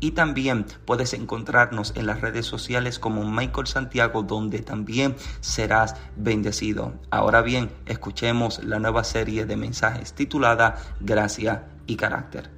y 0.00 0.10
también 0.12 0.66
puedes 0.84 1.14
encontrarnos 1.14 1.92
en 1.96 2.06
las 2.06 2.20
redes 2.20 2.46
sociales 2.46 2.98
como 2.98 3.24
Michael 3.24 3.66
Santiago 3.66 4.22
donde 4.22 4.60
también 4.60 5.14
serás 5.40 5.94
bendecido. 6.16 6.94
Ahora 7.10 7.42
bien, 7.42 7.70
escuchemos 7.86 8.62
la 8.64 8.78
nueva 8.78 9.04
serie 9.04 9.46
de 9.46 9.56
mensajes 9.56 10.12
titulada 10.14 10.76
Gracia 11.00 11.66
y 11.86 11.96
Carácter. 11.96 12.50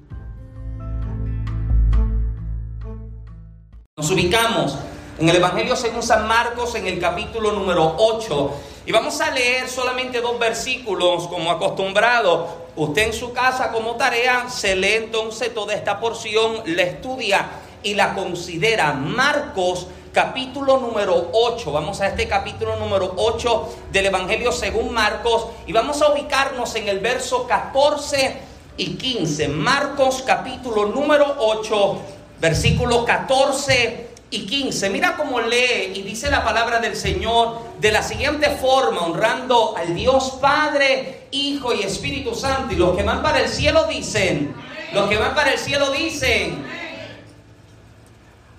Nos 3.97 4.11
ubicamos 4.11 4.79
en 5.19 5.29
el 5.29 5.37
Evangelio 5.37 5.77
según 5.77 6.03
San 6.03 6.29
Marcos 6.29 6.75
en 6.75 6.87
el 6.87 6.99
capítulo 6.99 7.53
número 7.53 7.97
8 7.99 8.76
y 8.87 8.93
vamos 8.93 9.21
a 9.21 9.31
leer 9.31 9.69
solamente 9.69 10.21
dos 10.21 10.39
versículos 10.39 11.27
como 11.29 11.51
acostumbrado 11.51 12.67
Usted 12.77 13.05
en 13.05 13.13
su 13.15 13.33
casa 13.33 13.73
como 13.73 13.97
tarea 13.97 14.51
se 14.51 14.77
lee 14.77 14.97
entonces 14.97 15.55
toda 15.55 15.73
esta 15.73 15.99
porción, 15.99 16.61
la 16.67 16.83
estudia 16.83 17.49
y 17.83 17.95
la 17.95 18.13
considera. 18.15 18.93
Marcos 18.93 19.87
capítulo 20.13 20.77
número 20.77 21.31
8. 21.33 21.73
Vamos 21.73 22.03
a 22.03 22.09
este 22.09 22.29
capítulo 22.29 22.77
número 22.77 23.15
8 23.17 23.77
del 23.93 24.07
Evangelio 24.07 24.53
según 24.53 24.93
Marcos 24.93 25.47
y 25.67 25.73
vamos 25.73 26.03
a 26.03 26.13
ubicarnos 26.13 26.75
en 26.75 26.89
el 26.89 26.99
verso 26.99 27.47
14 27.47 28.41
y 28.77 28.97
15. 28.97 29.49
Marcos 29.49 30.23
capítulo 30.27 30.85
número 30.85 31.35
8, 31.39 31.99
versículo 32.41 33.07
14 33.07 34.16
y 34.31 34.47
15. 34.47 34.91
Mira 34.91 35.17
cómo 35.17 35.41
lee 35.41 35.93
y 35.95 36.03
dice 36.03 36.31
la 36.31 36.45
palabra 36.45 36.81
del 36.81 36.97
Señor 36.97 37.61
de 37.79 37.93
la 37.93 38.03
siguiente 38.03 38.51
forma, 38.51 39.03
honrando 39.03 39.77
al 39.77 39.95
Dios 39.95 40.39
Padre, 40.41 41.29
Hijo 41.31 41.73
y 41.75 41.83
Espíritu 41.83 42.35
Santo. 42.35 42.75
Y 42.75 42.77
los 42.77 42.97
que 42.97 43.03
van 43.03 43.23
para 43.23 43.41
el 43.41 43.49
cielo 43.49 43.85
dicen, 43.85 44.55
los 44.93 45.09
que 45.09 45.17
van 45.17 45.35
para 45.35 45.53
el 45.53 45.59
cielo 45.59 45.91
dicen, 45.91 46.65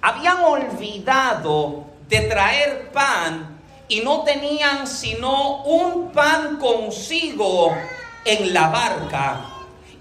habían 0.01 0.39
olvidado 0.43 1.85
de 2.07 2.21
traer 2.21 2.91
pan 2.91 3.59
y 3.89 4.01
no 4.01 4.23
tenían 4.23 4.87
sino 4.87 5.63
un 5.63 6.11
pan 6.11 6.57
consigo 6.57 7.75
en 8.23 8.53
la 8.53 8.69
barca. 8.69 9.45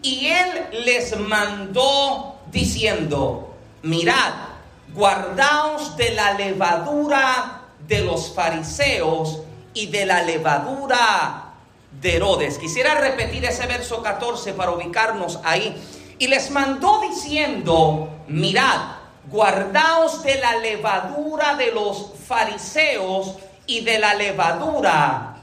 Y 0.02 0.28
él 0.28 0.84
les 0.84 1.18
mandó 1.18 2.36
diciendo, 2.52 3.54
mirad, 3.82 4.32
guardaos 4.96 5.96
de 5.96 6.10
la 6.14 6.32
levadura 6.32 7.60
de 7.86 8.00
los 8.00 8.34
fariseos 8.34 9.40
y 9.74 9.88
de 9.88 10.06
la 10.06 10.22
levadura 10.22 11.52
de 12.00 12.16
Herodes. 12.16 12.58
Quisiera 12.58 12.94
repetir 12.94 13.44
ese 13.44 13.66
verso 13.66 14.02
14 14.02 14.54
para 14.54 14.72
ubicarnos 14.72 15.38
ahí. 15.44 15.76
Y 16.18 16.28
les 16.28 16.50
mandó 16.50 17.02
diciendo, 17.02 18.08
mirad, 18.26 18.96
guardaos 19.30 20.22
de 20.22 20.36
la 20.36 20.56
levadura 20.56 21.56
de 21.56 21.72
los 21.72 22.12
fariseos 22.26 23.36
y 23.66 23.84
de 23.84 23.98
la 23.98 24.14
levadura 24.14 25.36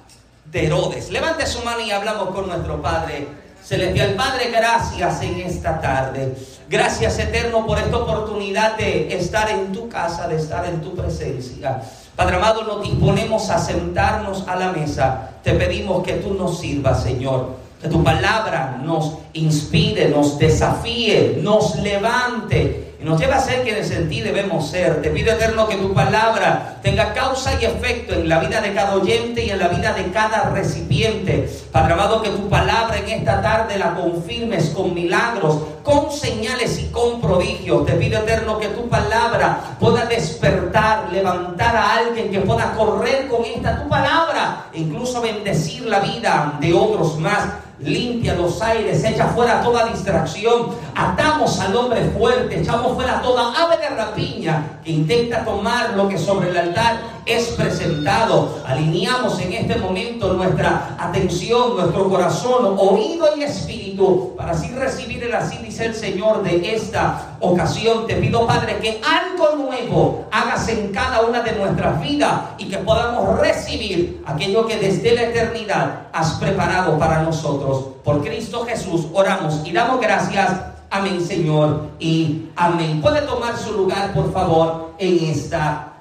de 0.45 0.65
Herodes. 0.65 1.11
Levante 1.11 1.45
su 1.45 1.61
mano 1.63 1.81
y 1.81 1.91
hablamos 1.91 2.33
con 2.33 2.47
nuestro 2.47 2.81
Padre 2.81 3.27
Celestial. 3.63 4.15
Padre, 4.15 4.49
gracias 4.49 5.21
en 5.21 5.41
esta 5.41 5.79
tarde. 5.79 6.35
Gracias 6.69 7.19
eterno 7.19 7.65
por 7.65 7.77
esta 7.77 7.97
oportunidad 7.97 8.77
de 8.77 9.15
estar 9.15 9.49
en 9.49 9.71
tu 9.71 9.89
casa, 9.89 10.27
de 10.27 10.37
estar 10.37 10.65
en 10.65 10.81
tu 10.81 10.95
presencia. 10.95 11.81
Padre 12.15 12.37
amado, 12.37 12.63
nos 12.63 12.83
disponemos 12.83 13.49
a 13.49 13.59
sentarnos 13.59 14.47
a 14.47 14.55
la 14.55 14.71
mesa. 14.71 15.31
Te 15.43 15.53
pedimos 15.53 16.03
que 16.03 16.13
tú 16.13 16.33
nos 16.33 16.59
sirvas, 16.59 17.03
Señor. 17.03 17.63
Que 17.81 17.89
tu 17.89 18.03
palabra 18.03 18.79
nos 18.83 19.15
inspire, 19.33 20.07
nos 20.09 20.37
desafíe, 20.37 21.39
nos 21.41 21.75
levante 21.77 22.92
nos 23.03 23.19
lleva 23.19 23.35
a 23.35 23.41
ser 23.41 23.63
quienes 23.63 23.91
en 23.91 24.07
ti 24.07 24.21
debemos 24.21 24.69
ser. 24.69 25.01
Te 25.01 25.09
pido 25.09 25.33
eterno 25.33 25.67
que 25.67 25.75
tu 25.75 25.93
palabra 25.93 26.79
tenga 26.81 27.13
causa 27.13 27.51
y 27.61 27.65
efecto 27.65 28.13
en 28.13 28.29
la 28.29 28.39
vida 28.39 28.61
de 28.61 28.73
cada 28.73 28.95
oyente 28.95 29.45
y 29.45 29.49
en 29.49 29.59
la 29.59 29.67
vida 29.67 29.93
de 29.93 30.09
cada 30.11 30.49
recipiente. 30.51 31.49
Padre 31.71 31.93
amado, 31.93 32.21
que 32.21 32.29
tu 32.29 32.49
palabra 32.49 32.97
en 32.97 33.09
esta 33.09 33.41
tarde 33.41 33.77
la 33.77 33.93
confirmes 33.95 34.69
con 34.69 34.93
milagros, 34.93 35.57
con 35.83 36.11
señales 36.11 36.79
y 36.79 36.85
con 36.91 37.19
prodigios. 37.19 37.85
Te 37.85 37.93
pido 37.93 38.19
eterno 38.19 38.57
que 38.57 38.69
tu 38.69 38.87
palabra 38.87 39.75
pueda 39.79 40.05
despertar, 40.05 41.11
levantar 41.11 41.75
a 41.75 41.97
alguien 41.97 42.31
que 42.31 42.39
pueda 42.39 42.73
correr 42.73 43.27
con 43.27 43.43
esta 43.43 43.83
tu 43.83 43.89
palabra, 43.89 44.67
e 44.73 44.79
incluso 44.79 45.21
bendecir 45.21 45.85
la 45.85 45.99
vida 45.99 46.57
de 46.61 46.73
otros 46.73 47.19
más 47.19 47.63
limpia 47.79 48.33
los 48.35 48.61
aires, 48.61 49.03
echa 49.03 49.27
fuera 49.27 49.61
toda 49.61 49.85
distracción, 49.87 50.67
atamos 50.95 51.59
al 51.59 51.75
hombre 51.75 52.09
fuerte, 52.17 52.59
echamos 52.59 52.93
fuera 52.93 53.21
toda 53.21 53.53
ave 53.63 53.77
de 53.77 53.89
rapiña 53.89 54.79
que 54.83 54.91
intenta 54.91 55.43
tomar 55.43 55.93
lo 55.95 56.07
que 56.07 56.17
sobre 56.17 56.49
el 56.49 56.57
altar 56.57 56.99
es 57.25 57.49
presentado. 57.49 58.61
Alineamos 58.65 59.39
en 59.39 59.53
este 59.53 59.77
momento 59.77 60.33
nuestra 60.33 60.95
atención, 60.99 61.75
nuestro 61.75 62.09
corazón, 62.09 62.75
oído 62.77 63.35
y 63.37 63.43
espíritu 63.43 64.33
para 64.35 64.51
así 64.51 64.69
recibir 64.69 65.23
el 65.23 65.33
así 65.33 65.57
dice 65.57 65.85
el 65.85 65.95
Señor 65.95 66.43
de 66.43 66.75
esta 66.75 67.35
ocasión. 67.39 68.07
Te 68.07 68.15
pido, 68.15 68.45
Padre, 68.45 68.77
que 68.77 69.01
algo 69.03 69.55
nuevo 69.55 70.25
hagas 70.31 70.67
en 70.69 70.91
cada 70.91 71.21
una 71.21 71.41
de 71.41 71.53
nuestras 71.53 72.01
vidas 72.01 72.41
y 72.57 72.69
que 72.69 72.77
podamos 72.77 73.39
recibir 73.39 74.23
aquello 74.25 74.65
que 74.67 74.77
desde 74.77 75.15
la 75.15 75.23
eternidad 75.23 76.07
has 76.11 76.33
preparado 76.33 76.97
para 76.97 77.21
nosotros. 77.21 77.92
Por 78.03 78.23
Cristo 78.23 78.65
Jesús 78.65 79.07
oramos 79.13 79.61
y 79.65 79.71
damos 79.71 80.01
gracias. 80.01 80.51
Amén, 80.89 81.25
Señor, 81.25 81.89
y 81.99 82.49
amén. 82.55 83.01
Puede 83.01 83.21
tomar 83.21 83.57
su 83.57 83.73
lugar, 83.73 84.13
por 84.13 84.31
favor, 84.31 84.93
en 84.99 85.31
esta 85.31 85.93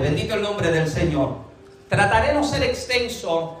Bendito 0.00 0.34
el 0.34 0.42
nombre 0.42 0.72
del 0.72 0.88
Señor. 0.88 1.36
Trataré 1.88 2.34
no 2.34 2.42
ser 2.42 2.64
extenso, 2.64 3.60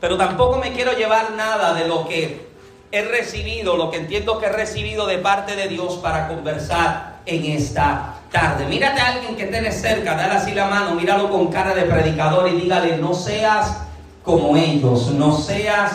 pero 0.00 0.16
tampoco 0.16 0.58
me 0.58 0.72
quiero 0.72 0.92
llevar 0.92 1.32
nada 1.32 1.74
de 1.74 1.88
lo 1.88 2.06
que 2.06 2.46
he 2.92 3.02
recibido, 3.02 3.76
lo 3.76 3.90
que 3.90 3.98
entiendo 3.98 4.38
que 4.38 4.46
he 4.46 4.52
recibido 4.52 5.06
de 5.06 5.18
parte 5.18 5.56
de 5.56 5.68
Dios 5.68 5.96
para 5.96 6.28
conversar 6.28 7.22
en 7.26 7.44
esta 7.44 8.14
tarde. 8.30 8.66
Mírate 8.66 9.00
a 9.00 9.14
alguien 9.14 9.36
que 9.36 9.46
tiene 9.46 9.72
cerca, 9.72 10.14
dale 10.14 10.34
así 10.34 10.52
la 10.52 10.66
mano, 10.66 10.94
míralo 10.94 11.28
con 11.28 11.48
cara 11.48 11.74
de 11.74 11.82
predicador 11.82 12.48
y 12.48 12.60
dígale, 12.60 12.98
no 12.98 13.14
seas 13.14 13.78
como 14.24 14.56
ellos, 14.56 15.10
no 15.12 15.38
seas 15.38 15.92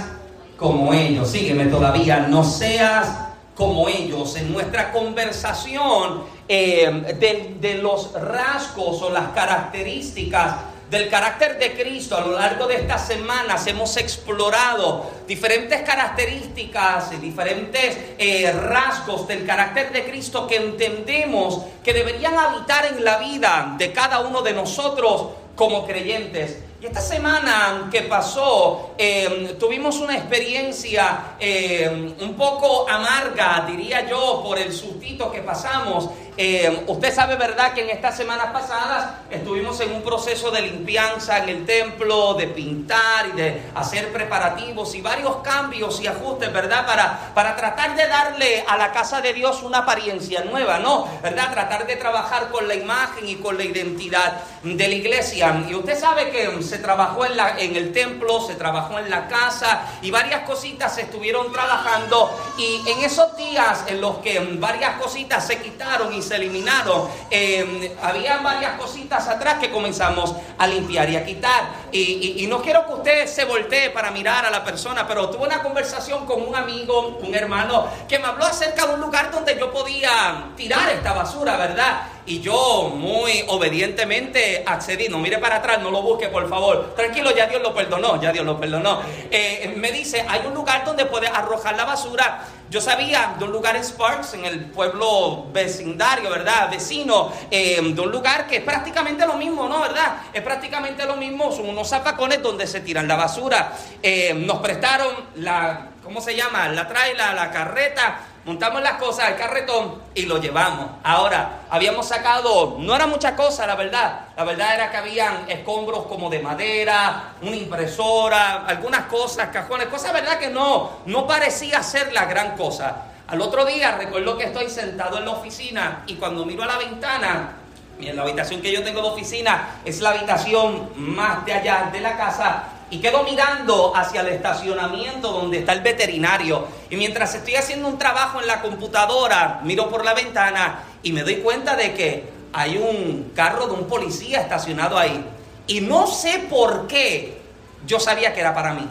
como 0.58 0.94
ellos. 0.94 1.30
Sígueme 1.30 1.66
todavía, 1.66 2.28
no 2.30 2.44
seas 2.44 3.08
como 3.56 3.90
ellos. 3.90 4.36
En 4.36 4.54
nuestra 4.54 4.92
conversación 4.92 6.24
de, 6.48 7.56
de 7.60 7.76
los 7.76 8.14
rasgos 8.14 9.02
o 9.02 9.10
las 9.10 9.30
características 9.30 10.56
del 10.90 11.08
carácter 11.08 11.60
de 11.60 11.74
Cristo 11.74 12.18
a 12.18 12.22
lo 12.22 12.32
largo 12.32 12.66
de 12.66 12.76
estas 12.76 13.06
semanas 13.06 13.68
hemos 13.68 13.96
explorado 13.98 15.06
diferentes 15.28 15.82
características 15.84 17.12
y 17.14 17.18
diferentes 17.18 17.98
eh, 18.18 18.52
rasgos 18.52 19.28
del 19.28 19.46
carácter 19.46 19.92
de 19.92 20.04
Cristo 20.06 20.48
que 20.48 20.56
entendemos 20.56 21.62
que 21.84 21.94
deberían 21.94 22.38
habitar 22.38 22.86
en 22.86 23.04
la 23.04 23.20
vida 23.20 23.76
de 23.78 23.92
cada 23.92 24.22
uno 24.22 24.42
de 24.42 24.54
nosotros 24.54 25.28
como 25.56 25.86
creyentes. 25.86 26.58
Y 26.82 26.86
esta 26.86 27.02
semana 27.02 27.90
que 27.92 28.04
pasó, 28.04 28.92
em, 28.98 29.58
tuvimos 29.58 29.98
una 30.00 30.16
experiencia 30.16 31.36
em, 31.38 32.16
un 32.22 32.36
poco 32.36 32.90
amarga, 32.90 33.66
diría 33.68 34.08
yo, 34.08 34.42
por 34.42 34.58
el 34.58 34.72
sustito 34.72 35.30
que 35.30 35.42
pasamos. 35.42 36.10
Em, 36.38 36.84
usted 36.88 37.14
sabe, 37.14 37.36
¿verdad?, 37.36 37.74
que 37.74 37.82
en 37.82 37.90
estas 37.90 38.16
semanas 38.16 38.54
pasadas 38.54 39.10
estuvimos 39.30 39.78
en 39.82 39.92
un 39.92 40.02
proceso 40.02 40.52
de 40.52 40.62
limpianza 40.62 41.40
en 41.40 41.50
el 41.50 41.66
templo, 41.66 42.36
de 42.36 42.48
pintar 42.48 43.28
y 43.28 43.32
de 43.36 43.62
hacer 43.76 44.10
preparativos 44.14 44.96
y 44.96 45.02
varios 45.02 45.36
cambios 45.44 46.00
y 46.00 46.08
ajustes, 46.08 46.54
¿verdad?, 46.54 46.86
para, 46.86 47.34
para 47.34 47.58
tratar 47.58 47.94
de 47.98 48.08
darle 48.08 48.64
a 48.66 48.78
la 48.78 48.94
casa 48.94 49.20
de 49.20 49.34
Dios 49.34 49.64
una 49.64 49.80
apariencia 49.80 50.46
nueva, 50.46 50.80
¿no? 50.80 51.10
¿Verdad? 51.22 51.52
Tratar 51.52 51.86
de 51.86 51.98
trabajar 51.98 52.48
con 52.52 52.70
la 52.70 52.76
imagen 52.76 53.28
y 53.28 53.36
con 53.36 53.58
la 53.58 53.66
identidad 53.66 54.42
de 54.64 54.88
la 54.88 54.96
iglesia. 54.96 55.66
Y 55.70 55.76
usted 55.76 56.00
sabe 56.00 56.30
que 56.30 56.48
se 56.70 56.78
trabajó 56.78 57.26
en, 57.26 57.36
la, 57.36 57.60
en 57.60 57.76
el 57.76 57.92
templo, 57.92 58.46
se 58.46 58.56
trabajó 58.56 59.00
en 59.00 59.10
la 59.10 59.28
casa 59.28 59.82
y 60.02 60.12
varias 60.12 60.42
cositas 60.42 60.94
se 60.94 61.02
estuvieron 61.02 61.52
trabajando 61.52 62.32
y 62.58 62.88
en 62.88 63.00
esos 63.00 63.36
días 63.36 63.86
en 63.88 64.00
los 64.00 64.18
que 64.18 64.40
varias 64.60 65.00
cositas 65.02 65.46
se 65.46 65.60
quitaron 65.60 66.14
y 66.14 66.22
se 66.22 66.36
eliminaron, 66.36 67.10
eh, 67.32 67.96
había 68.02 68.38
varias 68.38 68.80
cositas 68.80 69.28
atrás 69.28 69.60
que 69.60 69.72
comenzamos 69.72 70.36
a 70.58 70.68
limpiar 70.68 71.10
y 71.10 71.16
a 71.16 71.26
quitar. 71.26 71.64
Y, 71.92 72.44
y, 72.44 72.48
no 72.48 72.62
quiero 72.62 72.86
que 72.86 72.94
usted 72.94 73.28
se 73.28 73.46
voltee 73.46 73.90
para 73.90 74.12
mirar 74.12 74.46
a 74.46 74.52
la 74.52 74.64
persona, 74.64 75.08
pero 75.08 75.30
tuve 75.30 75.48
una 75.48 75.64
conversación 75.64 76.26
con 76.26 76.48
un 76.48 76.56
amigo, 76.56 77.18
un 77.22 77.34
hermano, 77.34 77.88
que 78.08 78.20
me 78.20 78.28
habló 78.28 78.46
acerca 78.46 78.86
de 78.86 78.94
un 78.94 79.02
lugar 79.02 79.32
donde 79.32 79.58
yo 79.58 79.72
podía 79.72 80.52
tirar 80.56 80.90
esta 80.90 81.14
basura, 81.14 81.58
¿verdad? 81.58 82.02
Y 82.30 82.42
yo 82.42 82.94
muy 82.96 83.44
obedientemente 83.48 84.64
accedí. 84.64 85.10
No 85.10 85.18
mire 85.18 85.40
para 85.40 85.56
atrás, 85.56 85.82
no 85.82 85.90
lo 85.90 86.04
busque, 86.04 86.28
por 86.28 86.48
favor. 86.48 86.94
Tranquilo, 86.96 87.36
ya 87.36 87.48
Dios 87.48 87.60
lo 87.64 87.74
perdonó, 87.74 88.22
ya 88.22 88.32
Dios 88.32 88.46
lo 88.46 88.60
perdonó. 88.60 89.02
Eh, 89.32 89.74
me 89.78 89.92
dice, 89.92 90.24
hay 90.30 90.46
un 90.46 90.54
lugar 90.54 90.86
donde 90.86 91.08
puede 91.08 91.26
arrojar 91.26 91.76
la 91.76 91.86
basura. 91.86 92.46
Yo 92.70 92.82
sabía 92.82 93.34
de 93.40 93.46
un 93.46 93.52
lugar 93.52 93.76
en 93.78 93.84
Sparks, 93.84 94.36
en 94.36 94.46
el 94.46 94.66
pueblo 94.66 95.48
vecindario, 95.52 96.30
¿verdad? 96.30 96.70
Vecino, 96.70 97.34
eh, 97.50 97.82
de 97.82 98.00
un 98.00 98.12
lugar 98.12 98.46
que 98.46 98.58
es 98.58 98.64
prácticamente 98.64 99.26
lo 99.26 99.34
mismo, 99.34 99.68
¿no? 99.68 99.82
¿Verdad? 99.82 100.18
Es 100.32 100.44
prácticamente 100.44 101.08
lo 101.08 101.16
mismo, 101.16 101.52
son 101.52 101.68
unos 101.68 101.90
zapacones 101.90 102.44
donde 102.44 102.68
se 102.68 102.82
tiran 102.82 103.08
la 103.08 103.16
basura. 103.16 103.74
Eh, 104.04 104.36
nos 104.36 104.60
prestaron 104.60 105.16
la, 105.38 105.88
¿cómo 106.04 106.22
se 106.22 106.36
llama? 106.36 106.70
La 106.70 106.88
traila, 106.88 107.34
la 107.34 107.50
carreta 107.50 108.20
montamos 108.46 108.82
las 108.82 108.94
cosas 108.94 109.26
al 109.26 109.38
carretón 109.38 110.02
y 110.16 110.24
lo 110.24 110.38
llevamos. 110.38 110.88
Ahora, 111.04 111.62
habíamos 111.70 112.08
sacado, 112.08 112.78
no 112.80 112.96
era 112.96 113.08
mucha 113.08 113.36
cosa, 113.36 113.68
la 113.68 113.76
verdad. 113.76 114.22
La 114.36 114.44
verdad 114.44 114.76
era 114.76 114.92
que 114.92 114.98
habían 114.98 115.50
escombros 115.50 116.06
como 116.06 116.30
de 116.30 116.40
madera, 116.40 117.34
una 117.42 117.56
impresora, 117.56 118.66
algunas 118.66 119.06
cosas, 119.06 119.50
cajones, 119.50 119.88
cosas, 119.88 120.14
verdad 120.14 120.40
que 120.40 120.50
no, 120.50 121.00
no 121.06 121.28
parecía 121.28 121.82
ser 121.84 122.14
la 122.14 122.26
gran 122.26 122.56
cosa. 122.56 123.06
Al 123.28 123.42
otro 123.42 123.66
día 123.66 123.92
recuerdo 123.92 124.38
que 124.38 124.46
estoy 124.46 124.70
sentado 124.70 125.20
en 125.20 125.26
la 125.26 125.32
oficina 125.32 126.04
y 126.08 126.16
cuando 126.16 126.46
miro 126.46 126.64
a 126.64 126.68
la 126.68 126.78
ventana, 126.78 127.56
en 128.02 128.16
la 128.16 128.24
habitación 128.24 128.62
que 128.62 128.72
yo 128.72 128.84
tengo 128.84 129.02
de 129.02 129.10
oficina 129.10 129.76
es 129.86 130.00
la 130.00 130.12
habitación 130.12 130.90
más 130.96 131.46
de 131.46 131.54
allá 131.54 131.90
de 131.92 132.00
la 132.00 132.18
casa, 132.18 132.64
y 132.92 133.00
quedo 133.00 133.24
mirando 133.24 133.96
hacia 133.96 134.22
el 134.22 134.28
estacionamiento 134.28 135.32
donde 135.32 135.60
está 135.60 135.74
el 135.74 135.82
veterinario. 135.82 136.68
Y 136.90 136.96
mientras 136.96 137.36
estoy 137.36 137.56
haciendo 137.56 137.88
un 137.88 137.98
trabajo 137.98 138.42
en 138.42 138.48
la 138.48 138.62
computadora, 138.62 139.62
miro 139.64 139.90
por 139.90 140.04
la 140.04 140.14
ventana 140.14 140.84
y 141.04 141.12
me 141.12 141.24
doy 141.24 141.38
cuenta 141.38 141.76
de 141.76 141.94
que 141.94 142.30
hay 142.54 142.78
un 142.78 143.32
carro 143.36 143.68
de 143.68 143.74
un 143.74 143.88
policía 143.88 144.42
estacionado 144.42 144.98
ahí. 144.98 145.24
Y 145.68 145.82
no 145.82 146.08
sé 146.08 146.48
por 146.50 146.88
qué 146.88 147.40
yo 147.86 148.00
sabía 148.00 148.34
que 148.34 148.40
era 148.40 148.54
para 148.54 148.74
mí. 148.74 148.88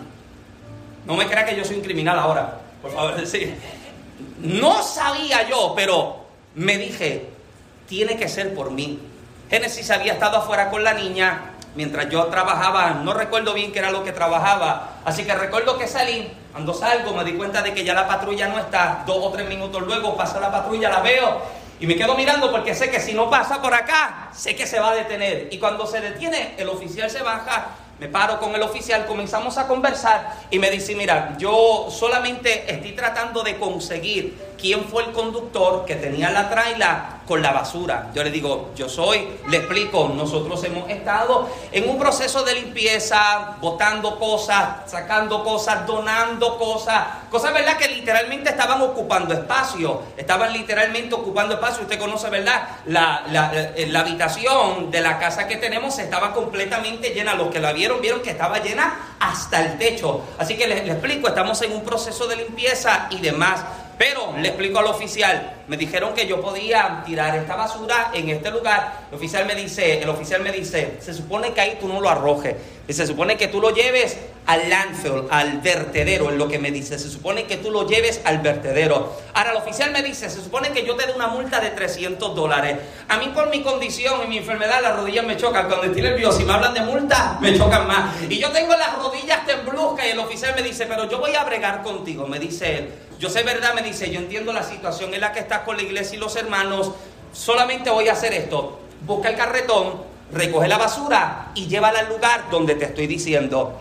No 1.05 1.15
me 1.15 1.27
crea 1.27 1.45
que 1.45 1.57
yo 1.57 1.65
soy 1.65 1.77
un 1.77 1.83
criminal 1.83 2.19
ahora, 2.19 2.61
por 2.81 2.93
favor, 2.93 3.15
sí. 3.27 3.53
No 4.39 4.83
sabía 4.83 5.49
yo, 5.49 5.73
pero 5.75 6.25
me 6.55 6.79
dije, 6.79 7.29
tiene 7.89 8.17
que 8.17 8.29
ser 8.29 8.55
por 8.55 8.71
mí. 8.71 9.01
Génesis 9.51 9.91
había 9.91 10.13
estado 10.13 10.37
afuera 10.37 10.71
con 10.71 10.85
la 10.85 10.95
niña, 10.95 11.55
mientras 11.79 12.11
yo 12.11 12.25
trabajaba, 12.25 12.91
no 13.05 13.15
recuerdo 13.15 13.55
bien 13.55 13.71
qué 13.71 13.79
era 13.79 13.93
lo 13.93 14.03
que 14.03 14.11
trabajaba, 14.11 14.97
así 15.05 15.23
que 15.23 15.33
recuerdo 15.33 15.79
que 15.79 15.87
salí, 15.87 16.29
cuando 16.51 16.75
salgo 16.75 17.15
me 17.15 17.23
di 17.23 17.35
cuenta 17.35 17.63
de 17.63 17.73
que 17.73 17.85
ya 17.85 17.95
la 17.95 18.09
patrulla 18.09 18.49
no 18.49 18.59
está, 18.59 19.05
dos 19.07 19.19
o 19.21 19.31
tres 19.31 19.49
minutos 19.49 19.83
luego 19.83 20.17
pasa 20.17 20.41
la 20.41 20.51
patrulla, 20.51 20.91
la 20.91 20.99
veo 20.99 21.41
y 21.79 21.87
me 21.87 21.95
quedo 21.95 22.17
mirando 22.17 22.51
porque 22.51 22.75
sé 22.75 22.91
que 22.91 22.99
si 22.99 23.15
no 23.15 23.31
pasa 23.31 23.63
por 23.63 23.73
acá, 23.73 24.31
sé 24.35 24.57
que 24.57 24.67
se 24.67 24.81
va 24.81 24.91
a 24.91 24.95
detener. 24.95 25.47
Y 25.53 25.59
cuando 25.59 25.87
se 25.87 26.01
detiene, 26.01 26.57
el 26.59 26.69
oficial 26.69 27.09
se 27.09 27.23
baja, 27.23 27.69
me 27.99 28.09
paro 28.09 28.39
con 28.39 28.55
el 28.55 28.63
oficial, 28.63 29.07
comenzamos 29.07 29.59
a 29.59 29.67
conversar 29.67 30.35
y 30.51 30.59
me 30.59 30.71
dice, 30.71 30.95
mira, 30.95 31.37
yo 31.39 31.89
solamente 31.91 32.73
estoy 32.73 32.93
tratando 32.93 33.43
de 33.43 33.59
conseguir 33.59 34.49
quién 34.59 34.85
fue 34.85 35.05
el 35.05 35.13
conductor 35.13 35.85
que 35.85 35.95
tenía 35.95 36.31
la 36.31 36.51
traila 36.51 37.15
con 37.29 37.43
la 37.43 37.53
basura. 37.53 38.11
Yo 38.15 38.25
le 38.25 38.31
digo, 38.31 38.71
yo 38.75 38.89
soy, 38.89 39.29
le 39.49 39.59
explico, 39.59 40.11
nosotros 40.15 40.65
hemos 40.65 40.89
estado 40.89 41.49
en 41.71 41.89
un 41.89 41.99
proceso 41.99 42.43
de 42.43 42.55
limpieza, 42.55 43.57
botando 43.61 44.19
cosas, 44.19 44.91
sacando 44.91 45.45
cosas, 45.45 45.87
donando 45.87 46.59
cosas, 46.59 47.05
cosas, 47.31 47.53
¿verdad? 47.53 47.77
Que 47.77 47.89
literalmente 47.89 48.51
estaban 48.51 48.81
ocupando 48.81 49.35
espacio, 49.35 50.03
estaban 50.17 50.53
literalmente 50.53 51.15
ocupando 51.15 51.55
espacio. 51.55 51.83
Usted 51.83 51.99
conoce, 51.99 52.31
¿verdad? 52.31 52.63
La, 52.87 53.25
la, 53.31 53.53
la 53.77 54.01
habitación 54.01 54.91
de 54.91 55.03
la 55.03 55.19
casa 55.19 55.47
que 55.47 55.57
tenemos 55.57 55.99
estaba 55.99 56.33
completamente 56.33 57.11
llena. 57.11 57.35
Los 57.35 57.49
que 57.49 57.61
la 57.61 57.73
vieron, 58.01 58.21
que 58.21 58.31
estaba 58.31 58.59
llena 58.59 59.17
hasta 59.19 59.65
el 59.65 59.79
techo. 59.79 60.23
Así 60.39 60.57
que 60.57 60.67
les 60.67 60.89
explico, 60.89 61.29
estamos 61.29 61.61
en 61.63 61.73
un 61.73 61.85
proceso 61.85 62.27
de 62.27 62.37
limpieza 62.37 63.09
y 63.11 63.21
demás. 63.21 63.61
Pero 63.99 64.33
le 64.39 64.49
explico 64.49 64.79
al 64.79 64.87
oficial, 64.87 65.55
me 65.67 65.77
dijeron 65.77 66.15
que 66.15 66.27
yo 66.29 66.41
podía 66.41 67.03
tirar 67.05 67.37
esta 67.37 67.57
basura 67.57 68.13
en 68.15 68.29
este 68.29 68.51
lugar. 68.53 69.07
El 69.11 69.17
oficial 69.17 69.45
me 69.45 69.57
dice, 69.57 70.01
el 70.01 70.09
oficial 70.09 70.41
me 70.41 70.53
dice, 70.53 70.99
se 71.01 71.13
supone 71.13 71.53
que 71.53 71.61
ahí 71.61 71.79
tú 71.81 71.89
no 71.89 72.01
lo 72.01 72.09
arrojes. 72.09 72.55
Y 72.87 72.93
se 72.93 73.07
supone 73.07 73.37
que 73.37 73.49
tú 73.49 73.61
lo 73.61 73.75
lleves 73.75 74.17
al 74.47 74.71
landfill, 74.71 75.25
al 75.31 75.61
vertedero, 75.61 76.31
es 76.31 76.37
lo 76.37 76.49
que 76.49 76.59
me 76.59 76.71
dice. 76.71 76.99
Se 76.99 77.11
supone 77.11 77.45
que 77.45 77.57
tú 77.57 77.71
lo 77.71 77.87
lleves 77.87 78.21
al 78.25 78.39
vertedero. 78.39 79.15
Ahora 79.35 79.51
el 79.51 79.57
oficial 79.57 79.91
me 79.91 80.03
dice, 80.03 80.31
se 80.31 80.41
supone 80.41 80.71
que 80.71 80.87
yo 80.87 80.97
te 80.97 81.07
dé 81.07 81.13
una 81.13 81.27
multa 81.27 81.61
de 81.61 81.71
300 81.71 82.35
dólares. 82.35 82.79
A 83.09 83.19
mí 83.19 83.31
por 83.35 83.51
mi 83.51 83.63
condición 83.63 84.23
y 84.25 84.29
mi 84.29 84.39
enfermedad 84.39 84.81
las 84.81 84.97
rodillas 84.97 85.27
me 85.27 85.37
chocan. 85.37 85.67
Cuando 85.67 85.87
estoy 85.87 86.03
nervioso 86.03 86.41
y 86.41 86.45
me 86.45 86.53
hablan 86.53 86.73
de 86.73 86.81
multa, 86.81 87.37
me 87.43 87.59
chocan 87.59 87.87
más. 87.87 88.15
Y 88.31 88.39
yo 88.39 88.51
tengo 88.53 88.75
las 88.75 88.97
rodillas 88.97 89.45
tembluzcas 89.45 90.07
y 90.07 90.11
el 90.11 90.19
oficial 90.21 90.55
me 90.55 90.63
dice, 90.63 90.87
pero 90.87 91.11
yo 91.11 91.19
voy 91.19 91.35
a 91.35 91.45
bregar 91.45 91.83
contigo. 91.83 92.27
Me 92.27 92.39
dice 92.39 92.79
él, 92.79 92.95
yo 93.19 93.29
sé 93.29 93.43
verdad, 93.43 93.75
me 93.75 93.83
dice, 93.83 94.11
yo 94.11 94.21
entiendo 94.21 94.53
la 94.53 94.63
situación 94.63 95.13
en 95.13 95.21
la 95.21 95.33
que 95.33 95.41
estás 95.41 95.61
con 95.61 95.77
la 95.77 95.83
iglesia 95.83 96.17
y 96.17 96.21
los 96.21 96.37
hermanos. 96.37 96.93
Solamente 97.33 97.91
voy 97.91 98.09
a 98.09 98.13
hacer 98.13 98.33
esto. 98.33 98.81
Busca 99.07 99.29
el 99.29 99.37
carretón, 99.37 100.03
recoge 100.33 100.69
la 100.69 100.79
basura 100.79 101.51
y 101.55 101.67
llévala 101.67 102.01
al 102.01 102.09
lugar 102.09 102.45
donde 102.51 102.75
te 102.77 102.85
estoy 102.85 103.07
diciendo. 103.07 103.81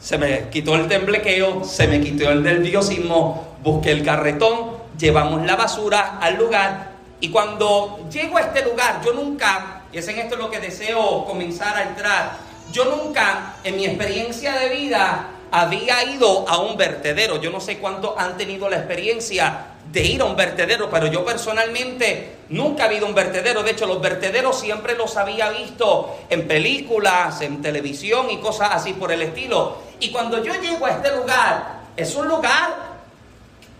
Se 0.00 0.18
me 0.18 0.48
quitó 0.48 0.74
el 0.74 0.88
temblequeo, 0.88 1.62
se 1.64 1.86
me 1.86 2.00
quitó 2.00 2.30
el 2.30 2.42
nerviosismo, 2.42 3.56
busqué 3.62 3.92
el 3.92 4.04
carretón, 4.04 4.78
llevamos 4.98 5.46
la 5.46 5.56
basura 5.56 6.18
al 6.20 6.36
lugar 6.36 6.90
y 7.20 7.28
cuando 7.28 8.08
llego 8.10 8.38
a 8.38 8.40
este 8.40 8.64
lugar, 8.64 9.02
yo 9.04 9.12
nunca, 9.12 9.82
y 9.92 9.98
es 9.98 10.08
en 10.08 10.18
esto 10.18 10.36
lo 10.36 10.50
que 10.50 10.58
deseo 10.58 11.24
comenzar 11.26 11.76
a 11.76 11.82
entrar, 11.82 12.32
yo 12.72 12.84
nunca 12.86 13.56
en 13.62 13.76
mi 13.76 13.84
experiencia 13.84 14.54
de 14.54 14.70
vida 14.70 15.28
había 15.50 16.04
ido 16.04 16.48
a 16.48 16.58
un 16.58 16.76
vertedero. 16.76 17.40
Yo 17.40 17.50
no 17.50 17.60
sé 17.60 17.78
cuántos 17.78 18.14
han 18.16 18.36
tenido 18.36 18.68
la 18.68 18.76
experiencia 18.76 19.66
de 19.90 20.02
ir 20.04 20.20
a 20.20 20.24
un 20.24 20.36
vertedero, 20.36 20.88
pero 20.88 21.08
yo 21.08 21.24
personalmente 21.24 22.36
nunca 22.50 22.84
he 22.84 22.86
habido 22.86 23.06
un 23.06 23.14
vertedero. 23.14 23.62
De 23.62 23.72
hecho, 23.72 23.86
los 23.86 24.00
vertederos 24.00 24.60
siempre 24.60 24.96
los 24.96 25.16
había 25.16 25.50
visto 25.50 26.18
en 26.30 26.46
películas, 26.46 27.40
en 27.40 27.60
televisión 27.60 28.30
y 28.30 28.38
cosas 28.38 28.70
así 28.72 28.92
por 28.92 29.10
el 29.10 29.22
estilo. 29.22 29.78
Y 29.98 30.10
cuando 30.10 30.42
yo 30.42 30.54
llego 30.60 30.86
a 30.86 30.90
este 30.90 31.14
lugar, 31.16 31.80
es 31.96 32.14
un 32.14 32.28
lugar 32.28 32.74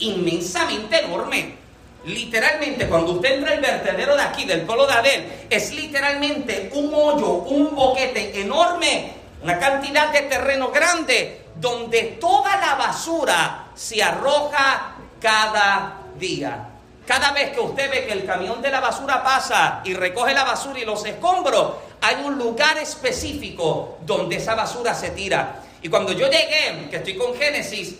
inmensamente 0.00 1.04
enorme. 1.04 1.60
Literalmente, 2.06 2.88
cuando 2.88 3.12
usted 3.12 3.34
entra 3.36 3.52
al 3.52 3.60
vertedero 3.60 4.16
de 4.16 4.22
aquí, 4.22 4.44
del 4.46 4.62
polo 4.62 4.86
de 4.86 4.94
Adel, 4.94 5.32
es 5.50 5.72
literalmente 5.74 6.70
un 6.74 6.92
hoyo, 6.94 7.28
un 7.28 7.74
boquete 7.76 8.40
enorme 8.40 9.20
una 9.42 9.58
cantidad 9.58 10.12
de 10.12 10.22
terreno 10.22 10.70
grande 10.70 11.39
donde 11.60 12.18
toda 12.20 12.56
la 12.56 12.74
basura 12.74 13.66
se 13.74 14.02
arroja 14.02 14.94
cada 15.20 15.98
día. 16.18 16.66
Cada 17.06 17.32
vez 17.32 17.50
que 17.50 17.60
usted 17.60 17.90
ve 17.90 18.06
que 18.06 18.12
el 18.12 18.24
camión 18.24 18.62
de 18.62 18.70
la 18.70 18.80
basura 18.80 19.22
pasa 19.22 19.80
y 19.84 19.94
recoge 19.94 20.32
la 20.32 20.44
basura 20.44 20.78
y 20.78 20.84
los 20.84 21.04
escombros, 21.04 21.72
hay 22.00 22.16
un 22.24 22.38
lugar 22.38 22.78
específico 22.78 23.98
donde 24.02 24.36
esa 24.36 24.54
basura 24.54 24.94
se 24.94 25.10
tira. 25.10 25.62
Y 25.82 25.88
cuando 25.88 26.12
yo 26.12 26.26
llegué, 26.26 26.88
que 26.88 26.96
estoy 26.96 27.16
con 27.16 27.34
Génesis, 27.34 27.96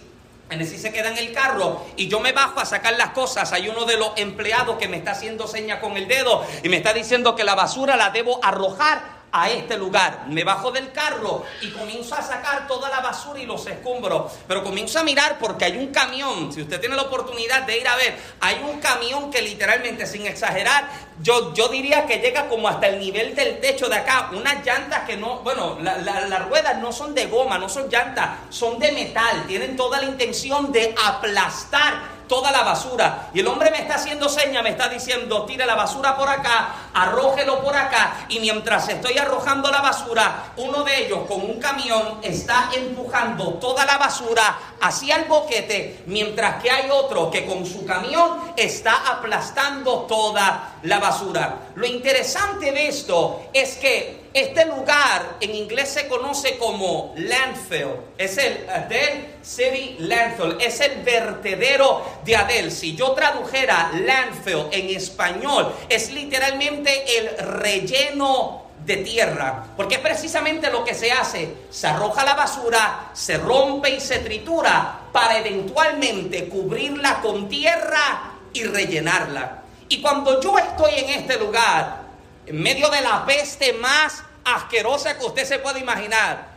Génesis 0.49 0.81
se 0.81 0.93
queda 0.93 1.11
en 1.11 1.19
el 1.19 1.33
carro 1.33 1.85
y 1.97 2.09
yo 2.09 2.21
me 2.21 2.33
bajo 2.33 2.61
a 2.61 2.65
sacar 2.65 2.95
las 2.95 3.11
cosas. 3.11 3.53
Hay 3.53 3.69
uno 3.69 3.85
de 3.85 3.97
los 3.97 4.13
empleados 4.17 4.79
que 4.79 4.89
me 4.89 4.97
está 4.97 5.13
haciendo 5.13 5.47
seña 5.47 5.81
con 5.81 5.97
el 5.97 6.09
dedo 6.09 6.45
y 6.63 6.69
me 6.69 6.77
está 6.77 6.93
diciendo 6.93 7.37
que 7.37 7.45
la 7.45 7.55
basura 7.55 7.97
la 7.97 8.11
debo 8.11 8.41
arrojar 8.43 9.20
a 9.33 9.51
este 9.51 9.77
lugar. 9.77 10.25
Me 10.29 10.45
bajo 10.45 10.71
del 10.71 10.93
carro 10.93 11.45
y 11.61 11.71
comienzo 11.71 12.15
a 12.15 12.23
sacar 12.23 12.67
toda 12.67 12.89
la 12.89 13.01
basura 13.01 13.41
y 13.41 13.47
los 13.47 13.67
escombros. 13.67 14.33
Pero 14.47 14.63
comienzo 14.63 14.99
a 14.99 15.03
mirar 15.03 15.39
porque 15.39 15.67
hay 15.67 15.77
un 15.77 15.89
camión. 15.89 16.53
Si 16.53 16.63
usted 16.63 16.81
tiene 16.81 16.97
la 16.97 17.03
oportunidad 17.03 17.63
de 17.63 17.79
ir 17.79 17.89
a 17.89 17.97
ver, 17.97 18.17
hay 18.41 18.63
un 18.65 18.81
camión 18.81 19.31
que 19.31 19.43
literalmente, 19.43 20.07
sin 20.07 20.27
exagerar, 20.27 20.89
yo, 21.23 21.53
yo 21.55 21.69
diría 21.69 22.07
que 22.07 22.19
llega 22.19 22.49
como 22.49 22.69
hasta 22.69 22.89
el 22.89 22.99
nivel 22.99 23.35
del 23.35 23.61
techo 23.61 23.89
de 23.89 23.97
acá. 23.97 24.31
Unas 24.33 24.65
llantas 24.65 25.01
que 25.01 25.17
no, 25.17 25.41
bueno, 25.41 25.79
las 25.81 26.49
ruedas 26.49 26.79
no 26.79 26.93
son 26.93 27.15
de 27.15 27.27
goma, 27.27 27.59
no 27.59 27.69
son 27.69 27.89
llantas, 27.89 28.31
son 28.49 28.79
de 28.79 28.93
metal. 28.93 29.45
Tienen 29.47 29.77
toda 29.77 30.01
la 30.01 30.07
intención 30.07 30.73
de 30.73 30.95
aplastar 31.05 32.20
toda 32.31 32.53
la 32.53 32.63
basura. 32.63 33.29
Y 33.35 33.41
el 33.41 33.49
hombre 33.49 33.73
me 33.73 33.79
está 33.79 33.97
haciendo 33.97 34.29
seña, 34.29 34.63
me 34.63 34.71
está 34.71 34.89
diciendo, 34.89 35.45
tire 35.47 35.67
la 35.67 35.75
basura 35.75 36.17
por 36.17 36.29
acá, 36.29 36.75
arrójelo 36.95 37.61
por 37.61 37.77
acá. 37.77 38.25
Y 38.29 38.39
mientras 38.39 38.89
estoy 38.89 39.19
arrojando 39.19 39.69
la 39.69 39.81
basura, 39.81 40.53
uno 40.57 40.85
de 40.85 41.07
ellos 41.07 41.27
con 41.27 41.43
un 41.43 41.59
camión 41.59 42.21
está 42.23 42.71
empujando 42.73 43.55
toda 43.55 43.85
la 43.85 43.99
basura 43.99 44.57
hacia 44.81 45.17
el 45.17 45.25
boquete, 45.25 46.05
mientras 46.07 46.63
que 46.63 46.71
hay 46.71 46.89
otro 46.89 47.33
que 47.33 47.45
con 47.45 47.67
su 47.67 47.85
camión 47.85 48.53
está 48.57 49.11
aplastando 49.11 50.03
toda 50.03 50.77
la 50.85 51.01
basura. 51.01 51.57
Lo 51.75 51.85
interesante 51.85 52.71
de 52.71 52.87
esto 52.87 53.41
es 53.53 53.77
que 53.79 54.20
este 54.33 54.65
lugar 54.65 55.37
en 55.41 55.55
inglés 55.55 55.89
se 55.89 56.07
conoce 56.07 56.57
como 56.57 57.13
landfill. 57.17 57.97
Es 58.17 58.39
el 58.39 58.69
Adel 58.69 59.35
City 59.43 59.97
Landfill. 59.99 60.57
Es 60.61 60.81
el 60.81 61.03
vertedero 61.03 62.05
de 62.25 62.37
Adel. 62.37 62.71
Si 62.71 62.95
yo 62.95 63.13
tradujera 63.13 63.91
landfill 63.93 64.67
en 64.71 64.97
español, 64.97 65.75
es 65.89 66.13
literalmente 66.13 67.19
el 67.19 67.39
relleno 67.39 68.67
de 68.85 68.99
tierra. 68.99 69.67
Porque 69.77 69.97
es 69.97 70.01
precisamente 70.01 70.71
lo 70.71 70.85
que 70.85 70.95
se 70.95 71.11
hace. 71.11 71.53
Se 71.71 71.89
arroja 71.89 72.25
la 72.25 72.35
basura, 72.35 73.11
se 73.13 73.37
rompe 73.37 73.91
y 73.91 74.01
se 74.01 74.21
tritura 74.21 75.01
para 75.13 75.39
eventualmente 75.39 76.49
cubrirla 76.49 77.21
con 77.21 77.49
tierra 77.49 78.35
y 78.53 78.63
rellenarla. 78.63 79.63
Y 79.89 80.01
cuando 80.01 80.41
yo 80.41 80.57
estoy 80.57 80.93
en 80.99 81.11
este 81.11 81.37
lugar, 81.37 82.00
en 82.47 82.63
medio 82.63 82.89
de 82.91 83.01
la 83.01 83.25
peste 83.27 83.73
más 83.75 84.23
asquerosa 84.45 85.19
que 85.19 85.25
usted 85.25 85.45
se 85.45 85.59
puede 85.59 85.81
imaginar. 85.81 86.49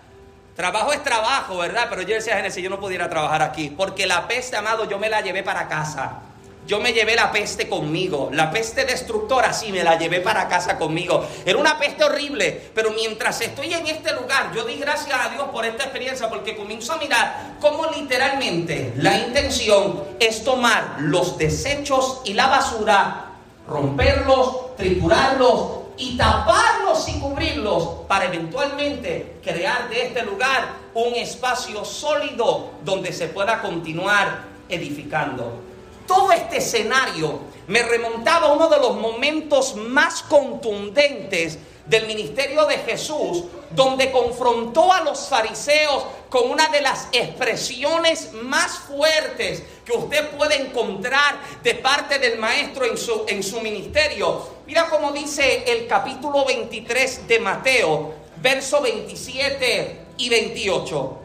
Trabajo 0.56 0.94
es 0.94 1.04
trabajo, 1.04 1.58
¿verdad? 1.58 1.88
Pero 1.90 2.04
yo 2.04 2.16
decía 2.16 2.34
a 2.34 2.38
Genesis, 2.38 2.64
yo 2.64 2.70
no 2.70 2.80
pudiera 2.80 3.10
trabajar 3.10 3.42
aquí, 3.42 3.74
porque 3.76 4.06
la 4.06 4.28
peste, 4.28 4.56
amado, 4.56 4.88
yo 4.88 5.00
me 5.00 5.10
la 5.10 5.22
llevé 5.22 5.44
para 5.44 5.68
casa. 5.68 6.22
Yo 6.66 6.80
me 6.80 6.94
llevé 6.94 7.16
la 7.16 7.32
peste 7.32 7.68
conmigo. 7.68 8.30
La 8.32 8.50
peste 8.50 8.86
destructora, 8.86 9.52
sí, 9.52 9.72
me 9.72 9.84
la 9.84 9.98
llevé 9.98 10.22
para 10.22 10.48
casa 10.48 10.78
conmigo. 10.78 11.28
Era 11.46 11.58
una 11.58 11.78
peste 11.78 12.06
horrible. 12.06 12.72
Pero 12.74 12.92
mientras 12.92 13.42
estoy 13.42 13.74
en 13.74 13.86
este 13.88 14.14
lugar, 14.14 14.54
yo 14.56 14.64
di 14.64 14.76
gracias 14.76 15.20
a 15.20 15.30
Dios 15.30 15.50
por 15.52 15.66
esta 15.66 15.84
experiencia. 15.84 16.30
Porque 16.30 16.56
comienzo 16.56 16.94
a 16.94 16.98
mirar 16.98 17.56
cómo 17.60 17.88
literalmente 17.92 18.94
la 18.96 19.18
intención 19.18 20.06
es 20.22 20.46
tomar 20.46 20.96
los 21.00 21.38
desechos 21.38 22.22
y 22.24 22.34
la 22.34 22.48
basura 22.48 23.26
romperlos, 23.68 24.58
triturarlos 24.76 25.84
y 25.98 26.18
taparlos 26.18 27.08
y 27.08 27.20
cubrirlos 27.20 27.90
para 28.08 28.26
eventualmente 28.26 29.38
crear 29.44 29.90
de 29.90 30.08
este 30.08 30.24
lugar 30.24 30.68
un 30.94 31.14
espacio 31.16 31.86
sólido 31.86 32.72
donde 32.84 33.14
se 33.14 33.28
pueda 33.28 33.62
continuar 33.62 34.46
edificando. 34.70 35.60
Todo 36.08 36.32
este 36.32 36.58
escenario 36.58 37.40
me 37.68 37.84
remontaba 37.84 38.48
a 38.48 38.54
uno 38.54 38.68
de 38.68 38.78
los 38.78 38.96
momentos 38.96 39.76
más 39.76 40.24
contundentes 40.24 41.60
del 41.86 42.08
ministerio 42.08 42.66
de 42.66 42.78
Jesús, 42.80 43.44
donde 43.72 44.12
confrontó 44.12 44.92
a 44.92 45.02
los 45.02 45.28
fariseos 45.28 46.06
con 46.30 46.50
una 46.50 46.70
de 46.70 46.82
las 46.82 47.08
expresiones 47.12 48.32
más 48.34 48.80
fuertes 48.80 49.64
que 49.86 49.94
usted 49.94 50.30
puede 50.32 50.62
encontrar 50.62 51.40
de 51.62 51.76
parte 51.76 52.20
del 52.20 52.40
maestro 52.40 52.86
en 52.86 52.98
su, 52.98 53.26
en 53.28 53.44
su 53.44 53.62
ministerio. 53.62 54.48
Mira 54.66 54.90
cómo 54.90 55.12
dice 55.12 55.64
el 55.68 55.88
capítulo 55.88 56.46
23 56.46 57.28
de 57.28 57.40
Mateo, 57.40 58.14
verso 58.42 58.82
27 58.82 60.06
y 60.18 60.30
28. 60.30 61.18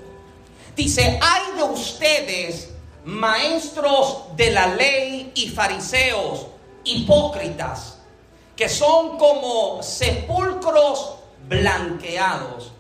Dice, 0.77 1.19
hay 1.21 1.57
de 1.57 1.63
ustedes, 1.63 2.71
maestros 3.05 4.37
de 4.37 4.51
la 4.51 4.67
ley 4.75 5.33
y 5.35 5.49
fariseos, 5.49 6.47
hipócritas 6.85 7.99
que 8.59 8.69
son 8.69 9.19
como 9.19 9.81
sepulcros 9.85 11.15
blanqueados. 11.49 12.73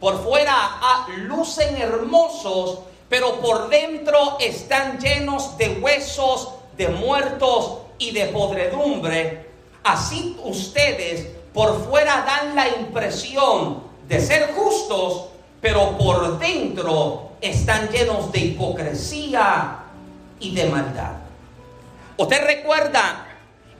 Por 0.00 0.24
fuera 0.24 1.04
lucen 1.18 1.76
hermosos, 1.76 2.78
pero 3.08 3.40
por 3.40 3.68
dentro 3.68 4.36
están 4.40 4.98
llenos 4.98 5.56
de 5.58 5.78
huesos, 5.80 6.50
de 6.76 6.88
muertos 6.88 7.78
y 7.98 8.10
de 8.10 8.26
podredumbre. 8.26 9.46
Así 9.84 10.36
ustedes 10.42 11.28
por 11.52 11.88
fuera 11.88 12.24
dan 12.26 12.54
la 12.54 12.68
impresión 12.68 13.82
de 14.08 14.20
ser 14.20 14.52
justos, 14.54 15.26
pero 15.60 15.96
por 15.96 16.38
dentro 16.38 17.30
están 17.40 17.88
llenos 17.88 18.30
de 18.32 18.40
hipocresía 18.40 19.78
y 20.40 20.54
de 20.54 20.66
maldad. 20.66 21.12
Usted 22.18 22.44
recuerda 22.44 23.26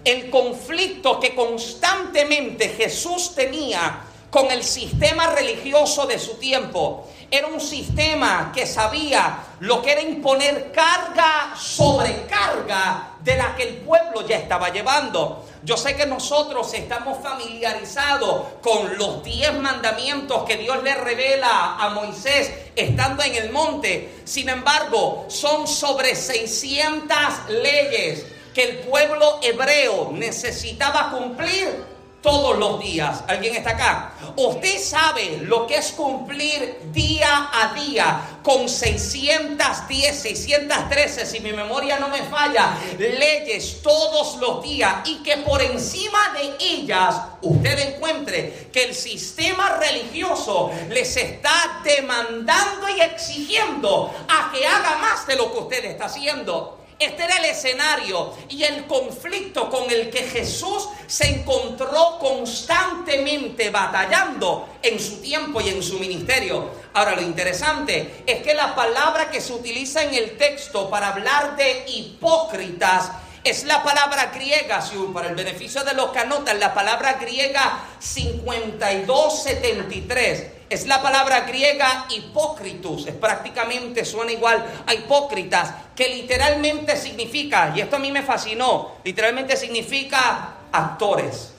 el 0.05 0.31
conflicto 0.31 1.19
que 1.19 1.35
constantemente 1.35 2.69
Jesús 2.69 3.35
tenía 3.35 4.05
con 4.31 4.51
el 4.51 4.63
sistema 4.65 5.29
religioso 5.29 6.07
de 6.07 6.19
su 6.19 6.35
tiempo. 6.35 7.09
Era 7.31 7.47
un 7.49 7.61
sistema 7.61 8.53
que 8.55 8.67
sabía 8.67 9.39
lo 9.61 9.83
que 9.83 9.93
era 9.93 10.03
imponer 10.03 10.71
carga 10.73 11.55
sobre 11.57 12.27
carga 12.27 13.15
de 13.21 13.37
la 13.37 13.57
que 13.57 13.65
el 13.65 13.77
pueblo 13.79 14.27
ya 14.27 14.37
estaba 14.37 14.69
llevando. 14.71 15.45
Yo 15.65 15.77
sé 15.77 15.97
que 15.97 16.07
nosotros 16.07 16.73
estamos 16.75 17.19
familiarizados 17.21 18.43
con 18.63 18.97
los 18.97 19.25
diez 19.25 19.53
mandamientos 19.55 20.45
que 20.45 20.57
Dios 20.57 20.83
le 20.85 20.95
revela 20.95 21.77
a 21.77 21.89
Moisés 21.91 22.53
estando 22.77 23.25
en 23.25 23.35
el 23.35 23.51
monte. 23.51 24.21
Sin 24.25 24.49
embargo, 24.49 25.27
son 25.29 25.67
sobre 25.67 26.15
600 26.15 27.17
leyes 27.49 28.27
que 28.55 28.63
el 28.63 28.79
pueblo 28.79 29.41
hebreo 29.43 30.11
necesitaba 30.13 31.11
cumplir 31.11 31.96
todos 32.27 32.59
los 32.59 32.81
días. 32.81 33.23
¿Alguien 33.29 33.55
está 33.55 33.71
acá? 33.71 34.13
Usted 34.35 34.81
sabe 34.81 35.39
lo 35.43 35.65
que 35.65 35.77
es 35.77 35.93
cumplir 35.93 36.81
día 36.93 37.51
a 37.53 37.73
día 37.73 38.21
con 38.43 38.69
610, 38.69 40.23
613, 40.23 41.25
si 41.25 41.39
mi 41.39 41.53
memoria 41.53 42.01
no 42.01 42.09
me 42.09 42.25
falla, 42.25 42.77
leyes 42.99 43.81
todos 43.81 44.39
los 44.39 44.61
días 44.61 44.97
y 45.05 45.23
que 45.23 45.37
por 45.37 45.63
encima 45.63 46.19
de 46.37 46.57
ellas 46.67 47.15
usted 47.43 47.95
encuentre 47.95 48.71
que 48.73 48.87
el 48.87 48.95
sistema 48.95 49.79
religioso 49.79 50.73
les 50.91 51.17
está 51.17 51.81
demandando 51.85 52.89
y 52.89 53.03
exigiendo 53.03 54.13
a 54.29 54.51
que 54.53 54.67
haga 54.67 54.99
más 54.99 55.29
de 55.29 55.37
lo 55.37 55.53
que 55.53 55.59
usted 55.59 55.85
está 55.85 56.07
haciendo. 56.07 56.76
Este 56.99 57.25
era 57.25 57.37
el 57.37 57.45
escenario 57.45 58.33
y 58.49 58.63
el 58.63 58.87
conflicto 58.87 59.69
con 59.69 59.91
el 59.91 60.09
que 60.09 60.23
Jesús 60.23 60.89
se 61.07 61.29
encontró 61.29 62.17
constantemente 62.19 63.69
batallando 63.69 64.67
en 64.81 64.99
su 64.99 65.21
tiempo 65.21 65.61
y 65.61 65.69
en 65.69 65.83
su 65.83 65.99
ministerio. 65.99 66.71
Ahora, 66.95 67.15
lo 67.15 67.21
interesante 67.21 68.25
es 68.27 68.43
que 68.43 68.55
la 68.55 68.75
palabra 68.75 69.31
que 69.31 69.43
se 69.43 69.53
utiliza 69.53 70.05
en 70.05 70.15
el 70.15 70.39
texto 70.39 70.89
para 70.89 71.09
hablar 71.09 71.55
de 71.57 71.85
hipócritas 71.87 73.11
es 73.45 73.65
la 73.65 73.83
palabra 73.83 74.33
griega, 74.35 74.83
para 75.13 75.29
el 75.29 75.35
beneficio 75.35 75.85
de 75.85 75.93
los 75.93 76.13
que 76.13 76.21
anotan, 76.21 76.59
la 76.59 76.73
palabra 76.73 77.19
griega 77.21 77.79
5273 77.99 80.56
es 80.69 80.87
la 80.87 81.01
palabra 81.01 81.41
griega 81.43 82.07
hipócritus, 82.11 83.07
es 83.07 83.15
prácticamente 83.15 84.05
suena 84.05 84.33
igual 84.33 84.65
a 84.87 84.95
hipócritas, 84.95 85.73
que 85.95 86.09
literalmente 86.09 86.97
significa, 86.97 87.73
y 87.75 87.81
esto 87.81 87.97
a 87.97 87.99
mí 87.99 88.11
me 88.11 88.23
fascinó, 88.23 88.97
literalmente 89.05 89.57
significa 89.57 90.55
actores. 90.73 91.53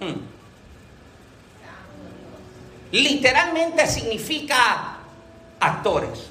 Hmm. 0.00 0.32
literalmente 2.90 3.86
significa 3.86 4.96
actores. 5.60 6.28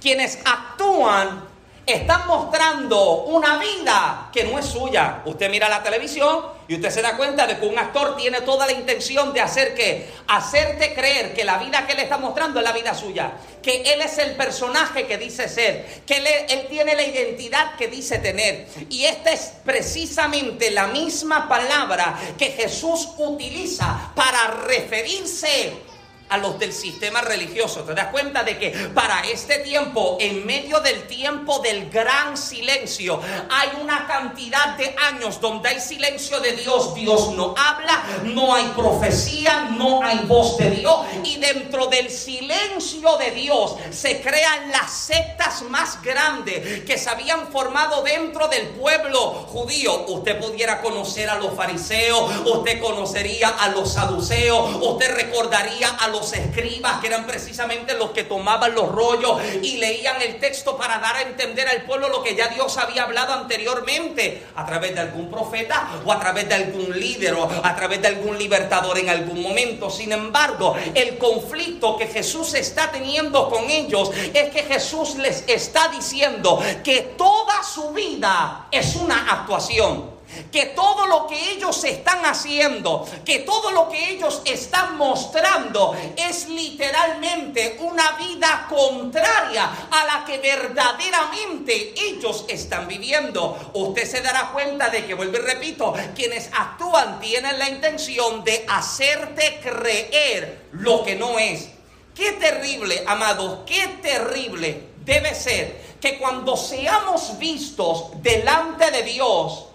Quienes 0.00 0.38
actúan 0.44 1.42
están 1.86 2.26
mostrando 2.26 3.22
una 3.22 3.58
vida 3.58 4.28
que 4.32 4.42
no 4.42 4.58
es 4.58 4.66
suya. 4.66 5.22
Usted 5.24 5.48
mira 5.48 5.68
la 5.68 5.84
televisión 5.84 6.44
y 6.66 6.74
usted 6.74 6.90
se 6.90 7.00
da 7.00 7.16
cuenta 7.16 7.46
de 7.46 7.58
que 7.58 7.66
un 7.66 7.78
actor 7.78 8.16
tiene 8.16 8.40
toda 8.40 8.66
la 8.66 8.72
intención 8.72 9.32
de 9.32 9.40
hacer 9.40 9.72
que 9.74 10.10
hacerte 10.26 10.94
creer 10.94 11.32
que 11.32 11.44
la 11.44 11.58
vida 11.58 11.86
que 11.86 11.92
él 11.92 12.00
está 12.00 12.18
mostrando 12.18 12.58
es 12.58 12.64
la 12.64 12.72
vida 12.72 12.92
suya, 12.92 13.34
que 13.62 13.82
él 13.92 14.02
es 14.02 14.18
el 14.18 14.34
personaje 14.34 15.06
que 15.06 15.16
dice 15.16 15.48
ser, 15.48 16.02
que 16.04 16.16
él, 16.16 16.26
él 16.48 16.66
tiene 16.68 16.96
la 16.96 17.04
identidad 17.04 17.76
que 17.76 17.86
dice 17.86 18.18
tener. 18.18 18.66
Y 18.90 19.04
esta 19.04 19.30
es 19.30 19.52
precisamente 19.64 20.72
la 20.72 20.88
misma 20.88 21.48
palabra 21.48 22.18
que 22.36 22.46
Jesús 22.46 23.10
utiliza 23.18 24.10
para 24.16 24.48
referirse 24.66 25.85
a 26.28 26.38
los 26.38 26.58
del 26.58 26.72
sistema 26.72 27.20
religioso. 27.20 27.82
¿Te 27.82 27.94
das 27.94 28.08
cuenta 28.08 28.42
de 28.42 28.58
que 28.58 28.70
para 28.94 29.20
este 29.22 29.58
tiempo, 29.58 30.16
en 30.20 30.44
medio 30.44 30.80
del 30.80 31.06
tiempo 31.06 31.60
del 31.60 31.90
gran 31.90 32.36
silencio, 32.36 33.20
hay 33.50 33.70
una 33.80 34.06
cantidad 34.06 34.76
de 34.76 34.94
años 35.08 35.40
donde 35.40 35.68
hay 35.68 35.80
silencio 35.80 36.40
de 36.40 36.52
Dios? 36.52 36.94
Dios 36.94 37.32
no 37.32 37.54
habla, 37.56 38.02
no 38.24 38.54
hay 38.54 38.64
profecía, 38.76 39.68
no 39.76 40.02
hay 40.02 40.18
voz 40.26 40.56
de 40.56 40.70
Dios. 40.70 41.00
Y 41.24 41.36
dentro 41.36 41.86
del 41.86 42.10
silencio 42.10 43.16
de 43.18 43.30
Dios 43.30 43.76
se 43.90 44.20
crean 44.20 44.70
las 44.70 44.90
sectas 44.92 45.62
más 45.62 46.02
grandes 46.02 46.84
que 46.84 46.98
se 46.98 47.10
habían 47.10 47.48
formado 47.48 48.02
dentro 48.02 48.48
del 48.48 48.68
pueblo 48.68 49.46
judío. 49.48 50.06
Usted 50.08 50.40
pudiera 50.40 50.80
conocer 50.80 51.28
a 51.28 51.36
los 51.36 51.54
fariseos, 51.54 52.46
usted 52.46 52.80
conocería 52.80 53.48
a 53.48 53.68
los 53.68 53.92
saduceos, 53.92 54.76
usted 54.80 55.14
recordaría 55.14 55.88
a 55.88 56.08
los 56.08 56.15
los 56.16 56.32
escribas, 56.32 57.00
que 57.00 57.08
eran 57.08 57.26
precisamente 57.26 57.94
los 57.94 58.10
que 58.10 58.24
tomaban 58.24 58.74
los 58.74 58.90
rollos 58.90 59.40
y 59.62 59.76
leían 59.76 60.20
el 60.22 60.38
texto 60.38 60.76
para 60.76 60.98
dar 60.98 61.16
a 61.16 61.22
entender 61.22 61.68
al 61.68 61.82
pueblo 61.82 62.08
lo 62.08 62.22
que 62.22 62.34
ya 62.34 62.48
Dios 62.48 62.76
había 62.78 63.04
hablado 63.04 63.34
anteriormente, 63.34 64.46
a 64.54 64.64
través 64.64 64.94
de 64.94 65.00
algún 65.00 65.30
profeta 65.30 65.88
o 66.04 66.12
a 66.12 66.18
través 66.18 66.48
de 66.48 66.54
algún 66.54 66.98
líder 66.98 67.34
o 67.34 67.48
a 67.62 67.76
través 67.76 68.00
de 68.00 68.08
algún 68.08 68.38
libertador 68.38 68.98
en 68.98 69.10
algún 69.10 69.42
momento. 69.42 69.90
Sin 69.90 70.12
embargo, 70.12 70.74
el 70.94 71.18
conflicto 71.18 71.96
que 71.96 72.06
Jesús 72.06 72.54
está 72.54 72.90
teniendo 72.90 73.48
con 73.50 73.68
ellos 73.68 74.10
es 74.32 74.50
que 74.50 74.62
Jesús 74.62 75.16
les 75.16 75.44
está 75.46 75.88
diciendo 75.88 76.62
que 76.82 77.14
toda 77.16 77.62
su 77.62 77.90
vida 77.90 78.66
es 78.70 78.96
una 78.96 79.30
actuación 79.30 80.15
que 80.50 80.66
todo 80.66 81.06
lo 81.06 81.26
que 81.26 81.52
ellos 81.52 81.82
están 81.84 82.24
haciendo, 82.24 83.06
que 83.24 83.40
todo 83.40 83.70
lo 83.70 83.88
que 83.88 84.10
ellos 84.10 84.42
están 84.44 84.96
mostrando 84.96 85.96
es 86.16 86.48
literalmente 86.48 87.78
una 87.80 88.12
vida 88.12 88.66
contraria 88.68 89.88
a 89.90 90.04
la 90.04 90.24
que 90.24 90.38
verdaderamente 90.38 91.94
ellos 91.96 92.44
están 92.48 92.88
viviendo. 92.88 93.70
Usted 93.74 94.06
se 94.06 94.20
dará 94.20 94.50
cuenta 94.52 94.88
de 94.88 95.06
que, 95.06 95.14
vuelvo 95.14 95.36
y 95.36 95.40
repito, 95.40 95.94
quienes 96.14 96.50
actúan 96.52 97.20
tienen 97.20 97.58
la 97.58 97.68
intención 97.68 98.44
de 98.44 98.64
hacerte 98.68 99.60
creer 99.62 100.66
lo 100.72 101.04
que 101.04 101.16
no 101.16 101.38
es. 101.38 101.68
Qué 102.14 102.32
terrible, 102.32 103.04
amados, 103.06 103.60
qué 103.66 103.88
terrible 104.00 104.88
debe 105.04 105.34
ser 105.34 105.96
que 106.00 106.18
cuando 106.18 106.56
seamos 106.56 107.38
vistos 107.38 108.22
delante 108.22 108.90
de 108.90 109.02
Dios, 109.02 109.66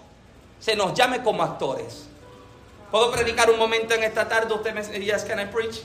se 0.62 0.76
nos 0.76 0.94
llame 0.94 1.22
como 1.22 1.42
actores. 1.42 2.04
¿Puedo 2.90 3.10
predicar 3.10 3.50
un 3.50 3.58
momento 3.58 3.94
en 3.94 4.04
esta 4.04 4.28
tarde? 4.28 4.54
Usted 4.54 4.72
me 4.72 4.82
dice, 4.82 5.26
can 5.26 5.40
I 5.40 5.46
preach? 5.46 5.80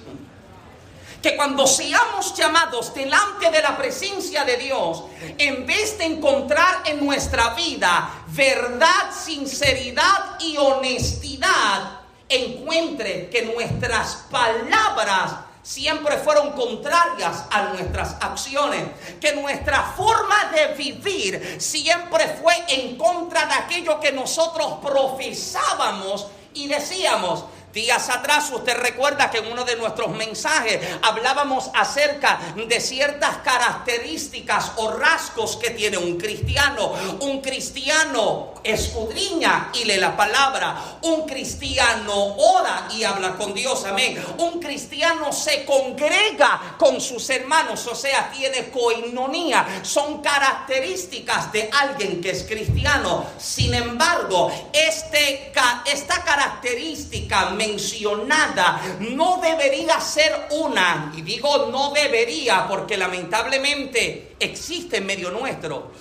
Que 1.21 1.35
cuando 1.35 1.65
seamos 1.65 2.35
llamados 2.35 2.93
delante 2.93 3.49
de 3.49 3.61
la 3.61 3.75
presencia 3.75 4.45
de 4.45 4.57
Dios, 4.57 5.03
en 5.37 5.65
vez 5.65 5.97
de 5.97 6.05
encontrar 6.05 6.83
en 6.85 7.03
nuestra 7.03 7.55
vida 7.55 8.23
verdad, 8.27 9.11
sinceridad 9.11 10.39
y 10.39 10.57
honestidad, 10.57 12.01
encuentre 12.29 13.29
que 13.29 13.43
nuestras 13.43 14.27
palabras 14.29 15.46
siempre 15.67 16.15
fueron 16.15 16.53
contrarias 16.53 17.43
a 17.51 17.63
nuestras 17.63 18.15
acciones, 18.21 18.85
que 19.19 19.33
nuestra 19.33 19.83
forma 19.97 20.45
de 20.45 20.73
vivir 20.75 21.57
siempre 21.59 22.37
fue 22.41 22.53
en 22.69 22.97
contra 22.97 23.45
de 23.47 23.53
aquello 23.53 23.99
que 23.99 24.13
nosotros 24.13 24.75
profesábamos 24.81 26.27
y 26.53 26.69
decíamos, 26.69 27.43
Días 27.77 28.09
atrás 28.09 28.49
usted 28.51 28.75
recuerda 28.75 29.29
que 29.29 29.37
en 29.37 29.51
uno 29.51 29.63
de 29.63 29.75
nuestros 29.75 30.09
mensajes 30.09 30.79
hablábamos 31.03 31.69
acerca 31.75 32.39
de 32.55 32.81
ciertas 32.81 33.37
características 33.43 34.71
o 34.77 34.93
rasgos 34.93 35.57
que 35.57 35.69
tiene 35.69 35.95
un 35.95 36.17
cristiano. 36.17 36.93
Un 37.19 37.39
cristiano 37.39 38.55
escudriña 38.63 39.69
y 39.75 39.85
lee 39.85 39.97
la 39.97 40.17
palabra. 40.17 40.97
Un 41.03 41.27
cristiano 41.27 42.15
ora 42.37 42.87
y 42.95 43.03
habla 43.03 43.35
con 43.35 43.53
Dios. 43.53 43.85
Amén. 43.85 44.25
Un 44.39 44.59
cristiano 44.59 45.31
se 45.31 45.63
congrega 45.63 46.75
con 46.79 46.99
sus 46.99 47.29
hermanos, 47.29 47.85
o 47.85 47.93
sea, 47.93 48.31
tiene 48.31 48.71
coinonía. 48.71 49.81
Son 49.83 50.23
características 50.23 51.51
de 51.51 51.69
alguien 51.71 52.21
que 52.21 52.31
es 52.31 52.41
cristiano. 52.41 53.23
Sin 53.37 53.75
embargo, 53.75 54.51
este, 54.73 55.53
esta 55.85 56.23
característica 56.23 57.51
me 57.51 57.66
mencionada 57.67 58.81
no 58.99 59.39
debería 59.41 59.99
ser 59.99 60.47
una, 60.51 61.13
y 61.15 61.21
digo 61.21 61.67
no 61.71 61.91
debería 61.91 62.67
porque 62.67 62.97
lamentablemente 62.97 64.35
existe 64.39 64.97
en 64.97 65.05
medio 65.05 65.31
nuestro. 65.31 65.91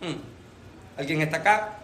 Hmm. 0.00 0.98
¿Alguien 0.98 1.22
está 1.22 1.38
acá? 1.38 1.78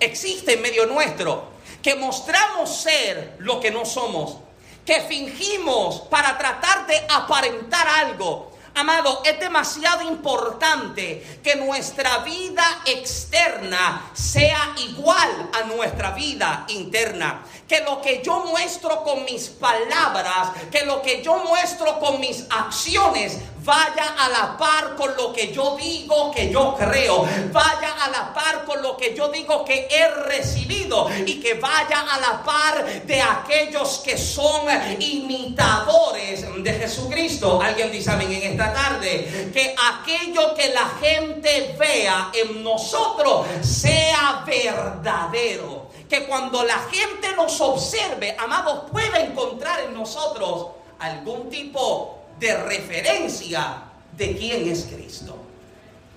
Existe 0.00 0.54
en 0.54 0.62
medio 0.62 0.86
nuestro 0.86 1.58
que 1.82 1.94
mostramos 1.94 2.82
ser 2.82 3.36
lo 3.38 3.60
que 3.60 3.70
no 3.70 3.84
somos, 3.84 4.38
que 4.84 5.00
fingimos 5.02 6.00
para 6.02 6.36
tratar 6.38 6.86
de 6.86 6.96
aparentar 7.08 7.86
algo, 7.86 8.47
Amado, 8.78 9.22
es 9.24 9.40
demasiado 9.40 10.02
importante 10.02 11.40
que 11.42 11.56
nuestra 11.56 12.18
vida 12.18 12.64
externa 12.86 14.08
sea 14.12 14.72
igual 14.76 15.50
a 15.52 15.66
nuestra 15.66 16.12
vida 16.12 16.64
interna. 16.68 17.42
Que 17.66 17.80
lo 17.80 18.00
que 18.00 18.22
yo 18.22 18.44
muestro 18.44 19.02
con 19.02 19.24
mis 19.24 19.48
palabras, 19.48 20.50
que 20.70 20.84
lo 20.84 21.02
que 21.02 21.20
yo 21.24 21.38
muestro 21.38 21.98
con 21.98 22.20
mis 22.20 22.44
acciones 22.50 23.38
vaya 23.68 24.14
a 24.16 24.30
la 24.30 24.56
par 24.56 24.96
con 24.96 25.14
lo 25.14 25.30
que 25.30 25.52
yo 25.52 25.76
digo 25.76 26.30
que 26.30 26.50
yo 26.50 26.74
creo, 26.74 27.28
vaya 27.52 27.92
a 28.02 28.08
la 28.08 28.32
par 28.32 28.64
con 28.64 28.80
lo 28.80 28.96
que 28.96 29.14
yo 29.14 29.28
digo 29.28 29.62
que 29.62 29.86
he 29.90 30.08
recibido 30.26 31.06
y 31.26 31.38
que 31.38 31.52
vaya 31.54 32.00
a 32.00 32.18
la 32.18 32.42
par 32.42 32.82
de 33.04 33.20
aquellos 33.20 33.98
que 33.98 34.16
son 34.16 34.66
imitadores 34.98 36.46
de 36.64 36.72
Jesucristo. 36.72 37.60
Alguien 37.60 37.92
dice 37.92 38.10
amén 38.10 38.32
en 38.32 38.52
esta 38.52 38.72
tarde, 38.72 39.50
que 39.52 39.74
aquello 39.92 40.54
que 40.54 40.72
la 40.72 40.88
gente 40.98 41.76
vea 41.78 42.30
en 42.32 42.64
nosotros 42.64 43.46
sea 43.60 44.44
verdadero. 44.46 45.88
Que 46.08 46.26
cuando 46.26 46.64
la 46.64 46.78
gente 46.90 47.36
nos 47.36 47.60
observe, 47.60 48.34
amados, 48.38 48.84
pueda 48.90 49.20
encontrar 49.20 49.80
en 49.80 49.92
nosotros 49.92 50.68
algún 51.00 51.50
tipo 51.50 52.17
de 52.38 52.56
referencia 52.64 53.82
de 54.16 54.36
quién 54.36 54.68
es 54.68 54.88
Cristo. 54.92 55.36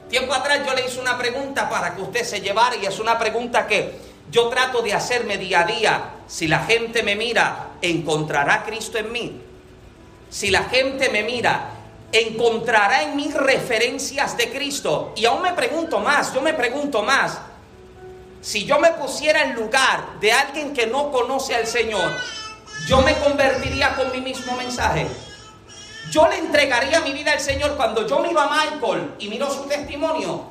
Tiempo 0.10 0.34
atrás 0.34 0.60
yo 0.66 0.74
le 0.74 0.86
hice 0.86 1.00
una 1.00 1.18
pregunta 1.18 1.70
para 1.70 1.96
que 1.96 2.02
usted 2.02 2.24
se 2.26 2.42
llevara 2.42 2.76
y 2.76 2.86
es 2.86 3.00
una 3.00 3.18
pregunta 3.18 3.66
que 3.66 3.96
yo 4.30 4.50
trato 4.50 4.82
de 4.82 4.94
hacerme 4.94 5.38
día 5.38 5.62
a 5.62 5.66
día. 5.66 6.04
Si 6.28 6.48
la 6.48 6.60
gente 6.66 7.04
me 7.04 7.16
mira, 7.16 7.70
¿encontrará 7.82 8.64
Cristo 8.64 8.98
en 8.98 9.12
mí? 9.12 9.42
Si 10.30 10.50
la 10.50 10.64
gente 10.64 11.10
me 11.10 11.24
mira, 11.24 11.70
¿encontrará 12.12 13.04
en 13.04 13.16
mí 13.16 13.32
referencias 13.34 14.36
de 14.38 14.52
Cristo? 14.52 15.14
Y 15.16 15.26
aún 15.26 15.42
me 15.42 15.54
pregunto 15.54 16.00
más, 16.00 16.34
yo 16.34 16.42
me 16.42 16.54
pregunto 16.54 17.04
más. 17.04 17.40
Si 18.42 18.66
yo 18.66 18.80
me 18.80 18.92
pusiera 18.92 19.44
en 19.44 19.54
lugar 19.54 20.20
de 20.20 20.32
alguien 20.32 20.74
que 20.74 20.88
no 20.88 21.12
conoce 21.12 21.56
al 21.56 21.68
Señor, 21.68 22.12
yo 22.88 23.02
me 23.02 23.16
convertiría 23.20 23.96
con 23.96 24.12
mi 24.12 24.20
mismo 24.20 24.56
mensaje. 24.56 25.08
Yo 26.12 26.28
le 26.28 26.40
entregaría 26.40 27.00
mi 27.00 27.14
vida 27.14 27.32
al 27.32 27.40
Señor 27.40 27.78
cuando 27.78 28.06
yo 28.06 28.20
miro 28.20 28.38
a 28.38 28.50
Michael 28.50 29.14
y 29.18 29.30
miro 29.30 29.50
su 29.50 29.64
testimonio. 29.64 30.44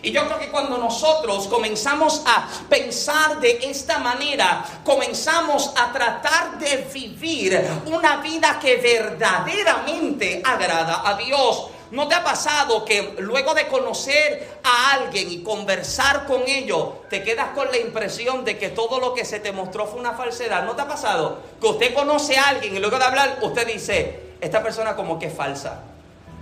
Y 0.00 0.12
yo 0.12 0.24
creo 0.26 0.38
que 0.38 0.48
cuando 0.48 0.78
nosotros 0.78 1.48
comenzamos 1.48 2.22
a 2.24 2.46
pensar 2.68 3.40
de 3.40 3.58
esta 3.62 3.98
manera, 3.98 4.64
comenzamos 4.84 5.72
a 5.76 5.92
tratar 5.92 6.56
de 6.60 6.88
vivir 6.94 7.60
una 7.86 8.18
vida 8.18 8.60
que 8.60 8.76
verdaderamente 8.76 10.40
agrada 10.44 11.02
a 11.04 11.16
Dios. 11.16 11.70
¿no 11.90 12.06
te 12.06 12.14
ha 12.14 12.22
pasado 12.22 12.84
que 12.84 13.16
luego 13.18 13.54
de 13.54 13.66
conocer 13.66 14.60
a 14.62 14.92
alguien 14.92 15.30
y 15.30 15.42
conversar 15.42 16.26
con 16.26 16.42
ellos, 16.46 17.08
te 17.08 17.22
quedas 17.22 17.48
con 17.54 17.70
la 17.70 17.78
impresión 17.78 18.44
de 18.44 18.58
que 18.58 18.68
todo 18.68 19.00
lo 19.00 19.14
que 19.14 19.24
se 19.24 19.40
te 19.40 19.52
mostró 19.52 19.86
fue 19.86 19.98
una 19.98 20.12
falsedad? 20.12 20.64
¿No 20.64 20.76
te 20.76 20.82
ha 20.82 20.86
pasado? 20.86 21.40
Que 21.58 21.66
usted 21.66 21.94
conoce 21.94 22.36
a 22.36 22.48
alguien 22.48 22.76
y 22.76 22.78
luego 22.78 22.98
de 22.98 23.04
hablar, 23.04 23.38
usted 23.40 23.66
dice, 23.66 24.27
esta 24.40 24.62
persona 24.62 24.96
como 24.96 25.18
que 25.18 25.26
es 25.26 25.34
falsa. 25.34 25.80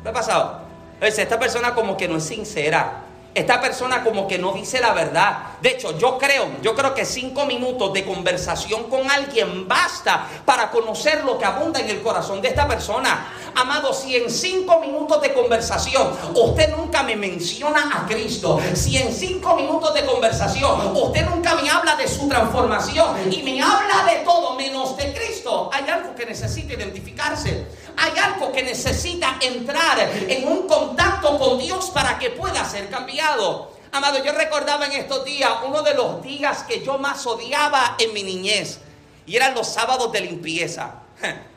¿No 0.04 0.10
ha 0.10 0.12
pasado? 0.12 0.60
Esta 1.00 1.38
persona 1.38 1.74
como 1.74 1.96
que 1.96 2.08
no 2.08 2.16
es 2.16 2.24
sincera 2.24 3.06
esta 3.36 3.60
persona 3.60 4.02
como 4.02 4.26
que 4.26 4.38
no 4.38 4.52
dice 4.52 4.80
la 4.80 4.94
verdad. 4.94 5.36
De 5.60 5.68
hecho, 5.68 5.98
yo 5.98 6.16
creo, 6.16 6.48
yo 6.62 6.74
creo 6.74 6.94
que 6.94 7.04
cinco 7.04 7.44
minutos 7.44 7.92
de 7.92 8.02
conversación 8.02 8.84
con 8.84 9.10
alguien 9.10 9.68
basta 9.68 10.26
para 10.46 10.70
conocer 10.70 11.22
lo 11.22 11.36
que 11.36 11.44
abunda 11.44 11.78
en 11.80 11.90
el 11.90 12.00
corazón 12.00 12.40
de 12.40 12.48
esta 12.48 12.66
persona. 12.66 13.30
Amado, 13.54 13.92
si 13.92 14.16
en 14.16 14.30
cinco 14.30 14.80
minutos 14.80 15.20
de 15.20 15.34
conversación 15.34 16.16
usted 16.34 16.74
nunca 16.74 17.02
me 17.02 17.14
menciona 17.14 17.90
a 17.94 18.06
Cristo, 18.06 18.58
si 18.72 18.96
en 18.96 19.12
cinco 19.12 19.54
minutos 19.54 19.92
de 19.92 20.06
conversación 20.06 20.96
usted 20.96 21.26
nunca 21.26 21.56
me 21.56 21.68
habla 21.68 21.94
de 21.96 22.08
su 22.08 22.26
transformación 22.26 23.30
y 23.30 23.42
me 23.42 23.60
habla 23.60 24.10
de 24.10 24.20
todo 24.24 24.54
menos 24.54 24.96
de 24.96 25.12
Cristo, 25.12 25.35
hay 25.72 25.88
algo 25.88 26.14
que 26.14 26.26
necesita 26.26 26.74
identificarse. 26.74 27.66
Hay 27.96 28.12
algo 28.18 28.52
que 28.52 28.62
necesita 28.62 29.38
entrar 29.40 29.98
en 30.28 30.46
un 30.46 30.66
contacto 30.66 31.38
con 31.38 31.58
Dios 31.58 31.90
para 31.90 32.18
que 32.18 32.30
pueda 32.30 32.64
ser 32.64 32.88
cambiado. 32.88 33.72
Amado, 33.92 34.22
yo 34.22 34.32
recordaba 34.32 34.86
en 34.86 34.92
estos 34.92 35.24
días 35.24 35.50
uno 35.66 35.82
de 35.82 35.94
los 35.94 36.22
días 36.22 36.64
que 36.64 36.84
yo 36.84 36.98
más 36.98 37.26
odiaba 37.26 37.96
en 37.98 38.12
mi 38.12 38.22
niñez. 38.22 38.80
Y 39.26 39.36
eran 39.36 39.54
los 39.54 39.68
sábados 39.68 40.12
de 40.12 40.20
limpieza. 40.20 40.94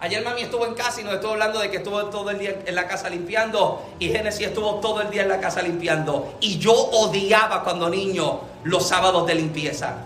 Ayer 0.00 0.22
mami 0.22 0.42
estuvo 0.42 0.66
en 0.66 0.74
casa 0.74 1.00
y 1.00 1.04
nos 1.04 1.14
estuvo 1.14 1.32
hablando 1.32 1.60
de 1.60 1.70
que 1.70 1.78
estuvo 1.78 2.04
todo 2.06 2.30
el 2.30 2.38
día 2.38 2.54
en 2.66 2.74
la 2.74 2.86
casa 2.86 3.08
limpiando. 3.08 3.94
Y 3.98 4.10
Génesis 4.10 4.48
estuvo 4.48 4.74
todo 4.74 5.00
el 5.00 5.10
día 5.10 5.22
en 5.22 5.28
la 5.28 5.40
casa 5.40 5.62
limpiando. 5.62 6.34
Y 6.40 6.58
yo 6.58 6.72
odiaba 6.72 7.64
cuando 7.64 7.88
niño 7.88 8.40
los 8.64 8.86
sábados 8.86 9.26
de 9.26 9.34
limpieza. 9.34 9.96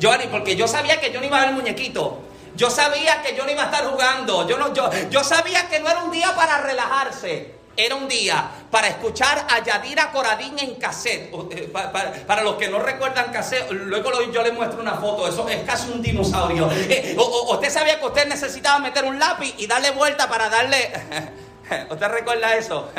Yo, 0.00 0.10
porque 0.30 0.56
yo 0.56 0.66
sabía 0.66 1.00
que 1.00 1.12
yo 1.12 1.20
no 1.20 1.26
iba 1.26 1.40
a 1.40 1.44
ver 1.46 1.54
muñequito. 1.54 2.18
Yo 2.54 2.70
sabía 2.70 3.22
que 3.22 3.34
yo 3.34 3.44
no 3.44 3.50
iba 3.50 3.62
a 3.62 3.66
estar 3.66 3.84
jugando. 3.86 4.48
Yo, 4.48 4.58
no, 4.58 4.72
yo, 4.74 4.90
yo 5.10 5.24
sabía 5.24 5.68
que 5.68 5.80
no 5.80 5.88
era 5.88 6.02
un 6.02 6.10
día 6.10 6.34
para 6.34 6.58
relajarse. 6.58 7.62
Era 7.74 7.94
un 7.94 8.06
día 8.06 8.50
para 8.70 8.88
escuchar 8.88 9.46
a 9.48 9.64
Yadira 9.64 10.12
Coradín 10.12 10.58
en 10.58 10.74
cassette. 10.74 11.32
Eh, 11.52 11.72
para, 12.26 12.42
los 12.42 12.56
que 12.56 12.68
no 12.68 12.78
recuerdan 12.78 13.32
cassette, 13.32 13.70
luego 13.70 14.10
yo 14.30 14.42
les 14.42 14.52
muestro 14.52 14.80
una 14.80 14.94
foto. 14.94 15.26
Eso 15.26 15.48
es 15.48 15.62
casi 15.64 15.90
un 15.90 16.02
dinosaurio. 16.02 16.70
Eh, 16.70 17.16
usted 17.16 17.70
sabía 17.70 17.98
que 17.98 18.06
usted 18.06 18.28
necesitaba 18.28 18.78
meter 18.78 19.04
un 19.04 19.18
lápiz 19.18 19.54
y 19.56 19.66
darle 19.66 19.90
vuelta 19.92 20.28
para 20.28 20.50
darle. 20.50 20.92
¿Usted 21.90 22.08
recuerda 22.08 22.54
eso? 22.56 22.90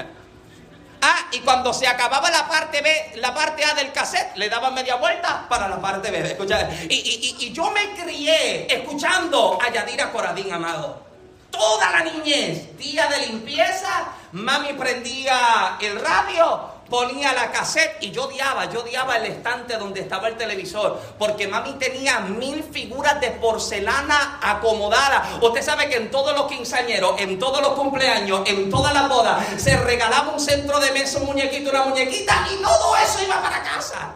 Ah, 1.05 1.27
y 1.33 1.39
cuando 1.39 1.73
se 1.73 1.85
acababa 1.85 2.31
la 2.31 2.47
parte 2.47 2.81
B, 2.81 3.11
la 3.15 3.33
parte 3.33 3.65
A 3.65 3.73
del 3.73 3.91
cassette, 3.91 4.37
le 4.37 4.47
daba 4.47 4.71
media 4.71 4.95
vuelta 4.95 5.45
para 5.49 5.67
la 5.67 5.81
parte 5.81 6.09
B. 6.09 6.19
Escucha, 6.19 6.69
y, 6.89 7.35
y, 7.37 7.51
yo 7.51 7.71
me 7.71 7.93
crié 7.93 8.73
escuchando 8.73 9.59
a 9.61 9.69
Yadira 9.69 10.13
Coradín, 10.13 10.53
amado. 10.53 11.03
Toda 11.51 11.91
la 11.91 12.05
niñez, 12.05 12.77
día 12.77 13.07
de 13.07 13.27
limpieza, 13.27 14.13
mami 14.31 14.71
prendía 14.73 15.77
el 15.81 15.99
radio 15.99 16.72
ponía 16.89 17.33
la 17.33 17.51
cassette 17.51 17.97
y 18.01 18.11
yo 18.11 18.25
odiaba, 18.25 18.69
yo 18.69 18.81
odiaba 18.81 19.17
el 19.17 19.25
estante 19.25 19.77
donde 19.77 20.01
estaba 20.01 20.27
el 20.27 20.37
televisor, 20.37 20.99
porque 21.17 21.47
mami 21.47 21.73
tenía 21.73 22.19
mil 22.19 22.63
figuras 22.63 23.19
de 23.19 23.31
porcelana 23.31 24.39
acomodadas. 24.41 25.41
Usted 25.41 25.61
sabe 25.61 25.89
que 25.89 25.97
en 25.97 26.11
todos 26.11 26.35
los 26.35 26.47
quinceañeros, 26.47 27.19
en 27.19 27.39
todos 27.39 27.61
los 27.61 27.73
cumpleaños, 27.73 28.41
en 28.47 28.69
todas 28.69 28.93
las 28.93 29.09
bodas, 29.09 29.45
se 29.57 29.77
regalaba 29.77 30.31
un 30.31 30.39
centro 30.39 30.79
de 30.79 30.91
mesa, 30.91 31.19
un 31.19 31.27
muñequito, 31.27 31.69
una 31.69 31.85
muñequita, 31.85 32.47
y 32.51 32.61
todo 32.61 32.95
eso 32.97 33.23
iba 33.23 33.41
para 33.41 33.63
casa. 33.63 34.15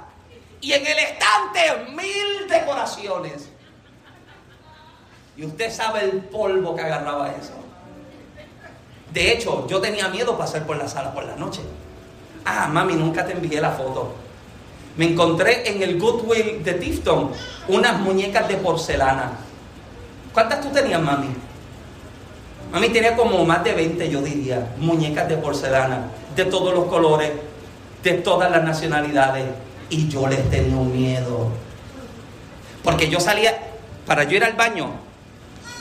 Y 0.61 0.73
en 0.73 0.85
el 0.85 0.99
estante, 0.99 1.91
mil 1.91 2.47
decoraciones. 2.47 3.49
Y 5.35 5.45
usted 5.45 5.71
sabe 5.71 6.01
el 6.01 6.21
polvo 6.23 6.75
que 6.75 6.81
agarraba 6.81 7.29
eso. 7.29 7.53
De 9.11 9.31
hecho, 9.31 9.67
yo 9.67 9.79
tenía 9.79 10.09
miedo 10.09 10.37
pasar 10.37 10.65
por 10.65 10.77
la 10.77 10.87
sala 10.87 11.13
por 11.13 11.23
la 11.23 11.35
noche. 11.35 11.61
Ah, 12.49 12.69
mami, 12.71 12.93
nunca 12.93 13.25
te 13.25 13.33
envié 13.33 13.59
la 13.59 13.71
foto. 13.71 14.15
Me 14.95 15.05
encontré 15.11 15.69
en 15.69 15.83
el 15.83 15.99
Goodwill 15.99 16.63
de 16.63 16.75
Tifton 16.75 17.31
unas 17.67 17.99
muñecas 17.99 18.47
de 18.47 18.55
porcelana. 18.55 19.31
¿Cuántas 20.33 20.61
tú 20.61 20.69
tenías, 20.69 21.01
mami? 21.01 21.27
Mami 22.71 22.89
tenía 22.89 23.17
como 23.17 23.43
más 23.43 23.65
de 23.65 23.73
20, 23.73 24.09
yo 24.09 24.21
diría, 24.21 24.65
muñecas 24.77 25.27
de 25.27 25.35
porcelana, 25.35 26.07
de 26.37 26.45
todos 26.45 26.73
los 26.73 26.85
colores, 26.85 27.31
de 28.01 28.13
todas 28.13 28.49
las 28.49 28.63
nacionalidades. 28.63 29.43
Y 29.89 30.07
yo 30.07 30.25
les 30.27 30.49
tenía 30.49 30.77
miedo. 30.77 31.49
Porque 32.81 33.09
yo 33.09 33.19
salía, 33.19 33.57
para 34.05 34.23
yo 34.23 34.37
ir 34.37 34.45
al 34.45 34.53
baño, 34.53 34.91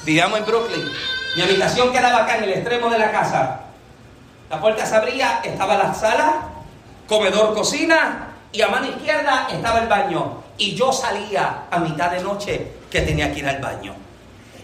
vivíamos 0.04 0.40
en 0.40 0.46
Brooklyn, 0.46 0.84
mi 1.36 1.42
habitación 1.42 1.92
quedaba 1.92 2.24
acá 2.24 2.38
en 2.38 2.44
el 2.44 2.52
extremo 2.54 2.90
de 2.90 2.98
la 2.98 3.12
casa. 3.12 3.60
La 4.50 4.60
puerta 4.60 4.84
se 4.84 4.96
abría, 4.96 5.40
estaba 5.44 5.76
la 5.78 5.94
sala 5.94 6.55
comedor, 7.06 7.54
cocina 7.54 8.28
y 8.52 8.62
a 8.62 8.68
mano 8.68 8.86
izquierda 8.86 9.48
estaba 9.50 9.80
el 9.80 9.88
baño. 9.88 10.42
Y 10.58 10.74
yo 10.74 10.92
salía 10.92 11.64
a 11.70 11.78
mitad 11.78 12.10
de 12.10 12.22
noche 12.22 12.72
que 12.90 13.02
tenía 13.02 13.32
que 13.32 13.40
ir 13.40 13.48
al 13.48 13.60
baño. 13.60 13.94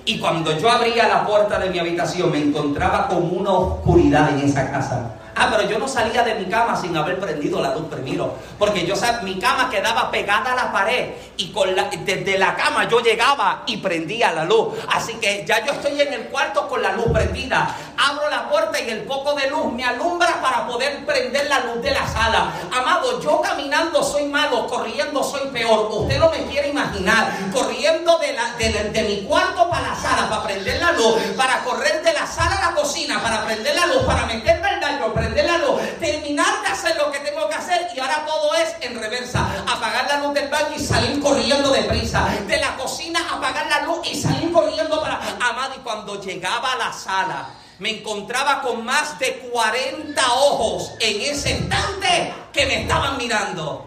Y 0.04 0.18
cuando 0.18 0.58
yo 0.58 0.70
abría 0.70 1.06
la 1.08 1.26
puerta 1.26 1.58
de 1.58 1.70
mi 1.70 1.78
habitación 1.78 2.32
me 2.32 2.38
encontraba 2.38 3.08
con 3.08 3.36
una 3.36 3.50
oscuridad 3.50 4.30
en 4.30 4.48
esa 4.48 4.70
casa. 4.70 5.16
Ah, 5.42 5.48
pero 5.50 5.68
yo 5.68 5.76
no 5.76 5.88
salía 5.88 6.22
de 6.22 6.36
mi 6.36 6.44
cama 6.44 6.80
sin 6.80 6.96
haber 6.96 7.18
prendido 7.18 7.60
la 7.60 7.74
luz 7.74 7.86
primero. 7.90 8.32
Porque 8.60 8.86
yo 8.86 8.94
mi 9.24 9.40
cama 9.40 9.68
quedaba 9.68 10.08
pegada 10.08 10.52
a 10.52 10.54
la 10.54 10.72
pared. 10.72 11.14
Y 11.36 11.50
con 11.50 11.68
desde 12.04 12.38
la 12.38 12.54
cama 12.54 12.86
yo 12.88 13.00
llegaba 13.00 13.64
y 13.66 13.78
prendía 13.78 14.30
la 14.30 14.44
luz. 14.44 14.74
Así 14.88 15.14
que 15.14 15.44
ya 15.44 15.66
yo 15.66 15.72
estoy 15.72 16.00
en 16.00 16.12
el 16.12 16.28
cuarto 16.28 16.68
con 16.68 16.80
la 16.80 16.92
luz 16.92 17.06
prendida. 17.12 17.74
Abro 17.98 18.30
la 18.30 18.48
puerta 18.48 18.78
y 18.80 18.88
el 18.88 19.02
poco 19.02 19.34
de 19.34 19.50
luz 19.50 19.72
me 19.72 19.84
alumbra 19.84 20.40
para 20.40 20.64
poder 20.68 21.04
prender 21.04 21.48
la 21.48 21.58
luz 21.58 21.82
de 21.82 21.90
la 21.90 22.06
sala. 22.06 22.52
Amado, 22.72 23.20
yo 23.20 23.40
caminando 23.40 24.00
soy 24.04 24.26
malo, 24.26 24.68
corriendo 24.68 25.24
soy 25.24 25.48
peor. 25.48 25.88
Usted 25.90 26.20
no 26.20 26.30
me 26.30 26.44
quiere 26.44 26.68
imaginar. 26.68 27.32
Corriendo 27.52 28.16
de, 28.18 28.32
la, 28.32 28.54
de 28.56 29.02
mi 29.08 29.22
cuarto 29.26 29.68
para 29.68 29.88
la 29.88 29.96
sala 29.96 30.28
para 30.28 30.44
prender 30.44 30.80
la 30.80 30.92
luz. 30.92 31.16
Para 31.36 31.64
correr 31.64 32.00
de 32.04 32.12
la 32.12 32.28
sala 32.28 32.58
a 32.58 32.70
la 32.70 32.76
cocina 32.76 33.20
para 33.20 33.44
prender 33.44 33.74
la 33.74 33.86
luz. 33.86 34.04
Para 34.04 34.26
meterme 34.26 34.74
el 34.74 34.80
daño 34.80 35.12
prender 35.12 35.31
la 35.34 35.52
terminar 35.98 36.62
de 36.62 36.68
hacer 36.68 36.96
lo 36.96 37.10
que 37.10 37.20
tengo 37.20 37.48
que 37.48 37.54
hacer 37.54 37.88
y 37.94 38.00
ahora 38.00 38.24
todo 38.26 38.54
es 38.54 38.74
en 38.80 38.98
reversa. 38.98 39.46
Apagar 39.66 40.06
la 40.08 40.18
luz 40.18 40.34
del 40.34 40.48
baño 40.48 40.74
y 40.76 40.80
salir 40.80 41.20
corriendo 41.20 41.70
deprisa. 41.70 42.28
De 42.46 42.58
la 42.58 42.76
cocina 42.76 43.20
apagar 43.30 43.66
la 43.68 43.82
luz 43.82 44.06
y 44.10 44.20
salir 44.20 44.52
corriendo 44.52 45.00
para... 45.00 45.20
Amado, 45.40 45.74
y 45.76 45.80
cuando 45.80 46.20
llegaba 46.20 46.72
a 46.72 46.76
la 46.76 46.92
sala, 46.92 47.50
me 47.78 47.98
encontraba 47.98 48.60
con 48.62 48.84
más 48.84 49.18
de 49.18 49.38
40 49.50 50.32
ojos 50.34 50.92
en 51.00 51.20
ese 51.32 51.52
instante 51.52 52.34
que 52.52 52.66
me 52.66 52.82
estaban 52.82 53.16
mirando. 53.16 53.86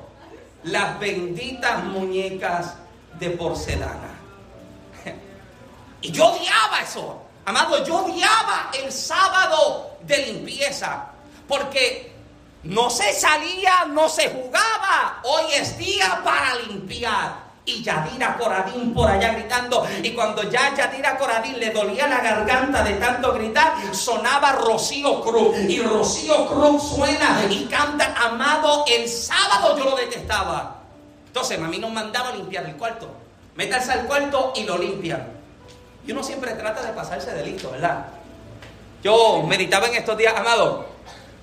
Las 0.63 0.99
benditas 0.99 1.83
muñecas 1.83 2.73
de 3.19 3.29
porcelana. 3.31 4.15
Y 6.01 6.11
yo 6.11 6.27
odiaba 6.27 6.81
eso. 6.81 7.21
Amado, 7.45 7.83
yo 7.83 8.05
odiaba 8.05 8.69
el 8.73 8.91
sábado 8.91 9.97
de 10.01 10.17
limpieza. 10.17 11.14
Porque 11.47 12.15
no 12.63 12.89
se 12.89 13.13
salía, 13.13 13.85
no 13.89 14.09
se 14.09 14.29
jugaba. 14.29 15.21
Hoy 15.23 15.53
es 15.53 15.77
día 15.77 16.21
para 16.23 16.55
limpiar. 16.55 17.45
Y 17.67 17.83
Yadira 17.83 18.37
Coradín 18.37 18.93
por 18.93 19.09
allá 19.09 19.33
gritando. 19.33 19.87
Y 20.03 20.11
cuando 20.11 20.43
ya 20.49 20.75
Yadira 20.75 21.17
Coradín 21.17 21.59
le 21.59 21.71
dolía 21.71 22.07
la 22.07 22.21
garganta 22.21 22.83
de 22.83 22.93
tanto 22.93 23.33
gritar, 23.33 23.73
sonaba 23.91 24.51
Rocío 24.51 25.21
Cruz. 25.21 25.57
Y 25.67 25.81
Rocío 25.81 26.47
Cruz 26.47 26.89
suena 26.95 27.41
y 27.49 27.65
canta, 27.65 28.13
amado, 28.15 28.85
el 28.87 29.09
sábado 29.09 29.77
yo 29.77 29.85
lo 29.85 29.95
detestaba. 29.95 30.81
Entonces, 31.27 31.59
mami 31.59 31.79
nos 31.79 31.91
mandaba 31.91 32.31
limpiar 32.31 32.65
el 32.65 32.75
cuarto. 32.75 33.09
Métanse 33.55 33.91
al 33.91 34.05
cuarto 34.05 34.53
y 34.55 34.63
lo 34.63 34.77
limpian. 34.77 35.27
Y 36.05 36.11
uno 36.11 36.23
siempre 36.23 36.51
trata 36.53 36.83
de 36.83 36.93
pasarse 36.93 37.33
de 37.33 37.45
listo, 37.45 37.71
¿verdad? 37.71 38.05
Yo 39.03 39.43
meditaba 39.43 39.87
en 39.87 39.95
estos 39.95 40.17
días, 40.17 40.35
amado. 40.35 40.94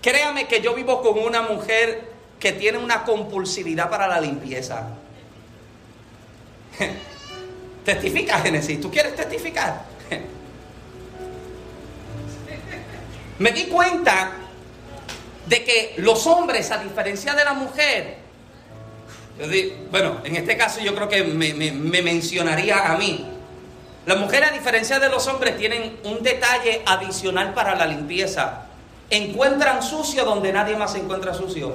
Créame 0.02 0.48
que 0.48 0.60
yo 0.60 0.74
vivo 0.74 1.00
con 1.00 1.18
una 1.20 1.42
mujer 1.42 2.10
que 2.40 2.52
tiene 2.52 2.78
una 2.78 3.04
compulsividad 3.04 3.88
para 3.88 4.08
la 4.08 4.20
limpieza. 4.20 4.88
Testifica, 7.84 8.40
Génesis. 8.40 8.80
¿Tú 8.80 8.90
quieres 8.90 9.14
testificar? 9.14 9.84
Me 13.38 13.52
di 13.52 13.66
cuenta 13.66 14.32
de 15.46 15.64
que 15.64 15.94
los 15.98 16.26
hombres, 16.26 16.72
a 16.72 16.78
diferencia 16.78 17.34
de 17.34 17.44
la 17.44 17.54
mujer, 17.54 18.16
bueno, 19.90 20.20
en 20.24 20.36
este 20.36 20.56
caso 20.56 20.80
yo 20.80 20.94
creo 20.94 21.08
que 21.08 21.24
me, 21.24 21.52
me 21.54 22.02
mencionaría 22.02 22.92
a 22.92 22.96
mí. 22.96 23.28
Las 24.06 24.18
mujeres, 24.18 24.50
a 24.50 24.52
diferencia 24.52 25.00
de 25.00 25.08
los 25.08 25.26
hombres, 25.26 25.56
tienen 25.56 25.98
un 26.04 26.22
detalle 26.22 26.82
adicional 26.86 27.54
para 27.54 27.74
la 27.74 27.86
limpieza 27.86 28.66
encuentran 29.12 29.82
sucio 29.82 30.24
donde 30.24 30.50
nadie 30.52 30.74
más 30.74 30.94
encuentra 30.94 31.34
sucio. 31.34 31.74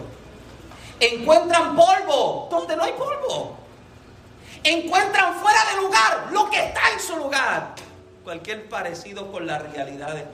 Encuentran 1.00 1.76
polvo 1.76 2.48
donde 2.50 2.76
no 2.76 2.84
hay 2.84 2.94
polvo. 2.94 3.56
Encuentran 4.64 5.36
fuera 5.36 5.60
de 5.72 5.82
lugar 5.84 6.28
lo 6.32 6.50
que 6.50 6.58
está 6.66 6.82
en 6.92 7.00
su 7.00 7.16
lugar. 7.16 7.76
Cualquier 8.24 8.68
parecido 8.68 9.32
con 9.32 9.46
la 9.46 9.60
realidad 9.60 10.18
es 10.18 10.26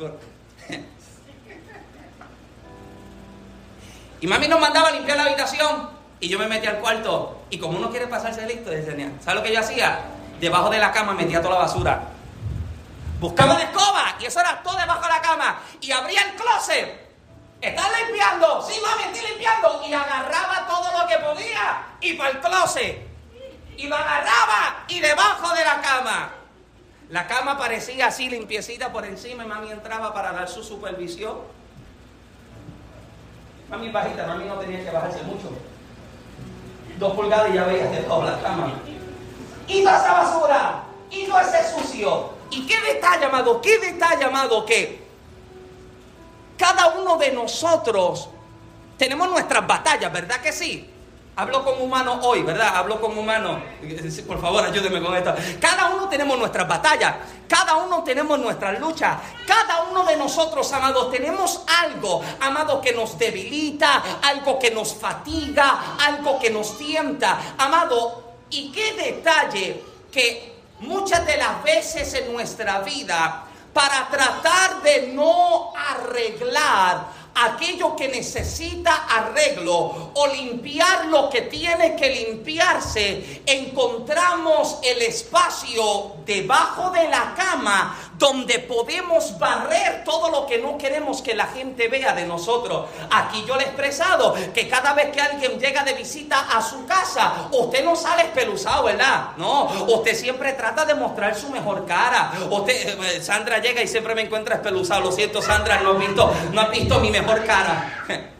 Y 4.21 4.27
mami 4.27 4.47
nos 4.47 4.61
mandaba 4.61 4.87
a 4.87 4.91
limpiar 4.91 5.17
la 5.17 5.23
habitación 5.23 5.89
y 6.21 6.29
yo 6.29 6.39
me 6.39 6.47
metí 6.47 6.67
al 6.67 6.79
cuarto. 6.79 7.41
Y 7.49 7.59
como 7.59 7.77
uno 7.77 7.89
quiere 7.89 8.07
pasarse 8.07 8.47
listo, 8.47 8.71
¿sabes 8.71 9.35
lo 9.35 9.43
que 9.43 9.53
yo 9.53 9.59
hacía? 9.59 9.99
Debajo 10.39 10.69
de 10.69 10.79
la 10.79 10.93
cama 10.93 11.11
metía 11.11 11.41
toda 11.41 11.55
la 11.55 11.61
basura. 11.63 12.12
Buscaba 13.23 13.53
la 13.53 13.61
escoba 13.61 14.15
y 14.19 14.25
eso 14.25 14.41
era 14.41 14.61
todo 14.61 14.75
debajo 14.75 15.01
de 15.01 15.07
la 15.07 15.21
cama. 15.21 15.61
Y 15.79 15.89
abría 15.93 16.23
el 16.23 16.35
closet. 16.35 17.07
¿Estás 17.61 17.87
limpiando? 18.01 18.61
Sí, 18.61 18.77
mami, 18.81 19.13
estoy 19.13 19.29
limpiando. 19.29 19.81
Y 19.87 19.93
agarraba 19.93 20.67
todo 20.67 20.99
lo 20.99 21.07
que 21.07 21.17
podía 21.19 21.85
y 22.01 22.15
para 22.15 22.31
el 22.31 22.41
closet. 22.41 23.07
Y 23.77 23.87
lo 23.87 23.95
agarraba 23.95 24.83
y 24.89 24.99
debajo 24.99 25.55
de 25.55 25.63
la 25.63 25.79
cama. 25.79 26.31
La 27.07 27.25
cama 27.25 27.57
parecía 27.57 28.07
así 28.07 28.29
limpiecita 28.29 28.91
por 28.91 29.05
encima 29.05 29.45
y 29.45 29.47
mami 29.47 29.71
entraba 29.71 30.13
para 30.13 30.33
dar 30.33 30.49
su 30.49 30.61
supervisión. 30.61 31.37
Mami 33.69 33.89
bajita, 33.89 34.27
mami 34.27 34.43
no 34.43 34.55
tenía 34.55 34.83
que 34.83 34.91
bajarse 34.91 35.23
mucho. 35.23 35.49
Dos 36.99 37.13
pulgadas 37.13 37.51
y 37.51 37.53
ya 37.53 37.63
veías 37.63 37.89
de 37.89 37.99
toda 37.99 38.31
la 38.31 38.41
cama. 38.41 38.73
Toda 39.65 39.97
esa 39.97 40.11
basura, 40.11 40.83
y 41.09 41.25
todo 41.25 41.39
ese 41.39 41.79
sucio. 41.79 42.42
¿Y 42.51 42.65
qué 42.65 42.79
detalle, 42.81 43.25
amado? 43.25 43.61
¿Qué 43.61 43.79
detalle, 43.79 44.23
amado? 44.23 44.65
Que 44.65 45.03
cada 46.57 46.89
uno 46.89 47.17
de 47.17 47.31
nosotros 47.31 48.29
tenemos 48.97 49.29
nuestras 49.29 49.65
batallas, 49.65 50.11
¿verdad 50.13 50.39
que 50.41 50.51
sí? 50.51 50.89
Hablo 51.35 51.65
con 51.65 51.81
humanos 51.81 52.19
hoy, 52.21 52.43
¿verdad? 52.43 52.75
Hablo 52.75 53.01
con 53.01 53.17
humanos. 53.17 53.59
Por 54.27 54.39
favor, 54.39 54.63
ayúdeme 54.63 55.01
con 55.01 55.15
esto. 55.15 55.33
Cada 55.59 55.89
uno 55.89 56.07
tenemos 56.07 56.37
nuestras 56.37 56.67
batallas. 56.67 57.15
Cada 57.47 57.75
uno 57.77 58.03
tenemos 58.03 58.37
nuestras 58.37 58.79
luchas. 58.79 59.17
Cada 59.47 59.81
uno 59.89 60.03
de 60.03 60.15
nosotros, 60.15 60.71
amados, 60.73 61.11
tenemos 61.11 61.63
algo, 61.81 62.21
amado, 62.39 62.79
que 62.79 62.93
nos 62.93 63.17
debilita, 63.17 64.03
algo 64.21 64.59
que 64.59 64.69
nos 64.69 64.93
fatiga, 64.93 65.95
algo 65.99 66.39
que 66.39 66.51
nos 66.51 66.77
tienta. 66.77 67.55
Amado, 67.57 68.35
y 68.51 68.71
qué 68.71 68.93
detalle 68.93 69.83
que 70.11 70.52
muchas 70.83 71.25
de 71.25 71.37
las 71.37 71.63
veces 71.63 72.13
en 72.13 72.31
nuestra 72.31 72.79
vida, 72.79 73.45
para 73.73 74.07
tratar 74.09 74.81
de 74.83 75.07
no 75.07 75.73
arreglar, 75.75 77.23
aquello 77.35 77.95
que 77.95 78.07
necesita 78.07 79.07
arreglo 79.09 80.11
o 80.13 80.27
limpiar 80.27 81.05
lo 81.07 81.29
que 81.29 81.41
tiene 81.43 81.95
que 81.95 82.09
limpiarse, 82.09 83.41
encontramos 83.45 84.77
el 84.83 85.01
espacio 85.01 86.17
debajo 86.25 86.91
de 86.91 87.09
la 87.09 87.33
cama 87.35 88.12
donde 88.17 88.59
podemos 88.59 89.37
barrer 89.39 90.03
todo 90.03 90.29
lo 90.29 90.45
que 90.45 90.57
no 90.59 90.77
queremos 90.77 91.21
que 91.21 91.35
la 91.35 91.47
gente 91.47 91.87
vea 91.87 92.13
de 92.13 92.25
nosotros. 92.25 92.87
Aquí 93.11 93.43
yo 93.47 93.55
le 93.55 93.63
he 93.63 93.67
expresado 93.67 94.35
que 94.53 94.67
cada 94.67 94.93
vez 94.93 95.11
que 95.11 95.21
alguien 95.21 95.59
llega 95.59 95.83
de 95.83 95.93
visita 95.93 96.47
a 96.55 96.61
su 96.61 96.85
casa, 96.85 97.47
usted 97.51 97.83
no 97.83 97.95
sale 97.95 98.23
espeluzado, 98.23 98.83
¿verdad? 98.83 99.31
No, 99.37 99.65
usted 99.87 100.15
siempre 100.15 100.53
trata 100.53 100.85
de 100.85 100.95
mostrar 100.95 101.35
su 101.35 101.49
mejor 101.49 101.85
cara. 101.85 102.31
Eh, 102.67 103.19
Sandra 103.21 103.59
llega 103.59 103.81
y 103.81 103.87
siempre 103.87 104.15
me 104.15 104.21
encuentra 104.21 104.55
espeluzado. 104.55 105.01
Lo 105.01 105.11
siento, 105.11 105.41
Sandra, 105.41 105.81
no 105.81 105.91
has 105.91 105.99
visto, 105.99 106.33
no 106.51 106.61
has 106.61 106.71
visto 106.71 106.99
mi 106.99 107.11
mejor 107.11 107.45
cara. 107.45 108.03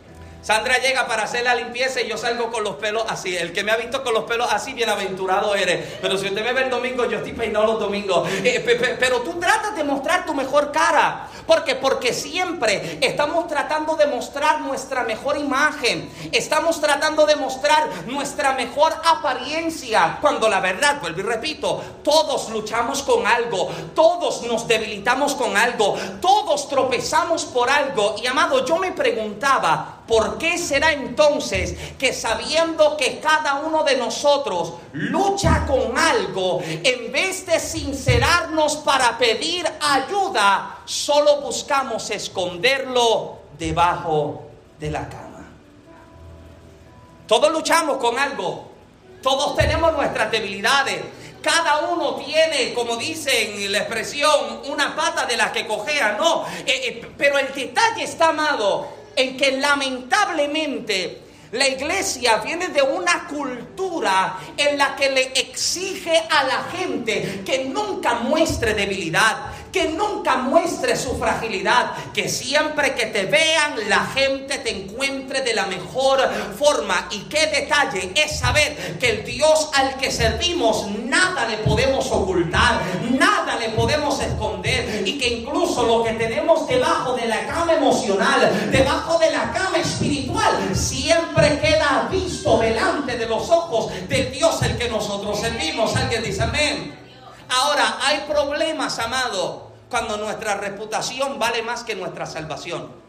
Sandra 0.44 0.78
llega 0.78 1.08
para 1.08 1.24
hacer 1.24 1.46
la 1.46 1.56
limpieza 1.56 2.02
y 2.02 2.10
yo 2.10 2.18
salgo 2.18 2.52
con 2.52 2.66
los 2.66 2.76
pelos 2.76 3.06
así. 3.08 3.36
El 3.36 3.54
que 3.54 3.64
me 3.64 3.72
ha 3.72 3.78
visto 3.78 4.04
con 4.04 4.14
los 4.14 4.26
pelos 4.26 4.52
así, 4.52 4.74
bienaventurado 4.74 5.56
eres. 5.56 6.00
Pero 6.02 6.18
si 6.18 6.28
usted 6.28 6.44
me 6.44 6.52
ve 6.52 6.64
el 6.64 6.70
domingo, 6.70 7.06
yo 7.06 7.20
estoy 7.20 7.32
peinado 7.32 7.66
los 7.66 7.80
domingos. 7.80 8.28
Eh, 8.44 8.98
pero 9.00 9.22
tú 9.22 9.40
tratas 9.40 9.74
de 9.74 9.86
mostrar 9.86 10.26
tu 10.26 10.34
mejor 10.34 10.74
cara. 10.74 11.30
¿Por 11.48 11.64
qué? 11.64 11.76
Porque 11.76 12.14
siempre 12.14 13.00
estamos 13.02 13.48
tratando 13.48 13.96
de 13.96 14.06
mostrar 14.08 14.60
nuestra 14.60 15.04
mejor 15.04 15.38
imagen. 15.38 16.10
Estamos 16.34 16.82
tratando 16.82 17.26
de 17.26 17.38
mostrar 17.38 17.88
nuestra 18.08 18.52
mejor 18.54 18.94
apariencia. 19.06 20.18
Cuando 20.20 20.50
la 20.50 20.60
verdad, 20.60 21.00
vuelvo 21.00 21.22
y 21.22 21.24
repito, 21.24 21.82
todos 22.04 22.50
luchamos 22.50 23.02
con 23.04 23.26
algo. 23.26 23.72
Todos 23.96 24.44
nos 24.44 24.68
debilitamos 24.68 25.36
con 25.36 25.56
algo. 25.56 25.98
Todos 26.22 26.68
tropezamos 26.68 27.46
por 27.46 27.70
algo. 27.70 28.16
Y 28.22 28.28
amado, 28.28 28.66
yo 28.66 28.78
me 28.78 28.92
preguntaba, 28.92 30.03
¿Por 30.08 30.38
qué 30.38 30.58
será 30.58 30.92
entonces 30.92 31.76
que 31.98 32.12
sabiendo 32.12 32.98
que 32.98 33.20
cada 33.20 33.56
uno 33.56 33.84
de 33.84 33.96
nosotros 33.96 34.74
lucha 34.92 35.66
con 35.66 35.98
algo, 35.98 36.62
en 36.62 37.12
vez 37.12 37.46
de 37.46 37.60
sincerarnos 37.60 38.78
para 38.78 39.18
pedir 39.18 39.66
ayuda, 39.80 40.80
solo 40.86 41.42
buscamos 41.42 42.10
esconderlo 42.10 43.38
debajo 43.58 44.44
de 44.78 44.92
la 44.92 45.08
cama? 45.08 45.50
Todos 47.26 47.52
luchamos 47.54 47.98
con 47.98 48.20
algo, 48.20 48.68
todos 49.22 49.56
tenemos 49.56 49.94
nuestras 49.94 50.30
debilidades. 50.30 51.02
Cada 51.42 51.88
uno 51.90 52.16
tiene, 52.16 52.74
como 52.74 52.98
dicen 52.98 53.72
la 53.72 53.80
expresión, 53.80 54.62
una 54.66 54.96
pata 54.96 55.26
de 55.26 55.38
la 55.38 55.52
que 55.52 55.66
cojea, 55.66 56.18
no. 56.18 56.46
Eh, 56.46 56.64
eh, 56.66 57.12
pero 57.18 57.38
el 57.38 57.54
detalle 57.54 58.04
está, 58.04 58.30
amado, 58.30 59.03
en 59.16 59.38
que 59.38 59.52
lamentablemente 59.54 61.22
la 61.54 61.68
iglesia 61.68 62.38
viene 62.38 62.70
de 62.70 62.82
una 62.82 63.28
cultura 63.28 64.40
en 64.58 64.76
la 64.78 64.96
que 64.96 65.12
le 65.12 65.34
exige 65.40 66.24
a 66.30 66.44
la 66.44 66.64
gente 66.76 67.44
que 67.46 67.66
nunca 67.66 68.16
muestre 68.16 68.74
debilidad, 68.74 69.52
que 69.74 69.90
nunca 69.90 70.38
muestre 70.38 70.96
su 70.96 71.18
fragilidad, 71.18 71.92
que 72.14 72.30
siempre 72.30 72.94
que 72.94 73.08
te 73.08 73.26
vean 73.26 73.90
la 73.90 74.06
gente 74.06 74.60
te 74.60 74.70
encuentre 74.70 75.42
de 75.42 75.56
la 75.56 75.66
mejor 75.66 76.22
forma. 76.58 77.08
Y 77.10 77.22
qué 77.22 77.48
detalle 77.48 78.14
es 78.16 78.40
saber 78.40 78.98
que 79.00 79.10
el 79.10 79.26
Dios 79.26 79.72
al 79.74 79.98
que 79.98 80.12
servimos 80.12 80.88
nada 80.92 81.48
le 81.48 81.58
podemos 81.58 82.10
ocultar, 82.12 82.82
nada 83.18 83.56
le 83.56 83.70
podemos 83.70 84.22
esconder 84.22 85.08
y 85.08 85.18
que 85.18 85.28
incluso 85.40 85.84
lo 85.84 86.04
que 86.04 86.14
tenemos 86.14 86.68
debajo 86.68 87.14
de 87.16 87.28
la 87.28 87.48
cama 87.48 87.74
emocional, 87.74 88.70
debajo 88.72 89.18
de 89.18 89.32
la 89.32 89.52
cama 89.52 89.80
espiritual, 89.80 90.76
siempre 90.76 91.60
queda 91.60 92.08
visto 92.12 92.60
delante 92.60 93.18
de 93.18 93.26
los 93.26 93.50
ojos 93.50 93.92
del 94.08 94.32
Dios 94.32 94.62
el 94.62 94.78
que 94.78 94.88
nosotros 94.88 95.40
servimos. 95.40 95.96
Alguien 95.96 96.22
dice 96.22 96.44
amén. 96.44 97.00
Ahora, 97.50 97.98
hay 98.02 98.24
problemas, 98.28 98.98
amado, 99.00 99.63
cuando 99.94 100.18
nuestra 100.18 100.56
reputación 100.56 101.38
vale 101.38 101.62
más 101.62 101.84
que 101.84 101.94
nuestra 101.94 102.26
salvación. 102.26 103.03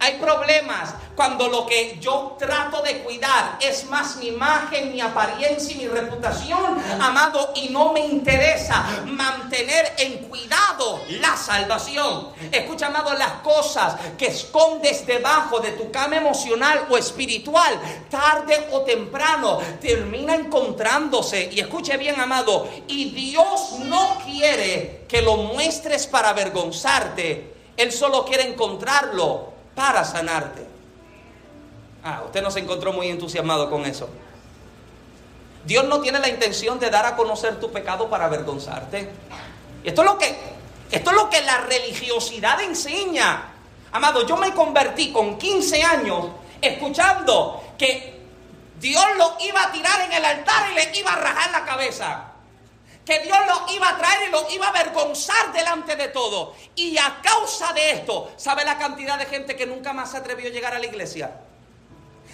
Hay 0.00 0.14
problemas 0.18 0.94
cuando 1.16 1.48
lo 1.48 1.66
que 1.66 1.98
yo 2.00 2.36
trato 2.38 2.80
de 2.82 2.98
cuidar 2.98 3.58
es 3.60 3.84
más 3.86 4.16
mi 4.16 4.28
imagen, 4.28 4.92
mi 4.92 5.00
apariencia 5.00 5.74
y 5.74 5.78
mi 5.78 5.88
reputación, 5.88 6.78
amado, 7.00 7.52
y 7.56 7.70
no 7.70 7.92
me 7.92 8.06
interesa 8.06 8.84
mantener 9.06 9.94
en 9.98 10.18
cuidado 10.28 11.00
la 11.20 11.36
salvación. 11.36 12.28
Escucha, 12.52 12.86
amado, 12.86 13.12
las 13.14 13.40
cosas 13.42 13.96
que 14.16 14.28
escondes 14.28 15.04
debajo 15.04 15.58
de 15.58 15.72
tu 15.72 15.90
cama 15.90 16.18
emocional 16.18 16.86
o 16.88 16.96
espiritual, 16.96 17.80
tarde 18.08 18.68
o 18.70 18.82
temprano, 18.82 19.58
termina 19.80 20.36
encontrándose. 20.36 21.50
Y 21.52 21.58
escuche 21.58 21.96
bien, 21.96 22.20
amado, 22.20 22.68
y 22.86 23.10
Dios 23.10 23.80
no 23.80 24.18
quiere 24.24 25.04
que 25.08 25.22
lo 25.22 25.36
muestres 25.38 26.06
para 26.06 26.28
avergonzarte. 26.28 27.54
Él 27.76 27.90
solo 27.90 28.24
quiere 28.24 28.44
encontrarlo 28.44 29.57
para 29.78 30.04
sanarte. 30.04 30.66
Ah, 32.02 32.22
usted 32.26 32.42
no 32.42 32.50
se 32.50 32.58
encontró 32.58 32.92
muy 32.92 33.08
entusiasmado 33.10 33.70
con 33.70 33.86
eso. 33.86 34.08
Dios 35.64 35.84
no 35.84 36.00
tiene 36.00 36.18
la 36.18 36.28
intención 36.28 36.80
de 36.80 36.90
dar 36.90 37.06
a 37.06 37.14
conocer 37.14 37.60
tu 37.60 37.70
pecado 37.70 38.10
para 38.10 38.24
avergonzarte. 38.24 39.08
Esto 39.84 40.02
es 40.02 40.04
lo 40.04 40.18
que, 40.18 40.36
esto 40.90 41.10
es 41.10 41.16
lo 41.16 41.30
que 41.30 41.42
la 41.42 41.58
religiosidad 41.58 42.60
enseña. 42.60 43.52
Amado, 43.92 44.26
yo 44.26 44.36
me 44.36 44.52
convertí 44.52 45.12
con 45.12 45.38
15 45.38 45.84
años 45.84 46.26
escuchando 46.60 47.62
que 47.78 48.20
Dios 48.80 49.04
lo 49.16 49.36
iba 49.46 49.62
a 49.62 49.70
tirar 49.70 50.00
en 50.00 50.12
el 50.12 50.24
altar 50.24 50.72
y 50.72 50.74
le 50.74 50.98
iba 50.98 51.12
a 51.12 51.20
rajar 51.20 51.52
la 51.52 51.64
cabeza 51.64 52.27
que 53.08 53.20
Dios 53.20 53.38
lo 53.46 53.72
iba 53.74 53.88
a 53.88 53.96
traer 53.96 54.28
y 54.28 54.30
lo 54.30 54.50
iba 54.50 54.66
a 54.66 54.68
avergonzar 54.68 55.50
delante 55.54 55.96
de 55.96 56.08
todo. 56.08 56.54
Y 56.74 56.98
a 56.98 57.22
causa 57.22 57.72
de 57.72 57.92
esto, 57.92 58.30
¿sabe 58.36 58.66
la 58.66 58.76
cantidad 58.76 59.18
de 59.18 59.24
gente 59.24 59.56
que 59.56 59.64
nunca 59.64 59.94
más 59.94 60.10
se 60.10 60.18
atrevió 60.18 60.48
a 60.48 60.52
llegar 60.52 60.74
a 60.74 60.78
la 60.78 60.84
iglesia? 60.84 61.40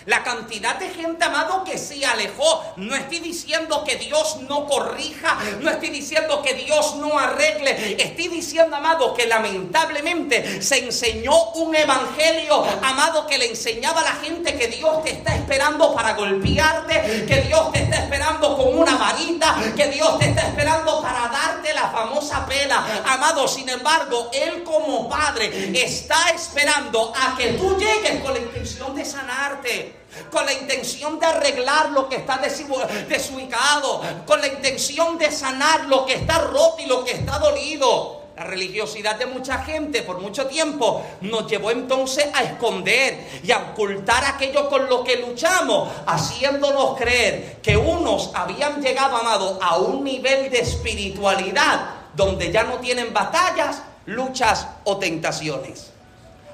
La 0.06 0.22
cantidad 0.22 0.76
de 0.76 0.90
gente, 0.90 1.24
amado, 1.24 1.64
que 1.64 1.78
se 1.78 2.04
alejó. 2.04 2.74
No 2.76 2.94
estoy 2.94 3.20
diciendo 3.20 3.84
que 3.84 3.96
Dios 3.96 4.38
no 4.48 4.66
corrija, 4.66 5.38
no 5.60 5.70
estoy 5.70 5.90
diciendo 5.90 6.42
que 6.42 6.54
Dios 6.54 6.96
no 6.96 7.18
arregle. 7.18 7.96
Estoy 8.02 8.28
diciendo, 8.28 8.76
amado, 8.76 9.14
que 9.14 9.26
lamentablemente 9.26 10.60
se 10.60 10.84
enseñó 10.84 11.52
un 11.52 11.74
evangelio, 11.74 12.64
amado, 12.82 13.26
que 13.26 13.38
le 13.38 13.50
enseñaba 13.50 14.02
a 14.02 14.04
la 14.04 14.14
gente 14.16 14.56
que 14.56 14.68
Dios 14.68 15.02
te 15.02 15.12
está 15.12 15.34
esperando 15.34 15.94
para 15.94 16.14
golpearte, 16.14 17.24
que 17.26 17.42
Dios 17.42 17.72
te 17.72 17.80
está 17.80 17.96
esperando 17.96 18.56
con 18.56 18.78
una 18.78 18.96
varita, 18.96 19.56
que 19.74 19.88
Dios 19.88 20.18
te 20.18 20.26
está 20.26 20.48
esperando 20.48 21.00
para 21.00 21.28
darte 21.28 21.72
la 21.72 21.88
famosa 21.88 22.44
pena. 22.46 23.02
Amado, 23.06 23.48
sin 23.48 23.68
embargo, 23.68 24.30
Él 24.32 24.62
como 24.64 25.08
Padre 25.08 25.72
está 25.74 26.30
esperando 26.30 27.12
a 27.14 27.36
que 27.36 27.54
tú 27.54 27.76
llegues 27.78 28.22
con 28.22 28.34
la 28.34 28.40
intención 28.40 28.94
de 28.94 29.04
sanarte 29.04 29.93
con 30.30 30.44
la 30.46 30.52
intención 30.52 31.18
de 31.18 31.26
arreglar 31.26 31.90
lo 31.90 32.08
que 32.08 32.16
está 32.16 32.38
desubicado, 32.38 34.02
con 34.26 34.40
la 34.40 34.48
intención 34.48 35.18
de 35.18 35.30
sanar 35.30 35.86
lo 35.86 36.06
que 36.06 36.14
está 36.14 36.38
roto 36.38 36.76
y 36.78 36.86
lo 36.86 37.04
que 37.04 37.12
está 37.12 37.38
dolido. 37.38 38.24
La 38.36 38.42
religiosidad 38.42 39.14
de 39.14 39.26
mucha 39.26 39.62
gente 39.62 40.02
por 40.02 40.20
mucho 40.20 40.46
tiempo 40.46 41.06
nos 41.20 41.46
llevó 41.46 41.70
entonces 41.70 42.26
a 42.34 42.42
esconder 42.42 43.28
y 43.44 43.52
a 43.52 43.58
ocultar 43.58 44.24
aquello 44.24 44.68
con 44.68 44.88
lo 44.88 45.04
que 45.04 45.18
luchamos, 45.18 45.88
haciéndonos 46.04 46.96
creer 46.98 47.58
que 47.62 47.76
unos 47.76 48.32
habían 48.34 48.82
llegado, 48.82 49.16
amado, 49.16 49.60
a 49.62 49.76
un 49.76 50.02
nivel 50.02 50.50
de 50.50 50.58
espiritualidad 50.58 51.90
donde 52.16 52.50
ya 52.50 52.64
no 52.64 52.78
tienen 52.78 53.12
batallas, 53.12 53.82
luchas 54.06 54.66
o 54.82 54.96
tentaciones. 54.96 55.92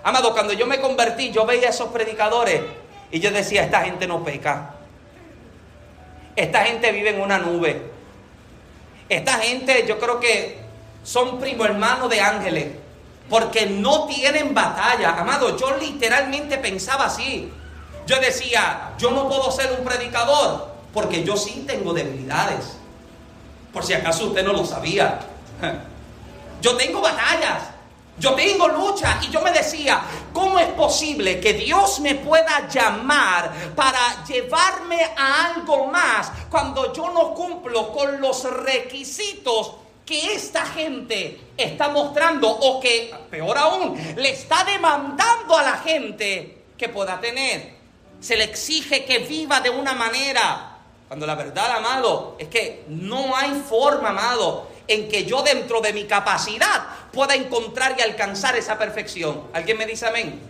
Amado, 0.03 0.33
cuando 0.33 0.53
yo 0.53 0.67
me 0.67 0.81
convertí, 0.81 1.31
yo 1.31 1.47
veía 1.47 1.69
a 1.69 1.71
esos 1.71 1.89
predicadores 1.89 2.61
y 3.11 3.21
yo 3.21 3.31
decía, 3.31 3.65
esta 3.65 3.83
gente 3.83 4.07
no 4.07 4.23
peca. 4.25 4.75
Esta 6.37 6.65
gente 6.65 6.93
vive 6.93 7.11
en 7.11 7.21
una 7.21 7.39
nube. 7.39 7.91
Esta 9.09 9.35
gente 9.35 9.85
yo 9.87 9.99
creo 9.99 10.21
que 10.21 10.59
son 11.03 11.41
primo 11.41 11.65
hermano 11.65 12.09
de 12.09 12.21
ángeles. 12.21 12.69
Porque 13.29 13.67
no 13.67 14.07
tienen 14.07 14.55
batalla. 14.55 15.19
Amado, 15.19 15.57
yo 15.57 15.77
literalmente 15.77 16.59
pensaba 16.59 17.07
así. 17.07 17.53
Yo 18.07 18.19
decía, 18.21 18.93
yo 18.99 19.11
no 19.11 19.29
puedo 19.29 19.51
ser 19.51 19.73
un 19.79 19.85
predicador 19.85 20.71
porque 20.93 21.25
yo 21.25 21.37
sí 21.37 21.65
tengo 21.67 21.93
debilidades. 21.93 22.77
Por 23.73 23.85
si 23.85 23.95
acaso 23.95 24.27
usted 24.27 24.45
no 24.45 24.53
lo 24.53 24.65
sabía. 24.65 25.21
Yo 26.61 26.77
tengo 26.77 27.01
batallas. 27.01 27.63
Yo 28.21 28.35
tengo 28.35 28.69
lucha 28.69 29.19
y 29.23 29.31
yo 29.31 29.41
me 29.41 29.51
decía, 29.51 30.03
¿cómo 30.31 30.59
es 30.59 30.69
posible 30.69 31.41
que 31.41 31.55
Dios 31.55 32.01
me 32.01 32.17
pueda 32.17 32.69
llamar 32.69 33.51
para 33.75 34.23
llevarme 34.27 35.03
a 35.17 35.47
algo 35.47 35.87
más 35.87 36.31
cuando 36.51 36.93
yo 36.93 37.09
no 37.11 37.33
cumplo 37.33 37.91
con 37.91 38.21
los 38.21 38.45
requisitos 38.45 39.73
que 40.05 40.35
esta 40.35 40.67
gente 40.67 41.41
está 41.57 41.89
mostrando 41.89 42.51
o 42.51 42.79
que, 42.79 43.11
peor 43.31 43.57
aún, 43.57 43.97
le 44.17 44.31
está 44.31 44.65
demandando 44.65 45.57
a 45.57 45.63
la 45.63 45.79
gente 45.79 46.65
que 46.77 46.91
pueda 46.91 47.19
tener? 47.19 47.75
Se 48.21 48.37
le 48.37 48.45
exige 48.45 49.07
que 49.07 49.21
viva 49.21 49.61
de 49.61 49.71
una 49.71 49.95
manera, 49.95 50.77
cuando 51.09 51.27
la 51.27 51.37
verdad, 51.37 51.71
amado, 51.75 52.37
es 52.39 52.49
que 52.49 52.85
no 52.89 53.35
hay 53.35 53.63
forma, 53.67 54.11
amado, 54.11 54.69
en 54.91 55.09
que 55.09 55.25
yo 55.25 55.43
dentro 55.43 55.81
de 55.81 55.93
mi 55.93 56.05
capacidad 56.05 56.83
pueda 57.13 57.35
encontrar 57.35 57.95
y 57.99 58.03
alcanzar 58.03 58.57
esa 58.57 58.77
perfección. 58.77 59.49
¿Alguien 59.53 59.79
me 59.79 59.87
dice 59.87 60.07
amén? 60.07 60.41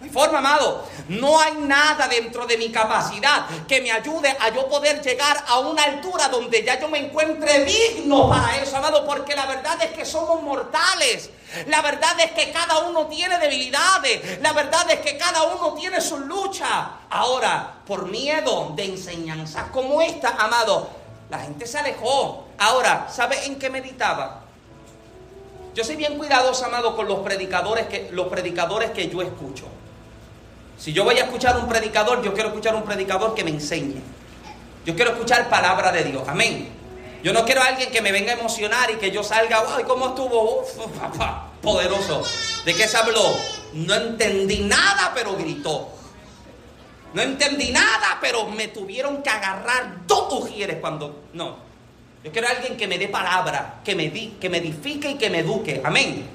No 0.00 0.12
forma, 0.12 0.38
amado. 0.38 0.86
No 1.08 1.40
hay 1.40 1.54
nada 1.54 2.06
dentro 2.08 2.46
de 2.46 2.58
mi 2.58 2.70
capacidad 2.70 3.46
que 3.66 3.80
me 3.80 3.90
ayude 3.90 4.28
a 4.40 4.50
yo 4.50 4.68
poder 4.68 5.02
llegar 5.02 5.42
a 5.46 5.58
una 5.60 5.84
altura 5.84 6.28
donde 6.28 6.62
ya 6.64 6.78
yo 6.78 6.88
me 6.88 6.98
encuentre 6.98 7.64
digno 7.64 8.28
para 8.28 8.56
eso, 8.58 8.76
amado, 8.76 9.06
porque 9.06 9.34
la 9.34 9.46
verdad 9.46 9.82
es 9.82 9.90
que 9.90 10.04
somos 10.04 10.42
mortales. 10.42 11.30
La 11.68 11.80
verdad 11.80 12.18
es 12.20 12.32
que 12.32 12.52
cada 12.52 12.80
uno 12.80 13.06
tiene 13.06 13.38
debilidades. 13.38 14.40
La 14.42 14.52
verdad 14.52 14.90
es 14.90 15.00
que 15.00 15.16
cada 15.16 15.44
uno 15.44 15.74
tiene 15.74 16.00
su 16.00 16.18
lucha. 16.18 16.90
Ahora, 17.08 17.74
por 17.86 18.06
miedo 18.06 18.72
de 18.74 18.84
enseñanzas 18.84 19.70
como 19.70 20.02
esta, 20.02 20.30
amado, 20.30 21.05
la 21.30 21.40
gente 21.40 21.66
se 21.66 21.78
alejó. 21.78 22.46
Ahora, 22.58 23.08
¿sabe 23.10 23.46
en 23.46 23.58
qué 23.58 23.70
meditaba? 23.70 24.42
Yo 25.74 25.84
soy 25.84 25.96
bien 25.96 26.16
cuidadoso, 26.16 26.64
amado, 26.64 26.96
con 26.96 27.06
los 27.06 27.20
predicadores 27.20 27.86
que, 27.86 28.08
los 28.12 28.28
predicadores 28.28 28.92
que 28.92 29.08
yo 29.08 29.20
escucho. 29.22 29.66
Si 30.78 30.92
yo 30.92 31.04
voy 31.04 31.18
a 31.18 31.24
escuchar 31.24 31.56
un 31.56 31.68
predicador, 31.68 32.22
yo 32.22 32.32
quiero 32.32 32.48
escuchar 32.48 32.74
un 32.74 32.82
predicador 32.82 33.34
que 33.34 33.44
me 33.44 33.50
enseñe. 33.50 34.00
Yo 34.84 34.94
quiero 34.94 35.12
escuchar 35.12 35.48
palabra 35.48 35.92
de 35.92 36.04
Dios. 36.04 36.22
Amén. 36.28 36.68
Yo 37.22 37.32
no 37.32 37.44
quiero 37.44 37.62
a 37.62 37.66
alguien 37.66 37.90
que 37.90 38.00
me 38.00 38.12
venga 38.12 38.32
a 38.32 38.38
emocionar 38.38 38.90
y 38.90 38.96
que 38.96 39.10
yo 39.10 39.24
salga, 39.24 39.64
¡ay, 39.76 39.84
cómo 39.84 40.08
estuvo! 40.08 40.60
Uf, 40.60 40.68
poderoso. 41.60 42.22
¿De 42.64 42.74
qué 42.74 42.86
se 42.86 42.96
habló? 42.96 43.34
No 43.72 43.94
entendí 43.94 44.60
nada, 44.60 45.12
pero 45.14 45.34
gritó. 45.34 45.95
No 47.14 47.22
entendí 47.22 47.70
nada, 47.70 48.18
pero 48.20 48.46
me 48.48 48.68
tuvieron 48.68 49.22
que 49.22 49.30
agarrar 49.30 50.06
dos 50.06 50.32
ujieres 50.42 50.78
cuando... 50.80 51.24
No, 51.32 51.56
yo 52.22 52.32
quiero 52.32 52.48
a 52.48 52.50
alguien 52.50 52.76
que 52.76 52.88
me 52.88 52.98
dé 52.98 53.08
palabra, 53.08 53.80
que 53.84 53.94
me, 53.94 54.10
di, 54.10 54.36
que 54.40 54.50
me 54.50 54.58
edifique 54.58 55.10
y 55.10 55.14
que 55.14 55.30
me 55.30 55.38
eduque. 55.38 55.80
Amén. 55.84 56.26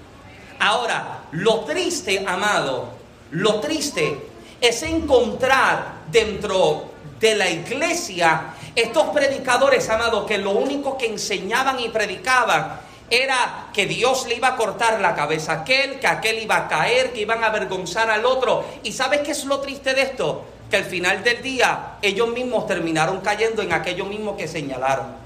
Ahora, 0.59 1.23
lo 1.31 1.61
triste, 1.61 2.23
amado, 2.25 2.93
lo 3.31 3.59
triste 3.59 4.17
es 4.61 4.83
encontrar 4.83 6.03
dentro 6.09 6.91
de 7.19 7.35
la 7.35 7.49
iglesia 7.49 8.53
estos 8.75 9.07
predicadores, 9.07 9.89
amado, 9.89 10.25
que 10.25 10.37
lo 10.37 10.51
único 10.51 10.97
que 10.97 11.07
enseñaban 11.07 11.79
y 11.79 11.89
predicaban 11.89 12.79
era 13.09 13.67
que 13.73 13.85
Dios 13.85 14.25
le 14.27 14.35
iba 14.35 14.49
a 14.49 14.55
cortar 14.55 15.01
la 15.01 15.13
cabeza 15.13 15.51
a 15.51 15.55
aquel, 15.61 15.99
que 15.99 16.07
aquel 16.07 16.41
iba 16.41 16.55
a 16.55 16.67
caer, 16.69 17.11
que 17.11 17.21
iban 17.21 17.43
a 17.43 17.47
avergonzar 17.47 18.09
al 18.09 18.25
otro. 18.25 18.63
¿Y 18.83 18.93
sabes 18.93 19.19
qué 19.21 19.31
es 19.31 19.43
lo 19.43 19.59
triste 19.59 19.93
de 19.93 20.03
esto? 20.03 20.45
Que 20.71 20.77
al 20.77 20.85
final 20.85 21.21
del 21.21 21.41
día 21.41 21.97
ellos 22.01 22.29
mismos 22.29 22.65
terminaron 22.65 23.19
cayendo 23.19 23.61
en 23.61 23.73
aquello 23.73 24.05
mismo 24.05 24.37
que 24.37 24.47
señalaron. 24.47 25.21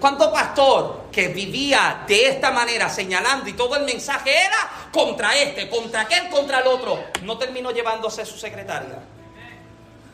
¿Cuánto 0.00 0.32
pastor 0.32 1.02
que 1.12 1.28
vivía 1.28 2.02
de 2.08 2.28
esta 2.28 2.50
manera 2.50 2.88
señalando 2.88 3.48
y 3.48 3.52
todo 3.52 3.76
el 3.76 3.84
mensaje 3.84 4.32
era 4.34 4.88
contra 4.90 5.36
este, 5.36 5.68
contra 5.68 6.00
aquel, 6.00 6.28
contra 6.30 6.60
el 6.60 6.66
otro, 6.66 7.04
no 7.22 7.36
terminó 7.36 7.70
llevándose 7.70 8.24
su 8.24 8.38
secretaria? 8.38 8.98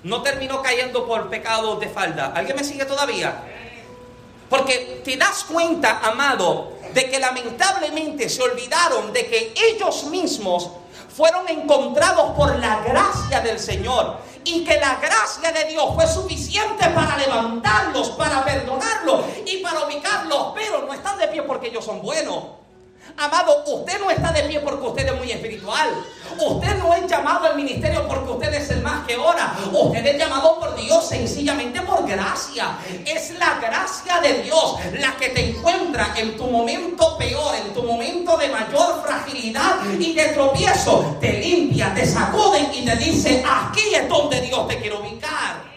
No 0.03 0.20
terminó 0.22 0.61
cayendo 0.61 1.07
por 1.07 1.31
pecados 1.31 1.79
de 1.79 1.88
falda. 1.88 2.33
¿Alguien 2.35 2.57
me 2.57 2.64
sigue 2.64 2.85
todavía? 2.85 3.40
Porque 4.51 5.01
te 5.05 5.16
das 5.16 5.44
cuenta, 5.44 6.01
amado, 6.01 6.72
de 6.92 7.09
que 7.09 7.18
lamentablemente 7.20 8.29
se 8.29 8.42
olvidaron 8.42 9.12
de 9.12 9.27
que 9.27 9.55
ellos 9.57 10.05
mismos 10.05 10.70
fueron 11.18 11.48
encontrados 11.48 12.31
por 12.37 12.57
la 12.61 12.81
gracia 12.83 13.40
del 13.40 13.59
Señor 13.59 14.18
y 14.44 14.62
que 14.62 14.78
la 14.78 15.00
gracia 15.00 15.50
de 15.50 15.64
Dios 15.64 15.92
fue 15.92 16.07
suficiente 16.07 16.88
para 16.90 17.16
levantarlos, 17.16 18.11
para 18.11 18.44
perdonarlos 18.44 19.24
y 19.44 19.57
para 19.57 19.85
ubicarlos, 19.85 20.52
pero 20.54 20.87
no 20.87 20.94
están 20.94 21.18
de 21.18 21.26
pie 21.26 21.42
porque 21.42 21.66
ellos 21.66 21.85
son 21.85 22.00
buenos. 22.02 22.44
Amado, 23.16 23.64
usted 23.66 23.99
no 24.01 24.11
está 24.11 24.33
de 24.33 24.42
pie 24.44 24.61
porque 24.61 24.87
usted 24.87 25.07
es 25.07 25.16
muy 25.16 25.31
espiritual. 25.31 25.88
Usted 26.38 26.77
no 26.77 26.94
es 26.94 27.07
llamado 27.07 27.47
al 27.47 27.57
ministerio 27.57 28.07
porque 28.07 28.31
usted 28.31 28.55
es 28.55 28.71
el 28.71 28.83
más 28.83 29.07
que 29.07 29.16
ora. 29.16 29.57
Usted 29.73 30.07
es 30.07 30.18
llamado 30.18 30.59
por 30.59 30.77
Dios 30.77 31.09
sencillamente 31.09 31.81
por 31.81 32.07
gracia. 32.07 32.79
Es 33.05 33.31
la 33.38 33.59
gracia 33.61 34.21
de 34.21 34.42
Dios 34.42 34.77
la 34.99 35.16
que 35.16 35.31
te 35.31 35.51
encuentra 35.51 36.14
en 36.16 36.37
tu 36.37 36.47
momento 36.47 37.16
peor, 37.18 37.55
en 37.57 37.73
tu 37.75 37.83
momento 37.83 38.37
de 38.37 38.49
mayor 38.49 39.03
fragilidad 39.03 39.77
y 39.99 40.12
de 40.14 40.27
tropiezo. 40.29 41.16
Te 41.21 41.33
limpia, 41.35 41.92
te 41.94 42.07
sacude 42.07 42.68
y 42.73 42.85
te 42.85 42.97
dice, 42.97 43.44
aquí 43.49 43.94
es 43.94 44.09
donde 44.09 44.40
Dios 44.40 44.68
te 44.68 44.79
quiere 44.81 44.97
ubicar. 44.97 45.67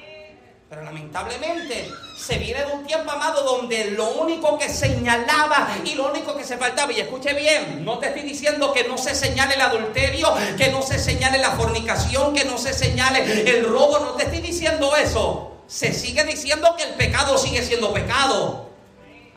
Pero 0.71 0.83
lamentablemente 0.83 1.91
se 2.17 2.37
viene 2.37 2.63
de 2.63 2.71
un 2.71 2.85
tiempo 2.85 3.11
amado 3.11 3.43
donde 3.43 3.91
lo 3.91 4.09
único 4.11 4.57
que 4.57 4.69
señalaba 4.69 5.67
y 5.83 5.95
lo 5.95 6.09
único 6.09 6.33
que 6.33 6.45
se 6.45 6.55
faltaba, 6.55 6.93
y 6.93 7.01
escuche 7.01 7.33
bien, 7.33 7.83
no 7.83 7.99
te 7.99 8.07
estoy 8.07 8.21
diciendo 8.21 8.71
que 8.71 8.85
no 8.85 8.97
se 8.97 9.13
señale 9.13 9.55
el 9.55 9.61
adulterio, 9.61 10.33
que 10.57 10.69
no 10.69 10.81
se 10.81 10.97
señale 10.97 11.39
la 11.39 11.51
fornicación, 11.51 12.33
que 12.33 12.45
no 12.45 12.57
se 12.57 12.71
señale 12.73 13.49
el 13.49 13.65
robo, 13.65 13.99
no 13.99 14.11
te 14.11 14.23
estoy 14.23 14.39
diciendo 14.39 14.95
eso. 14.95 15.57
Se 15.67 15.91
sigue 15.91 16.23
diciendo 16.23 16.73
que 16.77 16.83
el 16.83 16.93
pecado 16.93 17.37
sigue 17.37 17.61
siendo 17.63 17.91
pecado. 17.91 18.70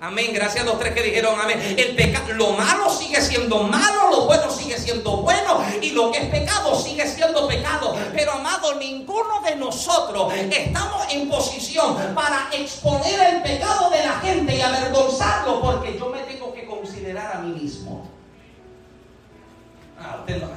Amén. 0.05 0.33
Gracias 0.35 0.63
a 0.65 0.67
los 0.67 0.79
tres 0.79 0.93
que 0.93 1.03
dijeron 1.03 1.41
amén. 1.41 1.59
El 1.79 1.97
pecado, 1.97 2.35
lo 2.35 2.53
malo 2.53 2.91
sigue 2.91 3.23
siendo 3.23 3.63
malo, 3.63 4.11
lo 4.11 4.27
bueno 4.27 4.51
sigue 4.51 4.79
siendo 4.79 5.17
bueno 5.19 5.65
y 5.81 5.93
lo 5.93 6.13
que 6.13 6.19
es 6.19 6.27
pecado 6.27 6.79
sigue 6.79 7.09
siendo 7.09 7.49
pecado. 7.49 7.97
Pero 8.15 8.33
amado, 8.33 8.75
ninguno 8.75 9.41
de 9.41 9.57
nosotros 9.57 10.31
estamos 10.35 11.07
en 11.11 11.27
posición 11.31 11.97
para 12.15 12.51
exponer 12.53 13.35
el 13.35 13.43
pecado 13.43 13.89
de 13.89 14.05
la 14.05 14.21
gente 14.21 14.55
y 14.55 14.61
avergonzarlo 14.61 15.63
porque 15.63 15.99
yo 15.99 16.11
me 16.11 16.19
tengo 16.25 16.53
que 16.53 16.67
considerar 16.67 17.37
a 17.37 17.39
mí 17.41 17.59
mismo. 17.59 18.07
Ah, 19.99 20.19
usted 20.21 20.43
no. 20.43 20.49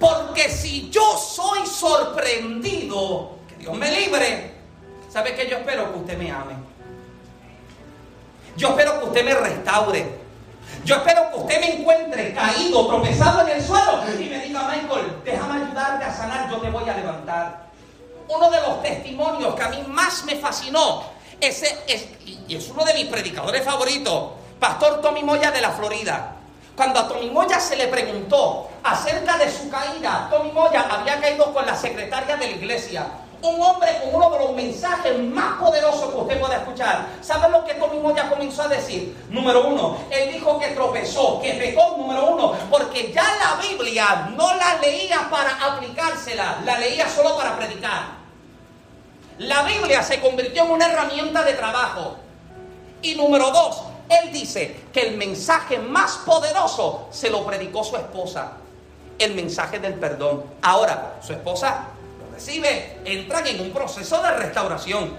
Porque 0.00 0.50
si 0.50 0.90
yo 0.90 1.16
soy 1.16 1.64
sorprendido, 1.66 3.36
que 3.48 3.54
Dios 3.58 3.76
me 3.76 3.92
libre. 3.92 4.54
¿Sabe 5.08 5.36
qué 5.36 5.48
yo 5.48 5.58
espero? 5.58 5.92
Que 5.92 5.98
usted 6.00 6.18
me 6.18 6.32
ame. 6.32 6.73
Yo 8.56 8.68
espero 8.68 9.00
que 9.00 9.06
usted 9.06 9.24
me 9.24 9.34
restaure. 9.34 10.24
Yo 10.84 10.96
espero 10.96 11.30
que 11.30 11.38
usted 11.38 11.60
me 11.60 11.80
encuentre 11.80 12.34
caído, 12.34 12.86
tropezado 12.86 13.40
en 13.42 13.56
el 13.56 13.62
suelo 13.62 14.02
y 14.18 14.24
me 14.24 14.38
diga, 14.40 14.68
Michael, 14.68 15.20
déjame 15.24 15.64
ayudarte 15.64 16.04
a 16.04 16.14
sanar, 16.14 16.50
yo 16.50 16.58
te 16.58 16.70
voy 16.70 16.88
a 16.88 16.94
levantar. 16.94 17.64
Uno 18.28 18.50
de 18.50 18.60
los 18.60 18.82
testimonios 18.82 19.54
que 19.54 19.62
a 19.62 19.68
mí 19.68 19.82
más 19.88 20.24
me 20.24 20.36
fascinó, 20.36 21.04
es, 21.40 21.62
y 22.24 22.54
es 22.54 22.68
uno 22.68 22.84
de 22.84 22.94
mis 22.94 23.06
predicadores 23.06 23.64
favoritos, 23.64 24.32
Pastor 24.60 25.00
Tommy 25.00 25.22
Moya 25.22 25.50
de 25.50 25.60
la 25.60 25.70
Florida. 25.70 26.32
Cuando 26.76 27.00
a 27.00 27.08
Tommy 27.08 27.30
Moya 27.30 27.60
se 27.60 27.76
le 27.76 27.88
preguntó 27.88 28.68
acerca 28.82 29.38
de 29.38 29.50
su 29.50 29.70
caída, 29.70 30.28
Tommy 30.30 30.52
Moya 30.52 30.86
había 30.90 31.20
caído 31.20 31.52
con 31.52 31.64
la 31.66 31.76
secretaria 31.76 32.36
de 32.36 32.46
la 32.46 32.52
iglesia 32.52 33.06
un 33.44 33.60
hombre 33.60 34.00
con 34.00 34.14
uno 34.14 34.30
de 34.30 34.38
los 34.38 34.52
mensajes 34.52 35.18
más 35.18 35.58
poderosos 35.58 36.10
que 36.10 36.16
usted 36.16 36.40
puede 36.40 36.56
escuchar. 36.56 37.06
¿Sabe 37.20 37.50
lo 37.50 37.64
que 37.64 37.74
Tommy 37.74 37.98
Moya 37.98 38.28
comenzó 38.28 38.62
a 38.62 38.68
decir? 38.68 39.16
Número 39.28 39.68
uno, 39.68 39.98
él 40.10 40.32
dijo 40.32 40.58
que 40.58 40.68
tropezó, 40.68 41.40
que 41.40 41.52
pecó, 41.54 41.96
número 41.96 42.26
uno, 42.26 42.54
porque 42.70 43.12
ya 43.12 43.24
la 43.38 43.60
Biblia 43.60 44.30
no 44.36 44.54
la 44.54 44.78
leía 44.78 45.28
para 45.30 45.74
aplicársela, 45.74 46.60
la 46.64 46.78
leía 46.78 47.08
solo 47.08 47.36
para 47.36 47.56
predicar. 47.56 48.24
La 49.38 49.62
Biblia 49.62 50.02
se 50.02 50.20
convirtió 50.20 50.64
en 50.64 50.70
una 50.70 50.86
herramienta 50.86 51.42
de 51.42 51.54
trabajo. 51.54 52.16
Y 53.02 53.16
número 53.16 53.50
dos, 53.50 53.82
él 54.08 54.32
dice 54.32 54.84
que 54.92 55.08
el 55.08 55.16
mensaje 55.16 55.78
más 55.78 56.18
poderoso 56.24 57.08
se 57.10 57.30
lo 57.30 57.44
predicó 57.44 57.84
su 57.84 57.96
esposa, 57.96 58.52
el 59.18 59.34
mensaje 59.34 59.78
del 59.78 59.94
perdón. 59.94 60.44
Ahora, 60.62 61.16
su 61.20 61.32
esposa 61.32 61.88
recibe, 62.34 62.98
entran 63.04 63.46
en 63.46 63.60
un 63.60 63.70
proceso 63.70 64.20
de 64.22 64.30
restauración. 64.32 65.12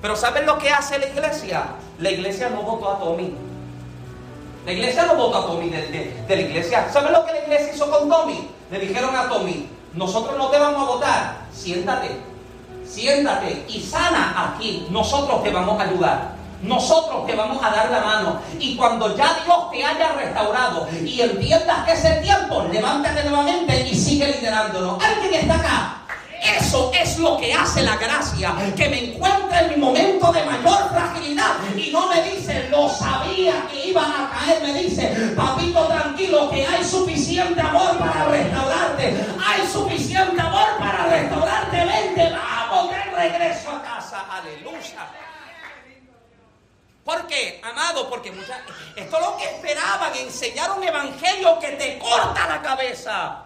Pero 0.00 0.16
¿saben 0.16 0.46
lo 0.46 0.58
que 0.58 0.70
hace 0.70 0.98
la 0.98 1.06
iglesia? 1.06 1.66
La 1.98 2.10
iglesia 2.10 2.48
no 2.50 2.62
votó 2.62 2.90
a 2.90 2.98
Tommy. 2.98 3.34
La 4.64 4.72
iglesia 4.72 5.04
no 5.04 5.14
votó 5.14 5.38
a 5.38 5.46
Tommy 5.46 5.68
de, 5.68 6.24
la 6.28 6.40
iglesia. 6.40 6.90
¿Saben 6.90 7.12
lo 7.12 7.24
que 7.26 7.32
la 7.32 7.42
iglesia 7.42 7.74
hizo 7.74 7.90
con 7.90 8.08
Tommy? 8.08 8.48
Le 8.70 8.78
dijeron 8.78 9.14
a 9.14 9.28
Tommy, 9.28 9.68
nosotros 9.92 10.36
no 10.38 10.48
te 10.48 10.58
vamos 10.58 10.82
a 10.82 10.92
votar, 10.92 11.36
siéntate, 11.52 12.10
siéntate 12.86 13.64
y 13.68 13.80
sana 13.80 14.54
aquí, 14.54 14.86
nosotros 14.90 15.42
te 15.42 15.50
vamos 15.50 15.78
a 15.80 15.84
ayudar. 15.84 16.34
Nosotros 16.62 17.26
te 17.26 17.34
vamos 17.34 17.62
a 17.62 17.68
dar 17.70 17.90
la 17.90 18.00
mano. 18.00 18.40
Y 18.58 18.74
cuando 18.74 19.14
ya 19.14 19.36
Dios 19.44 19.70
te 19.70 19.84
haya 19.84 20.12
restaurado 20.12 20.88
y 21.04 21.20
entiendas 21.20 21.84
que 21.84 21.92
es 21.92 22.04
el 22.06 22.22
tiempo, 22.22 22.64
levántate 22.72 23.22
nuevamente 23.24 23.86
y 23.86 23.94
sigue 23.94 24.28
liderándonos. 24.28 25.02
¿Alguien 25.04 25.34
está 25.34 25.56
acá? 25.56 26.03
Eso 26.44 26.92
es 26.92 27.18
lo 27.18 27.38
que 27.38 27.54
hace 27.54 27.82
la 27.82 27.96
gracia, 27.96 28.54
que 28.76 28.88
me 28.90 29.12
encuentra 29.12 29.62
en 29.62 29.70
mi 29.70 29.76
momento 29.76 30.30
de 30.30 30.44
mayor 30.44 30.90
fragilidad 30.90 31.56
y 31.74 31.90
no 31.90 32.06
me 32.08 32.22
dice, 32.22 32.68
lo 32.68 32.86
sabía 32.90 33.66
que 33.70 33.86
iban 33.86 34.10
a 34.10 34.30
caer, 34.30 34.62
me 34.62 34.74
dice, 34.74 35.32
papito 35.34 35.86
tranquilo, 35.86 36.50
que 36.50 36.66
hay 36.66 36.84
suficiente 36.84 37.58
amor 37.62 37.96
para 37.98 38.26
restaurarte, 38.26 39.26
hay 39.42 39.66
suficiente 39.66 40.38
amor 40.38 40.68
para 40.78 41.06
restaurarte, 41.06 41.76
vente, 41.76 42.30
vamos, 42.30 42.90
de 42.90 43.02
regreso 43.04 43.70
a 43.70 43.82
casa, 43.82 44.26
aleluya. 44.30 45.08
¿Por 47.04 47.26
qué, 47.26 47.60
amado? 47.64 48.10
Porque 48.10 48.30
muchas, 48.32 48.60
esto 48.96 49.16
es 49.16 49.22
lo 49.22 49.36
que 49.38 49.44
esperaban, 49.44 50.14
enseñar 50.16 50.72
un 50.72 50.84
evangelio 50.84 51.58
que 51.58 51.68
te 51.68 51.98
corta 51.98 52.46
la 52.48 52.60
cabeza. 52.60 53.43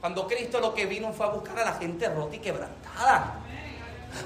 Cuando 0.00 0.26
Cristo 0.26 0.60
lo 0.60 0.74
que 0.74 0.86
vino 0.86 1.12
fue 1.12 1.26
a 1.26 1.28
buscar 1.28 1.58
a 1.58 1.64
la 1.66 1.72
gente 1.74 2.08
rota 2.08 2.34
y 2.34 2.38
quebrantada. 2.38 3.34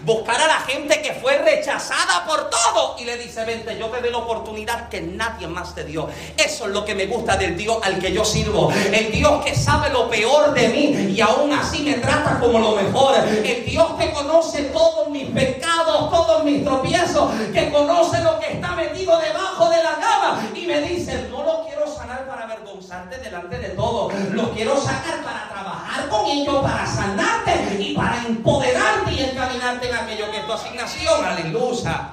Buscar 0.05 0.41
a 0.41 0.47
la 0.47 0.61
gente 0.61 1.03
que 1.03 1.13
fue 1.15 1.37
rechazada 1.39 2.25
por 2.25 2.49
todo. 2.49 2.95
Y 3.01 3.05
le 3.05 3.19
dice, 3.19 3.45
vente, 3.45 3.77
yo 3.77 3.89
te 3.89 4.01
doy 4.01 4.13
la 4.13 4.19
oportunidad 4.19 4.89
que 4.89 5.01
nadie 5.01 5.49
más 5.49 5.75
te 5.75 5.83
dio. 5.83 6.09
Eso 6.37 6.67
es 6.67 6.71
lo 6.71 6.85
que 6.85 6.95
me 6.95 7.07
gusta 7.07 7.37
del 7.37 7.57
Dios 7.57 7.79
al 7.83 7.99
que 7.99 8.13
yo 8.13 8.25
sirvo. 8.25 8.71
El 8.71 9.11
Dios 9.11 9.45
que 9.45 9.57
sabe 9.57 9.91
lo 9.91 10.09
peor 10.09 10.55
de 10.55 10.69
mí 10.69 11.13
y 11.13 11.21
aún 11.21 11.53
así 11.53 11.83
me 11.83 11.95
trata 11.95 12.39
como 12.39 12.61
lo 12.61 12.77
mejor. 12.77 13.17
El 13.27 13.65
Dios 13.67 13.95
que 13.99 14.13
conoce 14.13 14.63
todos 14.67 15.09
mis 15.09 15.29
pecados, 15.31 16.09
todos 16.09 16.45
mis 16.45 16.65
tropiezos. 16.65 17.33
Que 17.53 17.73
conoce 17.73 18.23
lo 18.23 18.39
que 18.39 18.53
está 18.53 18.77
metido 18.77 19.19
debajo 19.19 19.69
de 19.69 19.83
la 19.83 19.95
cama. 19.97 20.49
Y 20.55 20.67
me 20.67 20.81
dice, 20.83 21.27
no 21.33 21.43
lo 21.43 21.67
quiero 21.67 21.93
sanar 21.93 22.29
para 22.29 22.45
avergonzarte 22.45 23.19
delante 23.19 23.59
de 23.59 23.71
todos. 23.71 24.15
Lo 24.31 24.53
quiero 24.53 24.81
sacar 24.81 25.23
para 25.25 25.54
trabajar 25.95 26.09
con 26.09 26.27
ellos, 26.27 26.63
para 26.63 26.87
sanarte 26.87 27.77
y 27.79 27.95
para 27.95 28.25
empoderarte 28.27 29.13
y 29.13 29.21
encaminarte 29.21 29.89
en 29.89 29.95
aquello 29.95 30.31
que 30.31 30.39
es 30.39 30.47
tu 30.47 30.53
asignación. 30.53 31.25
Aleluya. 31.25 32.09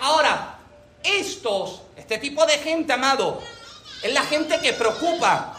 Ahora, 0.00 0.58
estos, 1.02 1.82
este 1.96 2.18
tipo 2.18 2.44
de 2.46 2.58
gente, 2.58 2.92
amado, 2.92 3.40
es 4.02 4.12
la 4.12 4.22
gente 4.22 4.60
que 4.60 4.72
preocupa. 4.72 5.54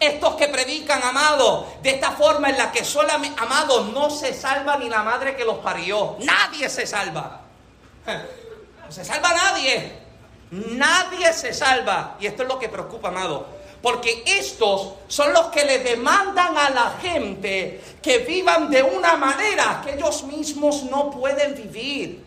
Estos 0.00 0.36
que 0.36 0.46
predican, 0.46 1.02
amado, 1.02 1.66
de 1.82 1.90
esta 1.90 2.12
forma 2.12 2.50
en 2.50 2.56
la 2.56 2.70
que 2.70 2.84
solamente, 2.84 3.42
amado, 3.42 3.86
no 3.86 4.10
se 4.10 4.32
salva 4.32 4.76
ni 4.76 4.88
la 4.88 5.02
madre 5.02 5.34
que 5.34 5.44
los 5.44 5.58
parió. 5.58 6.16
Nadie 6.20 6.68
se 6.68 6.86
salva. 6.86 7.40
No 8.88 8.94
se 8.94 9.04
salva 9.04 9.34
nadie. 9.34 9.92
Nadie 10.50 11.30
se 11.34 11.52
salva. 11.52 12.16
Y 12.20 12.26
esto 12.26 12.44
es 12.44 12.48
lo 12.48 12.58
que 12.58 12.70
preocupa, 12.70 13.08
amado. 13.08 13.57
Porque 13.82 14.24
estos 14.26 14.94
son 15.06 15.32
los 15.32 15.46
que 15.46 15.64
le 15.64 15.78
demandan 15.78 16.56
a 16.56 16.70
la 16.70 16.98
gente 17.00 17.80
que 18.02 18.18
vivan 18.18 18.70
de 18.70 18.82
una 18.82 19.16
manera 19.16 19.80
que 19.84 19.94
ellos 19.94 20.24
mismos 20.24 20.82
no 20.84 21.10
pueden 21.10 21.54
vivir. 21.54 22.24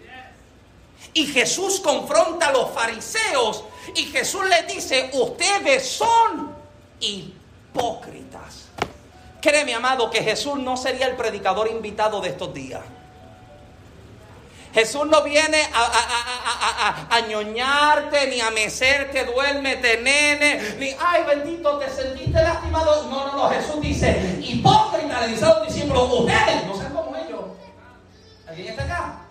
Y 1.14 1.26
Jesús 1.26 1.82
confronta 1.82 2.48
a 2.48 2.52
los 2.54 2.72
fariseos 2.72 3.66
y 3.96 4.04
Jesús 4.06 4.46
les 4.48 4.68
dice, 4.74 5.10
ustedes 5.14 5.86
son 5.86 6.56
hipócritas. 7.02 8.68
Créeme, 9.42 9.74
amado, 9.74 10.10
que 10.10 10.24
Jesús 10.24 10.58
no 10.58 10.78
sería 10.78 11.08
el 11.08 11.16
predicador 11.16 11.68
invitado 11.68 12.22
de 12.22 12.30
estos 12.30 12.54
días. 12.54 12.82
Jesús 14.74 15.06
no 15.08 15.22
viene 15.24 15.62
a, 15.74 17.08
a, 17.10 17.20
ñoñarte, 17.22 18.28
ni 18.28 18.40
a 18.40 18.52
mecerte, 18.52 19.26
duérmete, 19.26 19.98
nene, 19.98 20.76
ni, 20.80 20.96
ay, 21.00 21.24
bendito, 21.28 21.78
te 21.78 21.90
sentiste 21.90 22.42
lastimado. 22.42 23.04
No, 23.10 23.28
no, 23.28 23.34
no, 23.36 23.50
Jesús 23.50 23.82
dice, 23.82 24.40
hipócrita, 24.42 25.22
le 25.22 25.34
dice 25.34 25.46
a 25.46 25.60
los 25.60 25.68
discípulos, 25.68 26.10
ustedes 26.12 26.66
no 26.66 26.78
sean 26.78 26.94
como 26.94 27.16
ellos. 27.18 27.42
¿Alguien 28.48 28.68
está 28.70 28.84
acá? 28.84 29.22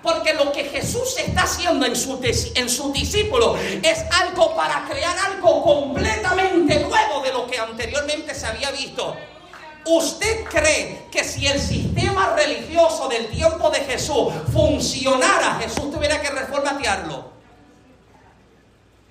Porque 0.00 0.32
lo 0.34 0.52
que 0.52 0.64
Jesús 0.64 1.16
está 1.18 1.42
haciendo 1.42 1.84
en, 1.84 1.96
su, 1.96 2.20
en 2.54 2.68
sus 2.68 2.92
discípulos 2.92 3.58
es 3.82 4.04
algo 4.12 4.54
para 4.54 4.84
crear 4.88 5.16
algo 5.26 5.62
completamente 5.64 6.78
nuevo 6.80 7.20
de 7.20 7.32
lo 7.32 7.48
que 7.48 7.58
anteriormente 7.58 8.32
se 8.32 8.46
había 8.46 8.70
visto. 8.70 9.16
¿Usted 9.88 10.44
cree 10.44 11.06
que 11.10 11.24
si 11.24 11.46
el 11.46 11.58
sistema 11.58 12.34
religioso 12.36 13.08
del 13.08 13.28
tiempo 13.28 13.70
de 13.70 13.80
Jesús 13.80 14.34
funcionara, 14.52 15.58
Jesús 15.60 15.90
tuviera 15.90 16.20
que 16.20 16.28
reformatearlo? 16.28 17.32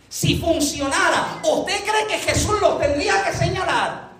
Si 0.07 0.37
funcionara, 0.37 1.41
¿usted 1.43 1.83
cree 1.83 2.07
que 2.07 2.19
Jesús 2.19 2.61
lo 2.61 2.77
tendría 2.77 3.23
que 3.23 3.33
señalar? 3.33 4.11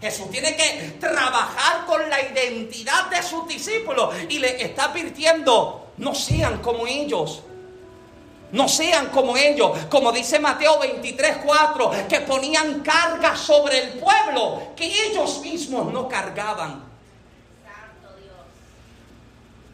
Jesús 0.00 0.30
tiene 0.30 0.54
que 0.54 0.96
trabajar 1.00 1.86
con 1.86 2.08
la 2.08 2.22
identidad 2.22 3.10
de 3.10 3.20
sus 3.22 3.48
discípulos 3.48 4.14
y 4.28 4.38
le 4.38 4.62
está 4.62 4.84
advirtiendo, 4.84 5.92
no 5.96 6.14
sean 6.14 6.58
como 6.58 6.86
ellos. 6.86 7.42
No 8.54 8.68
sean 8.68 9.08
como 9.08 9.36
ellos, 9.36 9.72
como 9.90 10.12
dice 10.12 10.38
Mateo 10.38 10.78
23, 10.78 11.38
4, 11.44 11.90
que 12.08 12.20
ponían 12.20 12.82
carga 12.82 13.34
sobre 13.34 13.78
el 13.82 13.88
pueblo 13.94 14.74
que 14.76 14.86
ellos 15.06 15.40
mismos 15.40 15.92
no 15.92 16.06
cargaban. 16.06 16.84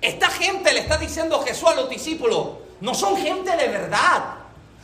Esta 0.00 0.30
gente 0.30 0.72
le 0.72 0.80
está 0.80 0.96
diciendo 0.96 1.42
Jesús 1.42 1.68
a 1.68 1.74
los 1.74 1.90
discípulos, 1.90 2.52
no 2.80 2.94
son 2.94 3.18
gente 3.18 3.54
de 3.54 3.68
verdad, 3.68 4.36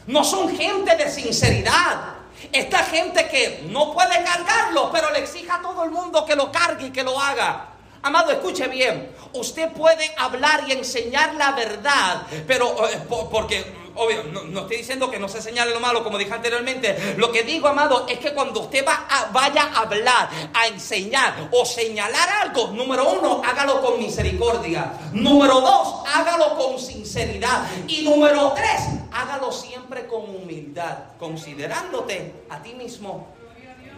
no 0.08 0.22
son 0.24 0.54
gente 0.54 0.94
de 0.94 1.10
sinceridad. 1.10 2.16
Esta 2.52 2.80
gente 2.84 3.26
que 3.28 3.64
no 3.70 3.94
puede 3.94 4.22
cargarlo, 4.22 4.90
pero 4.92 5.10
le 5.10 5.20
exige 5.20 5.50
a 5.50 5.62
todo 5.62 5.84
el 5.84 5.90
mundo 5.90 6.26
que 6.26 6.36
lo 6.36 6.52
cargue 6.52 6.88
y 6.88 6.90
que 6.90 7.02
lo 7.02 7.18
haga. 7.18 7.70
Amado, 8.02 8.30
escuche 8.30 8.68
bien. 8.68 9.10
Usted 9.32 9.72
puede 9.72 10.14
hablar 10.18 10.64
y 10.68 10.72
enseñar 10.72 11.34
la 11.34 11.52
verdad, 11.52 12.26
pero 12.46 12.88
eh, 12.90 13.00
porque 13.08 13.85
obvio, 13.96 14.22
no, 14.24 14.60
estoy 14.60 14.78
diciendo 14.78 15.10
que 15.10 15.18
no 15.18 15.28
se 15.28 15.42
señale 15.42 15.72
lo 15.72 15.80
malo, 15.80 16.04
como 16.04 16.18
dije 16.18 16.32
anteriormente. 16.32 17.14
Lo 17.16 17.32
que 17.32 17.42
digo, 17.42 17.68
amado, 17.68 18.06
es 18.08 18.18
que 18.18 18.32
cuando 18.32 18.60
usted 18.60 18.84
va 18.86 19.06
a, 19.08 19.30
vaya 19.32 19.70
a 19.74 19.80
hablar, 19.80 20.28
a 20.54 20.66
enseñar 20.68 21.48
o 21.52 21.64
señalar 21.64 22.28
algo, 22.42 22.68
número 22.68 23.10
uno, 23.10 23.42
hágalo 23.44 23.80
con 23.80 23.98
misericordia. 23.98 24.92
Número 25.12 25.60
dos, 25.60 26.04
hágalo 26.14 26.56
con 26.56 26.78
sinceridad. 26.78 27.66
Y 27.88 28.02
número 28.02 28.52
tres, 28.54 28.82
hágalo 29.12 29.50
siempre 29.52 30.06
con 30.06 30.22
humildad, 30.22 30.96
considerándote 31.18 32.44
a 32.50 32.62
ti 32.62 32.74
mismo. 32.74 33.28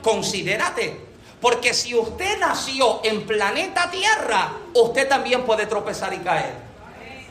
Considérate. 0.02 1.08
Porque 1.40 1.72
si 1.72 1.94
usted 1.94 2.38
nació 2.38 3.00
en 3.04 3.24
planeta 3.24 3.90
Tierra, 3.90 4.52
usted 4.74 5.08
también 5.08 5.44
puede 5.44 5.66
tropezar 5.66 6.12
y 6.12 6.18
caer. 6.18 6.67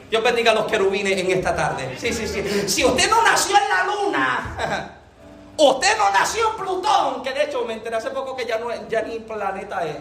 Dios 0.10 0.24
bendiga 0.24 0.52
a 0.52 0.56
los 0.56 0.66
querubines 0.66 1.18
en 1.18 1.32
esta 1.32 1.56
tarde. 1.56 1.98
Sí, 2.00 2.14
sí, 2.14 2.28
sí. 2.28 2.44
Si 2.68 2.86
usted 2.86 3.10
no 3.10 3.22
nació 3.24 3.56
en 3.58 3.70
la 3.70 3.84
luna, 3.84 4.92
usted 5.58 5.98
no 5.98 6.10
nació 6.12 6.52
en 6.52 6.56
Plutón, 6.56 7.24
que 7.24 7.34
de 7.34 7.44
hecho 7.44 7.66
me 7.66 7.74
enteré 7.74 7.96
hace 7.96 8.12
poco 8.12 8.36
que 8.36 8.46
ya, 8.46 8.58
no, 8.58 8.70
ya 8.88 9.02
ni 9.02 9.20
planeta 9.20 9.86
es. 9.86 9.98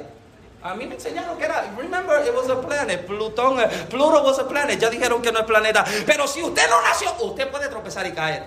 A 0.63 0.75
mí 0.75 0.87
me 0.87 0.95
enseñaron 0.95 1.37
que 1.39 1.45
era, 1.45 1.73
remember, 1.77 2.27
it 2.27 2.35
was 2.35 2.49
a 2.51 2.61
planet, 2.61 3.07
Plutón, 3.07 3.61
eh, 3.61 3.69
Pluto 3.89 4.23
was 4.23 4.39
a 4.39 4.49
planet, 4.49 4.79
ya 4.79 4.91
dijeron 4.91 5.23
que 5.23 5.33
no 5.33 5.41
es 5.41 5.45
planeta. 5.45 5.85
Pero 6.05 6.27
si 6.27 6.43
usted 6.43 6.69
no 6.71 6.81
nació, 6.83 7.13
usted 7.23 7.51
puede 7.51 7.69
tropezar 7.69 8.07
y 8.07 8.13
caer. 8.13 8.45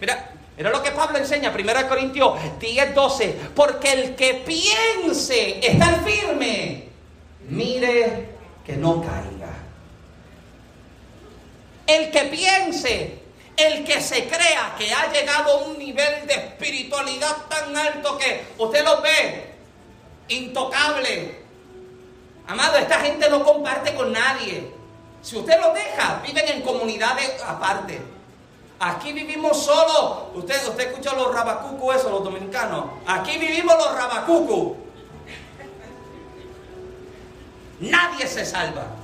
Mira, 0.00 0.30
Mira 0.58 0.70
lo 0.70 0.82
que 0.82 0.90
Pablo 0.90 1.18
enseña, 1.18 1.54
1 1.56 1.88
Corintios 1.88 2.32
10, 2.58 2.92
12. 2.92 3.36
Porque 3.54 3.92
el 3.92 4.16
que 4.16 4.42
piense 4.44 5.64
estar 5.64 6.04
firme, 6.04 6.88
mire 7.48 8.30
que 8.66 8.76
no 8.76 9.00
caiga. 9.00 9.37
El 11.88 12.10
que 12.10 12.24
piense, 12.24 13.18
el 13.56 13.82
que 13.84 14.00
se 14.02 14.28
crea 14.28 14.74
que 14.78 14.92
ha 14.92 15.10
llegado 15.10 15.52
a 15.52 15.62
un 15.64 15.78
nivel 15.78 16.26
de 16.26 16.34
espiritualidad 16.34 17.46
tan 17.48 17.74
alto 17.74 18.18
que 18.18 18.44
usted 18.58 18.84
lo 18.84 19.00
ve 19.00 19.54
intocable. 20.28 21.40
Amado, 22.46 22.76
esta 22.76 23.00
gente 23.00 23.28
no 23.30 23.42
comparte 23.42 23.94
con 23.94 24.12
nadie. 24.12 24.70
Si 25.22 25.38
usted 25.38 25.58
lo 25.60 25.72
deja, 25.72 26.20
viven 26.22 26.46
en 26.48 26.62
comunidades 26.62 27.42
aparte. 27.42 28.00
Aquí 28.80 29.14
vivimos 29.14 29.64
solo. 29.64 30.30
Usted, 30.34 30.68
usted 30.68 30.88
escucha 30.88 31.14
los 31.14 31.34
rabacucu, 31.34 31.90
eso, 31.92 32.10
los 32.10 32.22
dominicanos. 32.22 32.84
Aquí 33.06 33.38
vivimos 33.38 33.74
los 33.76 33.94
rabacucu. 33.94 34.76
Nadie 37.80 38.26
se 38.26 38.44
salva. 38.44 38.97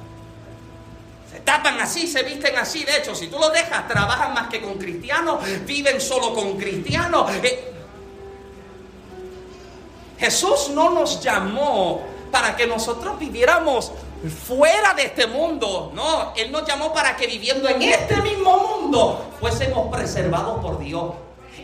Tapan 1.43 1.80
así, 1.80 2.07
se 2.07 2.22
visten 2.22 2.57
así. 2.57 2.85
De 2.85 2.99
hecho, 2.99 3.14
si 3.14 3.28
tú 3.28 3.39
los 3.39 3.53
dejas, 3.53 3.89
trabajan 3.89 4.35
más 4.35 4.49
que 4.49 4.61
con 4.61 4.74
cristianos, 4.74 5.39
viven 5.64 6.01
solo 6.01 6.35
con 6.35 6.57
cristianos. 6.57 7.30
Eh, 7.43 7.72
Jesús 10.18 10.70
no 10.70 10.91
nos 10.91 11.20
llamó 11.20 12.03
para 12.30 12.57
que 12.57 12.66
nosotros 12.66 13.18
viviéramos 13.18 13.93
fuera 14.47 14.95
de 14.95 15.05
este 15.05 15.26
mundo. 15.26 15.93
No, 15.95 16.32
Él 16.37 16.51
nos 16.51 16.66
llamó 16.66 16.93
para 16.93 17.16
que 17.16 17.26
viviendo 17.26 17.68
en 17.68 17.82
este 17.82 18.16
mismo 18.22 18.59
mundo 18.59 19.32
fuésemos 19.41 19.95
preservados 19.95 20.61
por 20.61 20.78
Dios. 20.78 21.12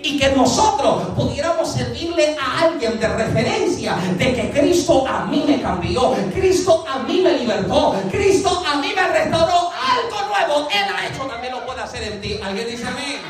Y 0.03 0.19
que 0.19 0.31
nosotros 0.31 1.09
pudiéramos 1.15 1.73
servirle 1.73 2.37
a 2.41 2.63
alguien 2.63 2.99
de 2.99 3.09
referencia 3.09 3.97
de 4.17 4.35
que 4.35 4.51
Cristo 4.51 5.07
a 5.07 5.27
mí 5.27 5.45
me 5.47 5.61
cambió, 5.61 6.15
Cristo 6.33 6.87
a 6.89 7.01
mí 7.01 7.21
me 7.21 7.33
libertó, 7.33 7.95
Cristo 8.11 8.63
a 8.67 8.77
mí 8.77 8.93
me 8.95 9.09
restauró 9.09 9.71
algo 9.71 10.29
nuevo. 10.29 10.69
Él 10.71 10.95
ha 10.95 11.07
hecho, 11.07 11.25
también 11.25 11.53
lo 11.53 11.67
puede 11.67 11.83
hacer 11.83 12.03
en 12.05 12.21
ti. 12.21 12.41
¿Alguien 12.43 12.69
dice 12.69 12.87
amén? 12.87 13.21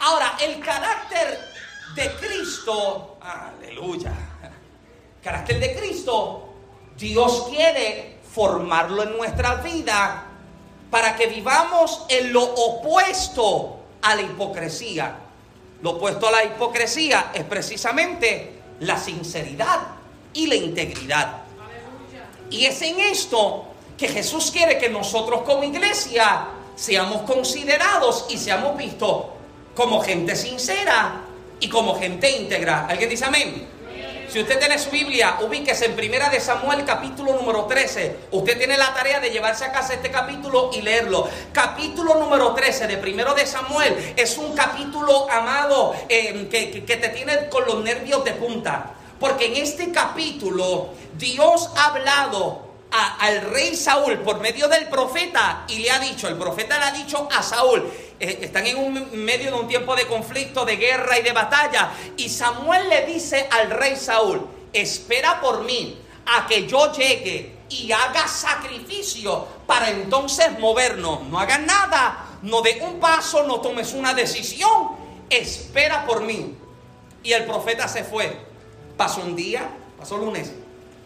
Ahora, 0.00 0.36
el 0.40 0.60
carácter 0.60 1.40
de 1.96 2.10
Cristo, 2.16 3.16
aleluya, 3.20 4.12
carácter 5.22 5.58
de 5.58 5.74
Cristo 5.74 6.54
Dios 6.96 7.46
quiere 7.50 8.18
formarlo 8.30 9.02
en 9.02 9.16
nuestra 9.16 9.56
vida 9.56 10.26
para 10.90 11.16
que 11.16 11.26
vivamos 11.26 12.04
en 12.08 12.32
lo 12.32 12.42
opuesto 12.42 13.80
a 14.02 14.14
la 14.14 14.22
hipocresía. 14.22 15.16
Lo 15.84 15.90
opuesto 15.90 16.26
a 16.28 16.30
la 16.30 16.42
hipocresía 16.42 17.30
es 17.34 17.44
precisamente 17.44 18.54
la 18.80 18.98
sinceridad 18.98 19.80
y 20.32 20.46
la 20.46 20.54
integridad. 20.54 21.42
Y 22.48 22.64
es 22.64 22.80
en 22.80 23.00
esto 23.00 23.66
que 23.98 24.08
Jesús 24.08 24.50
quiere 24.50 24.78
que 24.78 24.88
nosotros 24.88 25.42
como 25.42 25.62
iglesia 25.62 26.46
seamos 26.74 27.30
considerados 27.30 28.24
y 28.30 28.38
seamos 28.38 28.78
vistos 28.78 29.26
como 29.74 30.00
gente 30.00 30.34
sincera 30.36 31.20
y 31.60 31.68
como 31.68 32.00
gente 32.00 32.30
íntegra. 32.30 32.86
¿Alguien 32.86 33.10
dice 33.10 33.26
amén? 33.26 33.68
Si 34.28 34.40
usted 34.40 34.58
tiene 34.58 34.78
su 34.78 34.90
Biblia, 34.90 35.38
ubíquese 35.42 35.86
en 35.86 35.94
Primera 35.94 36.28
de 36.28 36.40
Samuel 36.40 36.84
capítulo 36.84 37.34
número 37.34 37.66
13. 37.66 38.16
Usted 38.32 38.58
tiene 38.58 38.76
la 38.76 38.92
tarea 38.92 39.20
de 39.20 39.30
llevarse 39.30 39.64
a 39.64 39.72
casa 39.72 39.94
este 39.94 40.10
capítulo 40.10 40.70
y 40.72 40.82
leerlo. 40.82 41.28
Capítulo 41.52 42.14
número 42.16 42.52
13 42.54 42.86
de 42.86 42.96
Primero 42.96 43.34
de 43.34 43.46
Samuel 43.46 44.14
es 44.16 44.36
un 44.38 44.54
capítulo 44.54 45.30
amado 45.30 45.94
eh, 46.08 46.48
que, 46.50 46.84
que 46.84 46.96
te 46.96 47.08
tiene 47.10 47.48
con 47.48 47.64
los 47.66 47.84
nervios 47.84 48.24
de 48.24 48.32
punta. 48.32 48.94
Porque 49.20 49.46
en 49.46 49.56
este 49.56 49.92
capítulo 49.92 50.88
Dios 51.16 51.70
ha 51.76 51.86
hablado 51.86 52.74
al 53.20 53.40
rey 53.40 53.74
Saúl 53.74 54.18
por 54.20 54.40
medio 54.40 54.68
del 54.68 54.88
profeta 54.88 55.64
y 55.68 55.78
le 55.78 55.90
ha 55.90 55.98
dicho, 55.98 56.28
el 56.28 56.36
profeta 56.36 56.78
le 56.78 56.84
ha 56.84 56.90
dicho 56.92 57.28
a 57.32 57.42
Saúl, 57.42 57.90
están 58.18 58.66
en 58.66 58.76
un 58.76 59.24
medio 59.24 59.50
de 59.50 59.58
un 59.58 59.68
tiempo 59.68 59.94
de 59.96 60.06
conflicto, 60.06 60.64
de 60.64 60.76
guerra 60.76 61.18
y 61.18 61.22
de 61.22 61.32
batalla, 61.32 61.92
y 62.16 62.28
Samuel 62.28 62.88
le 62.88 63.06
dice 63.06 63.48
al 63.50 63.70
rey 63.70 63.96
Saúl, 63.96 64.46
espera 64.72 65.40
por 65.40 65.64
mí 65.64 65.98
a 66.26 66.46
que 66.46 66.66
yo 66.66 66.92
llegue 66.92 67.54
y 67.68 67.92
haga 67.92 68.26
sacrificio 68.28 69.46
para 69.66 69.90
entonces 69.90 70.58
movernos. 70.58 71.22
No 71.24 71.38
hagas 71.38 71.60
nada, 71.60 72.26
no 72.42 72.62
dé 72.62 72.80
un 72.82 73.00
paso, 73.00 73.44
no 73.44 73.60
tomes 73.60 73.92
una 73.92 74.14
decisión, 74.14 74.90
espera 75.30 76.06
por 76.06 76.22
mí. 76.22 76.56
Y 77.22 77.32
el 77.32 77.44
profeta 77.44 77.88
se 77.88 78.04
fue. 78.04 78.38
Pasó 78.96 79.22
un 79.22 79.34
día, 79.34 79.68
pasó 79.98 80.18
lunes, 80.18 80.52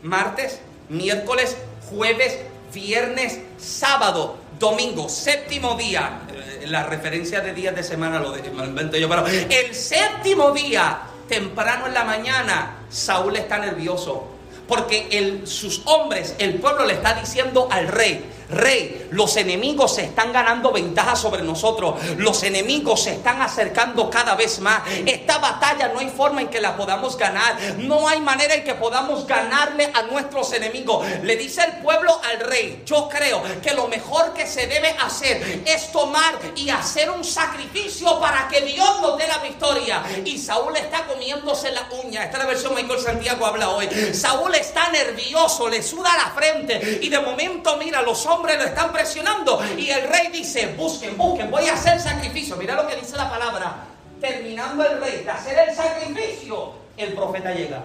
martes, 0.03 0.61
miércoles, 0.89 1.57
jueves, 1.89 2.39
viernes, 2.73 3.41
sábado, 3.57 4.37
domingo, 4.59 5.09
séptimo 5.09 5.75
día. 5.75 6.21
Eh, 6.33 6.67
la 6.67 6.85
referencia 6.85 7.41
de 7.41 7.55
días 7.55 7.75
de 7.75 7.83
semana 7.83 8.21
lo, 8.21 8.37
invento 8.37 8.97
yo, 8.97 9.09
el 9.09 9.75
séptimo 9.75 10.51
día, 10.53 11.01
temprano 11.29 11.87
en 11.87 11.95
la 11.95 12.05
mañana, 12.05 12.77
Saúl 12.91 13.37
está 13.37 13.59
nervioso. 13.59 14.35
Porque 14.67 15.41
sus 15.47 15.81
hombres, 15.87 16.35
el 16.39 16.57
pueblo 16.57 16.85
le 16.85 16.95
está 16.95 17.15
diciendo 17.15 17.69
al 17.71 17.89
rey, 17.89 18.23
Rey, 18.51 19.09
los 19.11 19.37
enemigos 19.37 19.95
se 19.95 20.05
están 20.05 20.33
ganando 20.33 20.73
ventaja 20.73 21.17
sobre 21.17 21.43
nosotros. 21.43 21.95
Los 22.17 22.43
enemigos 22.43 23.03
se 23.03 23.13
están 23.15 23.43
acercando 23.43 24.09
cada 24.11 24.35
vez 24.35 24.59
más. 24.61 24.83
Esta 25.07 25.39
batalla 25.39 25.89
no 25.89 26.01
hay 26.01 26.09
forma 26.09 26.41
en 26.41 26.49
que 26.49 26.61
la 26.61 26.77
podamos 26.77 27.17
ganar. 27.17 27.59
No 27.79 28.09
hay 28.09 28.21
manera 28.21 28.55
en 28.55 28.65
que 28.65 28.75
podamos 28.75 29.27
ganarle 29.27 29.91
a 29.93 30.03
nuestros 30.03 30.53
enemigos. 30.53 31.07
Le 31.23 31.37
dice 31.37 31.63
el 31.65 31.83
pueblo 31.83 32.19
al 32.25 32.41
rey, 32.41 32.83
yo 32.87 33.09
creo 33.09 33.43
que 33.63 33.75
lo 33.75 33.89
mejor 33.89 34.33
que 34.33 34.47
se 34.47 34.67
debe 34.67 34.91
hacer 35.01 35.63
es 35.67 35.93
tomar 35.93 36.39
y 36.57 36.71
hacer 36.71 37.11
un 37.11 37.25
sacrificio 37.25 38.19
para 38.21 38.49
que 38.49 38.63
Dios 38.63 39.01
nos 39.01 39.19
dé 39.19 39.27
la 39.27 39.39
victoria. 39.39 40.03
Y 40.25 40.39
Saúl 40.39 40.77
está 40.77 41.05
comiéndose 41.07 41.71
la 41.73 41.89
uña. 42.05 42.25
Esta 42.25 42.39
es 42.39 42.45
la 42.45 42.51
versión 42.51 42.75
Michael 42.75 43.01
Santiago 43.01 43.47
habla 43.47 43.71
hoy. 43.71 43.89
Saúl 44.15 44.55
está 44.55 44.89
nervioso, 44.91 45.69
le 45.69 45.83
suda 45.83 46.11
la 46.17 46.31
frente 46.31 47.01
y 47.03 47.09
de 47.09 47.21
momento 47.21 47.77
mira 47.77 48.03
los 48.03 48.27
lo 48.43 48.65
están 48.65 48.93
presionando. 48.93 49.61
Y 49.77 49.91
el 49.91 50.09
rey 50.09 50.29
dice, 50.29 50.75
busquen, 50.77 51.17
busquen, 51.17 51.51
voy 51.51 51.69
a 51.69 51.75
hacer 51.75 52.01
sacrificio. 52.01 52.57
Mira 52.57 52.75
lo 52.75 52.87
que 52.87 52.97
dice 52.97 53.17
la 53.17 53.31
palabra. 53.31 53.85
Terminando 54.21 54.85
el 54.85 55.01
rey 55.01 55.23
de 55.23 55.31
hacer 55.31 55.69
el 55.69 55.75
sacrificio, 55.75 56.73
el 56.97 57.13
profeta 57.15 57.53
llega. 57.53 57.83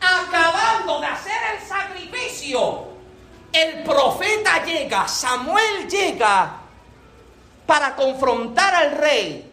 Acabando 0.00 1.00
de 1.00 1.06
hacer 1.06 1.38
el 1.54 1.66
sacrificio, 1.66 2.88
el 3.52 3.82
profeta 3.84 4.64
llega, 4.64 5.08
Samuel 5.08 5.88
llega 5.88 6.60
para 7.66 7.96
confrontar 7.96 8.74
al 8.74 8.92
rey 8.92 9.50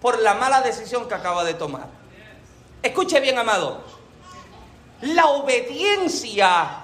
por 0.00 0.20
la 0.20 0.34
mala 0.34 0.62
decisión 0.62 1.06
que 1.08 1.14
acaba 1.14 1.44
de 1.44 1.54
tomar. 1.54 1.86
Escuche 2.82 3.20
bien, 3.20 3.38
amado. 3.38 3.84
La 5.02 5.26
obediencia 5.26 6.79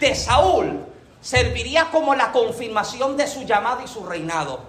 de 0.00 0.14
Saúl 0.14 0.86
serviría 1.20 1.90
como 1.90 2.14
la 2.14 2.32
confirmación 2.32 3.16
de 3.16 3.28
su 3.28 3.42
llamado 3.42 3.82
y 3.84 3.88
su 3.88 4.04
reinado. 4.04 4.60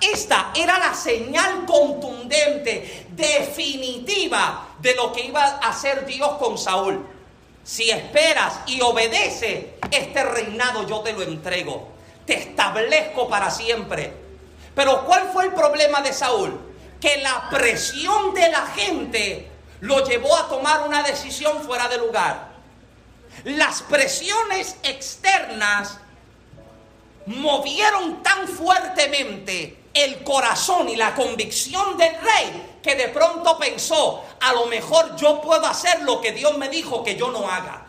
Esta 0.00 0.52
era 0.54 0.78
la 0.78 0.94
señal 0.94 1.64
contundente, 1.66 3.06
definitiva 3.10 4.68
de 4.80 4.94
lo 4.94 5.12
que 5.12 5.26
iba 5.26 5.42
a 5.42 5.68
hacer 5.68 6.06
Dios 6.06 6.32
con 6.38 6.56
Saúl. 6.58 7.06
Si 7.64 7.90
esperas 7.90 8.60
y 8.66 8.80
obedeces, 8.80 9.66
este 9.90 10.24
reinado 10.24 10.86
yo 10.88 11.00
te 11.00 11.12
lo 11.12 11.22
entrego. 11.22 11.88
Te 12.26 12.34
establezco 12.34 13.28
para 13.28 13.50
siempre. 13.50 14.12
Pero 14.74 15.04
¿cuál 15.04 15.30
fue 15.32 15.44
el 15.44 15.54
problema 15.54 16.00
de 16.00 16.12
Saúl? 16.12 16.58
Que 17.00 17.18
la 17.18 17.48
presión 17.50 18.34
de 18.34 18.48
la 18.48 18.66
gente 18.68 19.50
lo 19.80 20.04
llevó 20.04 20.36
a 20.36 20.48
tomar 20.48 20.86
una 20.86 21.02
decisión 21.02 21.60
fuera 21.62 21.88
de 21.88 21.98
lugar. 21.98 22.51
Las 23.44 23.82
presiones 23.82 24.76
externas 24.82 25.98
movieron 27.26 28.22
tan 28.22 28.48
fuertemente 28.48 29.78
el 29.94 30.22
corazón 30.24 30.88
y 30.88 30.96
la 30.96 31.14
convicción 31.14 31.96
del 31.96 32.14
rey 32.20 32.78
que 32.82 32.94
de 32.94 33.08
pronto 33.08 33.58
pensó, 33.58 34.24
a 34.40 34.52
lo 34.52 34.66
mejor 34.66 35.16
yo 35.16 35.40
puedo 35.40 35.66
hacer 35.66 36.02
lo 36.02 36.20
que 36.20 36.32
Dios 36.32 36.56
me 36.58 36.68
dijo 36.68 37.04
que 37.04 37.16
yo 37.16 37.30
no 37.30 37.48
haga. 37.48 37.86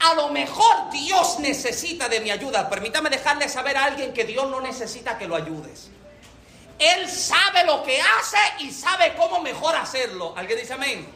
A 0.00 0.14
lo 0.14 0.28
mejor 0.28 0.90
Dios 0.90 1.38
necesita 1.38 2.08
de 2.08 2.20
mi 2.20 2.30
ayuda. 2.30 2.68
Permítame 2.68 3.10
dejarle 3.10 3.48
saber 3.48 3.76
a 3.76 3.84
alguien 3.84 4.12
que 4.12 4.24
Dios 4.24 4.48
no 4.50 4.60
necesita 4.60 5.18
que 5.18 5.26
lo 5.26 5.36
ayudes. 5.36 5.90
Él 6.78 7.08
sabe 7.08 7.64
lo 7.64 7.82
que 7.82 8.00
hace 8.00 8.38
y 8.60 8.72
sabe 8.72 9.14
cómo 9.14 9.40
mejor 9.40 9.76
hacerlo. 9.76 10.34
¿Alguien 10.36 10.58
dice 10.58 10.72
amén? 10.72 11.06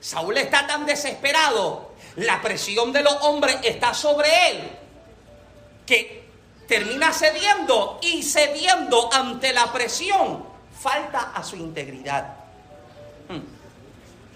Saúl 0.00 0.38
está 0.38 0.66
tan 0.66 0.86
desesperado, 0.86 1.90
la 2.16 2.40
presión 2.40 2.92
de 2.92 3.02
los 3.02 3.14
hombres 3.22 3.58
está 3.62 3.92
sobre 3.94 4.50
él, 4.50 4.70
que 5.84 6.28
termina 6.66 7.12
cediendo 7.12 7.98
y 8.02 8.22
cediendo 8.22 9.12
ante 9.12 9.52
la 9.52 9.72
presión, 9.72 10.44
falta 10.78 11.32
a 11.34 11.42
su 11.42 11.56
integridad. 11.56 12.34
Hmm. 13.28 13.40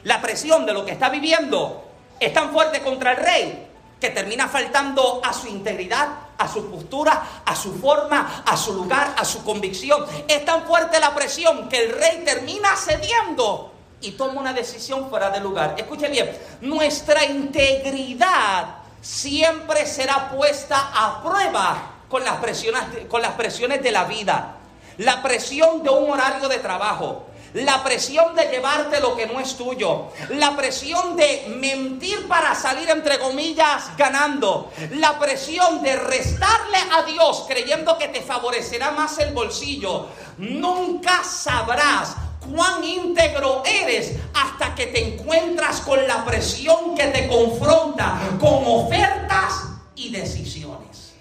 La 0.05 0.21
presión 0.21 0.65
de 0.67 0.73
lo 0.73 0.85
que 0.85 0.93
está 0.93 1.09
viviendo 1.09 1.85
es 2.19 2.33
tan 2.33 2.53
fuerte 2.53 2.81
contra 2.83 3.13
el 3.13 3.17
rey 3.19 3.67
que 4.01 4.11
termina 4.11 4.49
faltando 4.49 5.21
a 5.23 5.33
su 5.33 5.47
integridad, 5.47 6.09
a 6.39 6.49
su 6.49 6.71
postura, 6.71 7.43
a 7.45 7.55
su 7.55 7.75
forma, 7.79 8.43
a 8.47 8.57
su 8.57 8.73
lugar, 8.73 9.15
a 9.17 9.25
su 9.27 9.45
convicción. 9.45 10.07
Es 10.27 10.45
tan 10.45 10.65
fuerte 10.65 10.99
la 10.99 11.15
presión 11.15 11.69
que 11.69 11.85
el 11.85 11.93
rey 11.93 12.23
termina 12.25 12.75
cediendo 12.77 13.73
y 14.01 14.13
toma 14.13 14.41
una 14.41 14.53
decisión 14.53 15.09
fuera 15.11 15.31
de 15.31 15.41
lugar. 15.41 15.75
Escuche 15.77 16.09
bien, 16.09 16.37
nuestra 16.61 17.25
integridad 17.25 18.77
siempre 19.01 19.87
será 19.87 20.31
puesta 20.31 20.91
a 20.95 21.23
prueba 21.23 21.93
con 22.09 22.25
las 22.25 22.37
presiones, 22.37 22.83
con 23.09 23.23
las 23.23 23.33
presiones 23.33 23.83
de 23.83 23.93
la 23.93 24.05
vida. 24.05 24.57
La 24.99 25.23
presión 25.23 25.83
de 25.83 25.91
un 25.91 26.11
horario 26.11 26.49
de 26.49 26.59
trabajo, 26.59 27.27
la 27.55 27.83
presión 27.83 28.35
de 28.37 28.47
llevarte 28.47 29.01
lo 29.01 29.17
que 29.17 29.27
no 29.27 29.41
es 29.41 29.57
tuyo, 29.57 30.09
la 30.31 30.55
presión 30.55 31.17
de 31.17 31.47
mentir 31.57 32.29
para 32.29 32.55
salir 32.55 32.89
entre 32.91 33.19
comillas 33.19 33.97
ganando, 33.97 34.71
la 34.93 35.19
presión 35.19 35.83
de 35.83 35.97
restarle 35.97 36.79
a 36.93 37.03
Dios 37.03 37.47
creyendo 37.49 37.97
que 37.97 38.09
te 38.09 38.21
favorecerá 38.21 38.91
más 38.91 39.19
el 39.19 39.33
bolsillo. 39.33 40.07
Nunca 40.39 41.25
sabrás 41.25 42.17
cuán 42.41 42.83
íntegro 42.83 43.63
eres 43.65 44.15
hasta 44.35 44.75
que 44.75 44.87
te 44.87 45.15
encuentras 45.15 45.81
con 45.81 46.07
la 46.07 46.25
presión 46.25 46.95
que 46.95 47.07
te 47.09 47.29
confronta 47.29 48.19
con 48.41 48.65
ofertas 48.67 49.67
y 49.95 50.11
decisiones. 50.11 51.13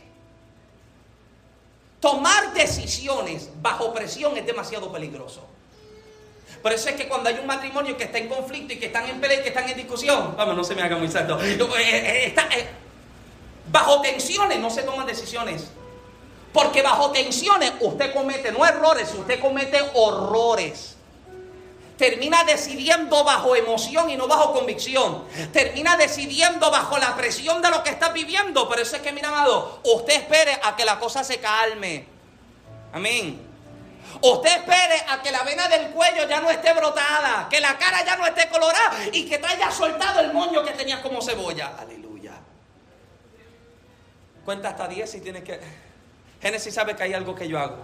Tomar 1.99 2.53
decisiones 2.53 3.49
bajo 3.61 3.93
presión 3.93 4.37
es 4.37 4.45
demasiado 4.45 4.91
peligroso. 4.91 5.45
Por 6.61 6.73
eso 6.73 6.89
es 6.89 6.95
que 6.95 7.07
cuando 7.07 7.29
hay 7.29 7.37
un 7.39 7.45
matrimonio 7.45 7.95
que 7.95 8.05
está 8.05 8.17
en 8.17 8.27
conflicto 8.27 8.73
y 8.73 8.79
que 8.79 8.87
están 8.87 9.07
en 9.09 9.19
pelea 9.21 9.39
y 9.39 9.43
que 9.43 9.49
están 9.49 9.69
en 9.69 9.77
discusión, 9.77 10.35
vamos, 10.37 10.55
no 10.55 10.63
se 10.63 10.75
me 10.75 10.81
haga 10.81 10.97
muy 10.97 11.09
santo. 11.09 11.39
Eh, 11.41 11.57
eh, 11.57 12.33
eh, 12.35 12.67
bajo 13.71 14.01
tensiones 14.01 14.59
no 14.59 14.69
se 14.69 14.83
toman 14.83 15.05
decisiones. 15.05 15.69
Porque 16.51 16.81
bajo 16.81 17.11
tensiones 17.11 17.73
usted 17.79 18.13
comete 18.13 18.51
no 18.51 18.65
errores, 18.65 19.13
usted 19.13 19.39
comete 19.39 19.79
horrores. 19.93 20.95
Termina 21.99 22.45
decidiendo 22.45 23.25
bajo 23.25 23.57
emoción 23.57 24.09
y 24.09 24.15
no 24.15 24.25
bajo 24.25 24.53
convicción. 24.53 25.25
Termina 25.51 25.97
decidiendo 25.97 26.71
bajo 26.71 26.97
la 26.97 27.13
presión 27.17 27.61
de 27.61 27.69
lo 27.69 27.83
que 27.83 27.89
está 27.89 28.07
viviendo. 28.13 28.69
Por 28.69 28.79
eso 28.79 28.95
es 28.95 29.01
que, 29.01 29.11
mi 29.11 29.19
amado, 29.19 29.81
usted 29.83 30.13
espere 30.13 30.57
a 30.63 30.77
que 30.77 30.85
la 30.85 30.97
cosa 30.97 31.25
se 31.25 31.39
calme. 31.39 32.07
Amén. 32.93 33.45
Usted 34.21 34.49
espere 34.49 35.03
a 35.09 35.21
que 35.21 35.29
la 35.29 35.43
vena 35.43 35.67
del 35.67 35.89
cuello 35.91 36.25
ya 36.25 36.39
no 36.39 36.49
esté 36.49 36.71
brotada, 36.71 37.49
que 37.49 37.59
la 37.59 37.77
cara 37.77 38.05
ya 38.05 38.15
no 38.15 38.25
esté 38.25 38.47
colorada 38.47 38.97
y 39.11 39.27
que 39.27 39.37
te 39.37 39.47
haya 39.47 39.69
soltado 39.69 40.21
el 40.21 40.31
moño 40.31 40.63
que 40.63 40.71
tenías 40.71 41.01
como 41.01 41.21
cebolla. 41.21 41.73
Aleluya. 41.77 42.31
Cuenta 44.45 44.69
hasta 44.69 44.87
10 44.87 45.15
y 45.15 45.19
tienes 45.19 45.43
que... 45.43 45.59
Génesis 46.41 46.73
sabe 46.73 46.95
que 46.95 47.03
hay 47.03 47.13
algo 47.13 47.35
que 47.35 47.45
yo 47.45 47.59
hago. 47.59 47.75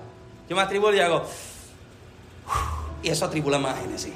Yo 0.47 0.55
me 0.55 0.61
atribuyo 0.61 0.95
y 0.95 1.01
hago... 1.01 1.27
Y 3.05 3.09
eso 3.09 3.25
atribula 3.25 3.59
más 3.59 3.77
a 3.77 3.81
Génesis. 3.81 4.13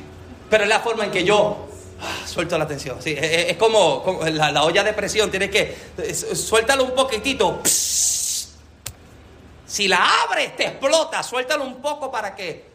Pero 0.49 0.63
es 0.63 0.69
la 0.69 0.79
forma 0.79 1.05
en 1.05 1.11
que 1.11 1.23
yo 1.23 1.67
ah, 2.01 2.27
suelto 2.27 2.57
la 2.57 2.67
tensión. 2.67 2.99
Sí, 2.99 3.15
es, 3.15 3.55
como, 3.55 4.19
la, 4.31 4.63
olla 4.63 4.83
de 4.83 4.93
presión. 4.93 5.29
Tienes 5.29 5.51
que... 5.51 5.77
Suéltalo 6.35 6.85
un 6.85 6.95
poquitito. 6.95 7.61
Si 9.67 9.87
la 9.87 10.23
abres, 10.23 10.55
te 10.55 10.65
explota. 10.65 11.21
Suéltalo 11.21 11.65
un 11.65 11.75
poco 11.75 12.09
para 12.09 12.35
que. 12.35 12.65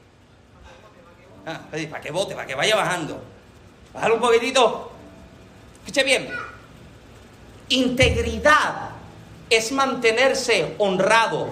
Ah, 1.44 1.62
para 1.90 2.00
que 2.00 2.12
bote, 2.12 2.36
para 2.36 2.46
que 2.46 2.54
vaya 2.54 2.76
bajando. 2.76 3.20
Bájalo 3.92 4.14
un 4.14 4.20
poquitito. 4.20 4.92
Escuche 5.80 6.04
bien. 6.04 6.30
Integridad 7.70 8.90
es 9.50 9.72
mantenerse 9.72 10.76
honrado, 10.78 11.48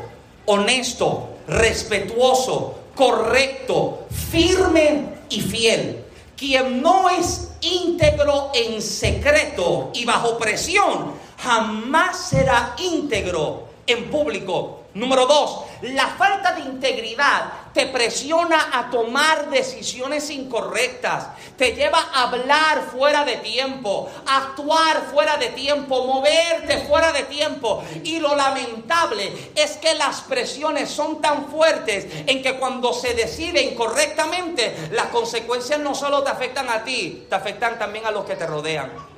honesto, 0.46 1.36
respetuoso, 1.48 2.81
correcto, 2.94 4.06
firme 4.30 5.08
y 5.28 5.40
fiel. 5.40 6.04
Quien 6.36 6.82
no 6.82 7.08
es 7.08 7.52
íntegro 7.60 8.50
en 8.54 8.82
secreto 8.82 9.90
y 9.94 10.04
bajo 10.04 10.38
presión, 10.38 11.12
jamás 11.38 12.28
será 12.28 12.74
íntegro 12.78 13.68
en 13.86 14.10
público 14.10 14.82
Número 14.94 15.26
dos, 15.26 15.60
la 15.82 16.06
falta 16.08 16.52
de 16.52 16.62
integridad 16.62 17.52
te 17.72 17.86
presiona 17.86 18.70
a 18.72 18.90
tomar 18.90 19.50
decisiones 19.50 20.30
incorrectas, 20.30 21.28
te 21.56 21.72
lleva 21.72 21.98
a 22.12 22.24
hablar 22.24 22.82
fuera 22.92 23.24
de 23.24 23.36
tiempo, 23.38 24.10
actuar 24.26 25.02
fuera 25.12 25.36
de 25.38 25.48
tiempo, 25.48 26.04
moverte 26.04 26.78
fuera 26.86 27.12
de 27.12 27.22
tiempo. 27.24 27.82
Y 28.04 28.20
lo 28.20 28.36
lamentable 28.36 29.32
es 29.54 29.72
que 29.78 29.94
las 29.94 30.20
presiones 30.22 30.90
son 30.90 31.20
tan 31.20 31.48
fuertes 31.48 32.06
en 32.26 32.42
que 32.42 32.58
cuando 32.58 32.92
se 32.92 33.14
decide 33.14 33.62
incorrectamente, 33.62 34.88
las 34.92 35.06
consecuencias 35.06 35.80
no 35.80 35.94
solo 35.94 36.22
te 36.22 36.30
afectan 36.30 36.68
a 36.68 36.84
ti, 36.84 37.26
te 37.28 37.34
afectan 37.34 37.78
también 37.78 38.06
a 38.06 38.10
los 38.10 38.24
que 38.24 38.36
te 38.36 38.46
rodean. 38.46 39.11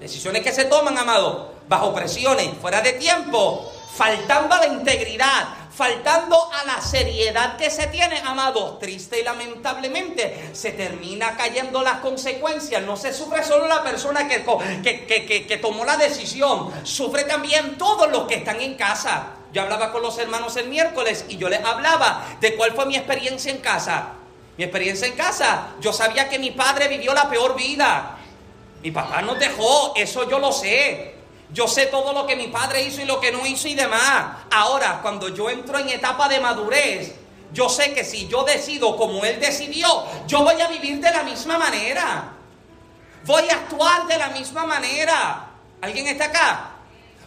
Decisiones 0.00 0.42
que 0.42 0.52
se 0.52 0.64
toman, 0.66 0.98
amado, 0.98 1.54
bajo 1.68 1.94
presiones, 1.94 2.50
fuera 2.60 2.80
de 2.80 2.92
tiempo, 2.94 3.70
faltando 3.94 4.54
a 4.54 4.58
la 4.58 4.66
integridad, 4.66 5.48
faltando 5.74 6.50
a 6.52 6.64
la 6.64 6.80
seriedad 6.80 7.56
que 7.56 7.70
se 7.70 7.88
tiene, 7.88 8.18
amados, 8.18 8.78
triste 8.78 9.20
y 9.20 9.24
lamentablemente 9.24 10.50
se 10.52 10.72
termina 10.72 11.36
cayendo 11.36 11.82
las 11.82 11.98
consecuencias. 11.98 12.82
No 12.82 12.96
se 12.96 13.12
sufre 13.12 13.42
solo 13.44 13.66
la 13.66 13.82
persona 13.82 14.28
que, 14.28 14.44
que, 14.82 15.46
que, 15.46 15.56
tomó 15.58 15.84
la 15.84 15.96
decisión, 15.96 16.70
sufre 16.84 17.24
también 17.24 17.76
todos 17.76 18.10
los 18.10 18.26
que 18.26 18.36
están 18.36 18.60
en 18.60 18.74
casa. 18.74 19.26
Yo 19.52 19.62
hablaba 19.62 19.92
con 19.92 20.02
los 20.02 20.18
hermanos 20.18 20.56
el 20.56 20.68
miércoles 20.68 21.24
y 21.28 21.36
yo 21.36 21.48
les 21.48 21.64
hablaba 21.64 22.24
de 22.40 22.56
cuál 22.56 22.72
fue 22.72 22.86
mi 22.86 22.96
experiencia 22.96 23.52
en 23.52 23.58
casa. 23.58 24.14
Mi 24.56 24.64
experiencia 24.64 25.06
en 25.08 25.14
casa, 25.14 25.68
yo 25.80 25.92
sabía 25.92 26.28
que 26.28 26.38
mi 26.38 26.52
padre 26.52 26.86
vivió 26.88 27.12
la 27.14 27.28
peor 27.28 27.56
vida. 27.56 28.18
Mi 28.84 28.90
papá 28.90 29.22
nos 29.22 29.38
dejó, 29.38 29.94
eso 29.96 30.28
yo 30.28 30.38
lo 30.38 30.52
sé. 30.52 31.14
Yo 31.50 31.66
sé 31.66 31.86
todo 31.86 32.12
lo 32.12 32.26
que 32.26 32.36
mi 32.36 32.48
padre 32.48 32.82
hizo 32.82 33.00
y 33.00 33.06
lo 33.06 33.18
que 33.18 33.32
no 33.32 33.46
hizo 33.46 33.66
y 33.66 33.74
demás. 33.74 34.44
Ahora, 34.50 35.00
cuando 35.00 35.30
yo 35.30 35.48
entro 35.48 35.78
en 35.78 35.88
etapa 35.88 36.28
de 36.28 36.38
madurez, 36.38 37.14
yo 37.50 37.70
sé 37.70 37.94
que 37.94 38.04
si 38.04 38.28
yo 38.28 38.44
decido 38.44 38.94
como 38.98 39.24
él 39.24 39.40
decidió, 39.40 39.88
yo 40.26 40.44
voy 40.44 40.60
a 40.60 40.68
vivir 40.68 41.00
de 41.00 41.10
la 41.10 41.22
misma 41.22 41.56
manera. 41.56 42.32
Voy 43.24 43.48
a 43.48 43.54
actuar 43.54 44.06
de 44.06 44.18
la 44.18 44.28
misma 44.28 44.66
manera. 44.66 45.46
¿Alguien 45.80 46.06
está 46.06 46.26
acá? 46.26 46.73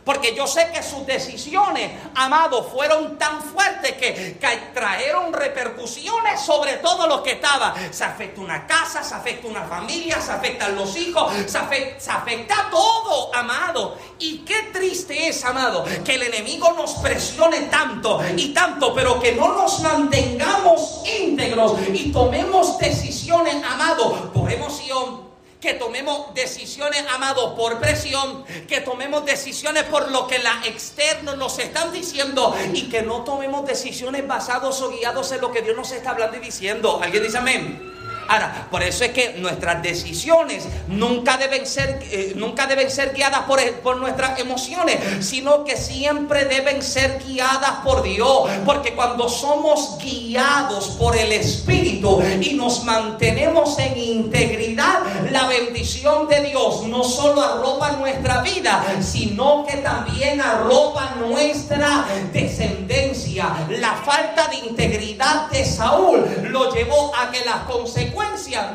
Porque 0.07 0.33
yo 0.33 0.47
sé 0.47 0.71
que 0.73 0.81
sus 0.81 1.05
decisiones, 1.05 1.91
amados, 2.15 2.67
fueron 2.71 3.17
tan 3.17 3.41
fuertes 3.41 3.91
que, 3.97 4.37
trajeron 4.73 5.33
repercusiones 5.33 6.39
sobre 6.39 6.77
todo 6.77 7.07
lo 7.07 7.21
que 7.21 7.31
estaba. 7.31 7.75
Se 7.91 8.05
afecta 8.05 8.39
una 8.39 8.65
casa, 8.65 9.03
se 9.03 9.13
afecta 9.13 9.49
una 9.49 9.63
familia, 9.63 10.21
se 10.21 10.31
afectan 10.31 10.77
los 10.77 10.95
hijos, 10.95 11.33
se 11.45 11.57
afecta, 11.57 11.99
se 11.99 12.47
todo, 12.71 13.35
amado. 13.35 13.97
Y 14.17 14.45
qué 14.45 14.69
triste 14.71 15.27
es, 15.27 15.43
amado, 15.43 15.83
que 16.05 16.15
el 16.15 16.23
enemigo 16.23 16.71
nos 16.71 16.93
presione 16.93 17.63
tanto 17.63 18.21
y 18.37 18.53
tanto, 18.53 18.93
pero 18.95 19.19
que 19.19 19.33
no 19.33 19.55
nos 19.55 19.81
mantengamos 19.81 21.01
íntegros 21.19 21.73
y 21.93 22.13
tomemos 22.13 22.77
decisiones, 22.77 23.61
amado, 23.61 24.31
por 24.31 24.49
emoción 24.49 25.26
que 25.59 25.73
tomemos 25.73 26.33
decisiones, 26.35 27.03
amados, 27.09 27.53
por 27.55 27.79
presión, 27.79 28.45
que 28.67 28.81
tomemos 28.81 29.25
decisiones 29.25 29.83
por 29.83 30.11
lo 30.11 30.27
que 30.27 30.39
la 30.39 30.61
externos 30.65 31.37
nos 31.37 31.57
están 31.59 31.91
diciendo 31.91 32.55
y 32.73 32.89
que 32.89 33.01
no 33.01 33.23
tomemos 33.23 33.65
decisiones 33.65 34.27
basados 34.27 34.81
o 34.81 34.89
guiados 34.89 35.31
en 35.31 35.41
lo 35.41 35.51
que 35.51 35.61
Dios 35.61 35.75
nos 35.75 35.91
está 35.91 36.11
hablando 36.11 36.37
y 36.37 36.41
diciendo. 36.41 36.99
¿Alguien 37.01 37.23
dice 37.23 37.37
amén? 37.37 37.93
Ahora, 38.27 38.67
por 38.69 38.83
eso 38.83 39.05
es 39.05 39.11
que 39.11 39.35
nuestras 39.37 39.81
decisiones 39.81 40.65
nunca 40.87 41.37
deben 41.37 41.65
ser, 41.65 41.99
eh, 42.11 42.33
nunca 42.35 42.67
deben 42.67 42.91
ser 42.91 43.13
guiadas 43.13 43.41
por, 43.41 43.61
por 43.81 43.97
nuestras 43.97 44.39
emociones, 44.39 45.25
sino 45.25 45.63
que 45.63 45.77
siempre 45.77 46.45
deben 46.45 46.81
ser 46.83 47.23
guiadas 47.25 47.83
por 47.83 48.03
Dios. 48.03 48.49
Porque 48.65 48.93
cuando 48.93 49.29
somos 49.29 49.97
guiados 49.99 50.89
por 50.99 51.15
el 51.15 51.31
Espíritu 51.31 52.21
y 52.41 52.53
nos 52.53 52.83
mantenemos 52.83 53.79
en 53.79 53.97
integridad, 53.97 54.99
la 55.31 55.47
bendición 55.47 56.27
de 56.27 56.41
Dios 56.41 56.85
no 56.87 57.03
solo 57.03 57.41
arropa 57.41 57.91
nuestra 57.93 58.41
vida, 58.41 58.83
sino 59.01 59.65
que 59.65 59.77
también 59.77 60.41
arropa 60.41 61.15
nuestra 61.19 62.05
descendencia. 62.33 63.67
La 63.69 63.93
falta 63.93 64.47
de 64.47 64.57
integridad 64.57 65.49
de 65.49 65.63
Saúl 65.63 66.25
lo 66.49 66.73
llevó 66.73 67.13
a 67.15 67.31
que 67.31 67.45
las 67.45 67.59
consecuencias 67.61 68.16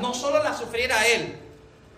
no 0.00 0.14
solo 0.14 0.42
las 0.42 0.58
sufriera 0.58 1.06
él, 1.06 1.36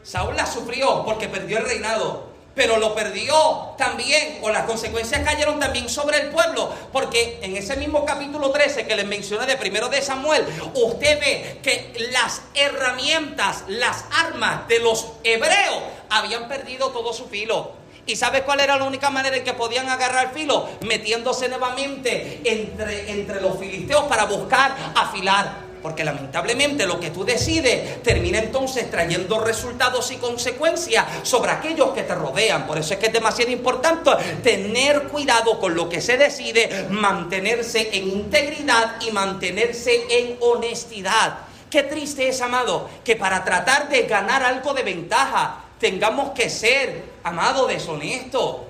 Saúl 0.02 0.36
las 0.36 0.52
sufrió 0.52 1.04
porque 1.04 1.28
perdió 1.28 1.58
el 1.58 1.64
reinado, 1.64 2.28
pero 2.54 2.76
lo 2.76 2.94
perdió 2.94 3.74
también, 3.76 4.38
o 4.42 4.50
las 4.50 4.64
consecuencias 4.64 5.22
cayeron 5.24 5.58
también 5.58 5.88
sobre 5.88 6.18
el 6.18 6.28
pueblo, 6.28 6.70
porque 6.92 7.40
en 7.42 7.56
ese 7.56 7.76
mismo 7.76 8.04
capítulo 8.04 8.50
13 8.50 8.86
que 8.86 8.96
les 8.96 9.06
mencioné 9.06 9.46
de 9.46 9.56
primero 9.56 9.88
de 9.88 10.02
Samuel, 10.02 10.44
usted 10.74 11.18
ve 11.20 11.60
que 11.62 11.92
las 12.12 12.42
herramientas, 12.54 13.64
las 13.68 14.04
armas 14.12 14.68
de 14.68 14.78
los 14.80 15.08
hebreos 15.24 15.82
habían 16.10 16.46
perdido 16.48 16.90
todo 16.90 17.12
su 17.12 17.26
filo. 17.26 17.72
¿Y 18.06 18.16
sabes 18.16 18.42
cuál 18.42 18.60
era 18.60 18.76
la 18.76 18.84
única 18.84 19.08
manera 19.08 19.36
en 19.36 19.44
que 19.44 19.54
podían 19.54 19.88
agarrar 19.88 20.34
filo? 20.34 20.68
Metiéndose 20.82 21.48
nuevamente 21.48 22.42
entre, 22.44 23.10
entre 23.10 23.40
los 23.40 23.58
filisteos 23.58 24.04
para 24.04 24.26
buscar 24.26 24.76
afilar. 24.94 25.73
Porque 25.84 26.02
lamentablemente 26.02 26.86
lo 26.86 26.98
que 26.98 27.10
tú 27.10 27.26
decides 27.26 28.02
termina 28.02 28.38
entonces 28.38 28.90
trayendo 28.90 29.38
resultados 29.40 30.10
y 30.12 30.16
consecuencias 30.16 31.04
sobre 31.24 31.50
aquellos 31.50 31.90
que 31.90 32.04
te 32.04 32.14
rodean. 32.14 32.66
Por 32.66 32.78
eso 32.78 32.94
es 32.94 33.00
que 33.00 33.08
es 33.08 33.12
demasiado 33.12 33.50
importante 33.50 34.10
tener 34.42 35.02
cuidado 35.08 35.60
con 35.60 35.74
lo 35.74 35.86
que 35.90 36.00
se 36.00 36.16
decide, 36.16 36.86
mantenerse 36.88 37.90
en 37.98 38.08
integridad 38.08 38.94
y 39.06 39.12
mantenerse 39.12 40.06
en 40.08 40.38
honestidad. 40.40 41.40
Qué 41.68 41.82
triste 41.82 42.28
es, 42.28 42.40
amado, 42.40 42.88
que 43.04 43.16
para 43.16 43.44
tratar 43.44 43.90
de 43.90 44.04
ganar 44.04 44.42
algo 44.42 44.72
de 44.72 44.84
ventaja 44.84 45.66
tengamos 45.78 46.30
que 46.30 46.48
ser, 46.48 47.10
amado, 47.24 47.66
deshonesto 47.66 48.68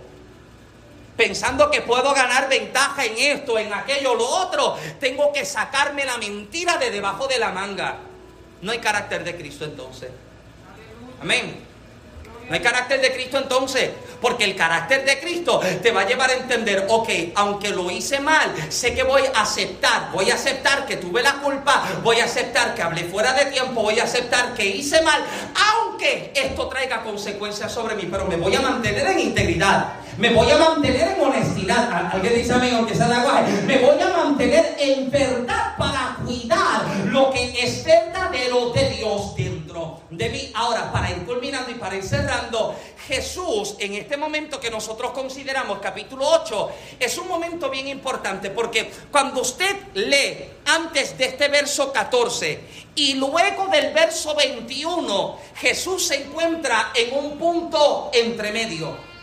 pensando 1.16 1.70
que 1.70 1.82
puedo 1.82 2.12
ganar 2.14 2.48
ventaja 2.48 3.04
en 3.04 3.16
esto, 3.16 3.58
en 3.58 3.72
aquello, 3.72 4.14
lo 4.14 4.26
otro, 4.26 4.76
tengo 5.00 5.32
que 5.32 5.44
sacarme 5.44 6.04
la 6.04 6.18
mentira 6.18 6.76
de 6.78 6.90
debajo 6.90 7.26
de 7.26 7.38
la 7.38 7.50
manga. 7.50 7.96
No 8.62 8.72
hay 8.72 8.78
carácter 8.78 9.24
de 9.24 9.36
Cristo 9.36 9.64
entonces. 9.64 10.10
Amén. 11.20 11.64
No 12.48 12.54
hay 12.54 12.60
carácter 12.60 13.00
de 13.00 13.12
Cristo 13.12 13.38
entonces, 13.38 13.90
porque 14.20 14.44
el 14.44 14.54
carácter 14.54 15.04
de 15.04 15.18
Cristo 15.18 15.60
te 15.82 15.90
va 15.92 16.02
a 16.02 16.06
llevar 16.06 16.28
a 16.28 16.34
entender, 16.34 16.86
ok, 16.88 17.08
aunque 17.36 17.70
lo 17.70 17.90
hice 17.90 18.20
mal, 18.20 18.52
sé 18.68 18.94
que 18.94 19.02
voy 19.02 19.22
a 19.34 19.40
aceptar, 19.40 20.10
voy 20.12 20.30
a 20.30 20.34
aceptar 20.34 20.84
que 20.84 20.96
tuve 20.96 21.22
la 21.22 21.34
culpa, 21.34 21.82
voy 22.02 22.20
a 22.20 22.24
aceptar 22.24 22.74
que 22.74 22.82
hablé 22.82 23.04
fuera 23.04 23.32
de 23.32 23.46
tiempo, 23.46 23.82
voy 23.82 23.98
a 23.98 24.04
aceptar 24.04 24.52
que 24.52 24.66
hice 24.66 25.00
mal, 25.00 25.24
aunque 25.72 26.32
esto 26.34 26.68
traiga 26.68 27.02
consecuencias 27.02 27.72
sobre 27.72 27.94
mí, 27.94 28.08
pero 28.10 28.26
me 28.26 28.36
voy 28.36 28.54
a 28.54 28.60
mantener 28.60 29.06
en 29.06 29.20
integridad. 29.20 30.03
Me 30.16 30.32
voy 30.32 30.48
a 30.48 30.58
mantener 30.58 31.16
en 31.16 31.20
honestidad. 31.20 32.12
Alguien 32.12 32.34
dice 32.34 32.52
amén, 32.52 32.74
aunque 32.74 32.94
sea 32.94 33.08
de 33.08 33.14
aguaje. 33.14 33.50
Me 33.62 33.78
voy 33.78 34.00
a 34.00 34.08
mantener 34.08 34.76
en 34.78 35.10
verdad 35.10 35.76
para 35.76 36.18
cuidar 36.24 36.86
lo 37.06 37.32
que 37.32 37.52
es 37.60 37.84
verdadero 37.84 38.70
de 38.70 38.90
Dios 38.90 39.34
dentro 39.34 40.02
de 40.10 40.28
mí. 40.28 40.52
Ahora, 40.54 40.92
para 40.92 41.10
ir 41.10 41.24
culminando 41.24 41.72
y 41.72 41.74
para 41.74 41.96
ir 41.96 42.04
cerrando, 42.04 42.76
Jesús, 43.08 43.74
en 43.80 43.94
este 43.94 44.16
momento 44.16 44.60
que 44.60 44.70
nosotros 44.70 45.10
consideramos 45.10 45.80
capítulo 45.80 46.28
8, 46.28 46.70
es 47.00 47.18
un 47.18 47.26
momento 47.26 47.68
bien 47.68 47.88
importante 47.88 48.50
porque 48.50 48.92
cuando 49.10 49.40
usted 49.40 49.74
lee 49.94 50.44
antes 50.66 51.18
de 51.18 51.24
este 51.24 51.48
verso 51.48 51.92
14 51.92 52.60
y 52.94 53.14
luego 53.14 53.66
del 53.66 53.92
verso 53.92 54.36
21, 54.36 55.38
Jesús 55.56 56.06
se 56.06 56.22
encuentra 56.22 56.92
en 56.94 57.18
un 57.18 57.36
punto 57.36 58.10
entre 58.14 58.52
medio 58.52 59.13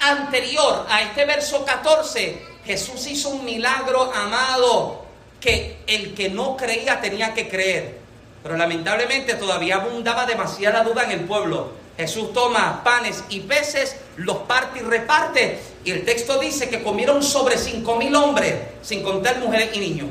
anterior 0.00 0.86
a 0.88 1.02
este 1.02 1.24
verso 1.24 1.64
14, 1.64 2.42
Jesús 2.64 3.06
hizo 3.06 3.30
un 3.30 3.44
milagro 3.44 4.12
amado 4.12 5.04
que 5.40 5.78
el 5.86 6.14
que 6.14 6.28
no 6.28 6.56
creía 6.56 7.00
tenía 7.00 7.32
que 7.34 7.48
creer. 7.48 7.98
Pero 8.42 8.56
lamentablemente 8.56 9.34
todavía 9.34 9.76
abundaba 9.76 10.26
demasiada 10.26 10.82
duda 10.82 11.04
en 11.04 11.12
el 11.12 11.20
pueblo. 11.20 11.72
Jesús 11.96 12.32
toma 12.32 12.82
panes 12.82 13.22
y 13.28 13.40
peces, 13.40 13.96
los 14.16 14.38
parte 14.38 14.80
y 14.80 14.82
reparte. 14.82 15.58
Y 15.84 15.90
el 15.90 16.04
texto 16.04 16.38
dice 16.38 16.70
que 16.70 16.82
comieron 16.82 17.22
sobre 17.22 17.58
cinco 17.58 17.96
mil 17.96 18.14
hombres, 18.14 18.54
sin 18.82 19.02
contar 19.02 19.38
mujeres 19.38 19.70
y 19.74 19.80
niños. 19.80 20.08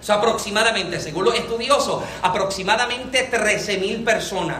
O 0.00 0.04
sea, 0.04 0.16
aproximadamente, 0.16 1.00
según 1.00 1.24
los 1.24 1.34
estudiosos, 1.34 2.02
aproximadamente 2.20 3.22
13 3.22 3.78
mil 3.78 4.02
personas. 4.04 4.58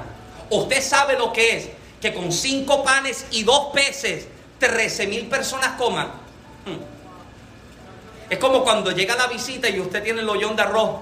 Usted 0.51 0.83
sabe 0.83 1.19
lo 1.19 1.33
que 1.33 1.57
es 1.57 1.69
que 2.01 2.15
con 2.15 2.31
cinco 2.31 2.85
panes 2.85 3.27
y 3.31 3.43
dos 3.43 3.71
peces 3.75 4.29
13 4.69 5.07
mil 5.07 5.27
personas 5.27 5.73
coman. 5.79 6.07
Hmm. 6.67 6.95
Es 8.31 8.39
como 8.39 8.65
cuando 8.65 8.91
llega 8.91 9.17
la 9.17 9.27
visita 9.27 9.69
y 9.69 9.81
usted 9.81 10.03
tiene 10.03 10.21
el 10.21 10.29
hoyón 10.29 10.57
de 10.57 10.63
arroz 10.63 11.01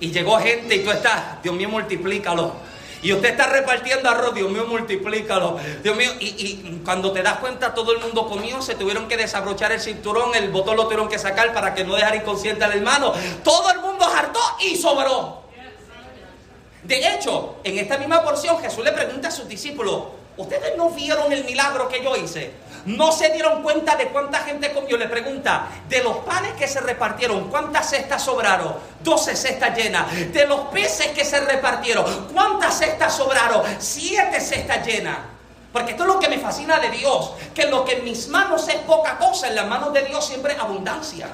y 0.00 0.10
llegó 0.10 0.38
gente 0.38 0.74
y 0.74 0.84
tú 0.84 0.90
estás, 0.90 1.42
Dios 1.42 1.54
mío, 1.54 1.68
multiplícalo. 1.68 2.52
Y 3.02 3.12
usted 3.12 3.30
está 3.30 3.46
repartiendo 3.46 4.08
arroz, 4.08 4.34
Dios 4.34 4.50
mío, 4.50 4.66
multiplícalo. 4.66 5.58
Dios 5.82 5.96
mío, 5.96 6.10
y, 6.18 6.80
cuando 6.84 7.12
te 7.12 7.22
das 7.22 7.38
cuenta, 7.38 7.72
todo 7.74 7.92
el 7.92 8.00
mundo 8.00 8.26
comió, 8.26 8.60
se 8.62 8.74
tuvieron 8.74 9.06
que 9.06 9.16
desabrochar 9.16 9.72
el 9.72 9.80
cinturón, 9.80 10.34
el 10.34 10.50
botón 10.50 10.76
lo 10.76 10.84
tuvieron 10.84 11.08
que 11.08 11.18
sacar 11.18 11.52
para 11.52 11.74
que 11.74 11.84
no 11.84 11.94
dejar 11.94 12.16
inconsciente 12.16 12.64
al 12.64 12.72
hermano. 12.72 13.12
Todo 13.44 13.70
el 13.70 13.80
mundo 13.80 14.04
hartó 14.04 14.40
y 14.60 14.76
sobró. 14.76 15.44
De 16.82 17.14
hecho, 17.14 17.56
en 17.64 17.78
esta 17.78 17.98
misma 17.98 18.22
porción, 18.22 18.58
Jesús 18.60 18.84
le 18.84 18.92
pregunta 18.92 19.28
a 19.28 19.30
sus 19.30 19.48
discípulos: 19.48 20.04
¿Ustedes 20.36 20.76
no 20.76 20.90
vieron 20.90 21.32
el 21.32 21.44
milagro 21.44 21.88
que 21.88 22.02
yo 22.02 22.14
hice? 22.14 22.52
¿No 22.84 23.10
se 23.10 23.30
dieron 23.30 23.62
cuenta 23.62 23.96
de 23.96 24.08
cuánta 24.08 24.40
gente 24.40 24.72
comió? 24.72 24.96
Le 24.96 25.08
pregunta, 25.08 25.66
de 25.88 26.02
los 26.04 26.18
panes 26.18 26.52
que 26.52 26.68
se 26.68 26.80
repartieron, 26.80 27.48
¿cuántas 27.48 27.90
cestas 27.90 28.22
sobraron? 28.22 28.74
12 29.02 29.34
cestas 29.34 29.76
llenas. 29.76 30.06
De 30.32 30.46
los 30.46 30.60
peces 30.68 31.08
que 31.08 31.24
se 31.24 31.40
repartieron, 31.40 32.28
¿cuántas 32.32 32.78
cestas 32.78 33.16
sobraron? 33.16 33.62
Siete 33.78 34.40
cestas 34.40 34.86
llenas. 34.86 35.18
Porque 35.72 35.92
esto 35.92 36.04
es 36.04 36.08
lo 36.08 36.18
que 36.20 36.28
me 36.28 36.38
fascina 36.38 36.78
de 36.78 36.90
Dios, 36.90 37.32
que 37.54 37.66
lo 37.66 37.84
que 37.84 37.94
en 37.94 38.04
mis 38.04 38.28
manos 38.28 38.68
es 38.68 38.76
poca 38.76 39.18
cosa, 39.18 39.48
en 39.48 39.56
las 39.56 39.66
manos 39.66 39.92
de 39.92 40.02
Dios 40.02 40.24
siempre 40.24 40.52
es 40.52 40.58
abundancia. 40.58 41.28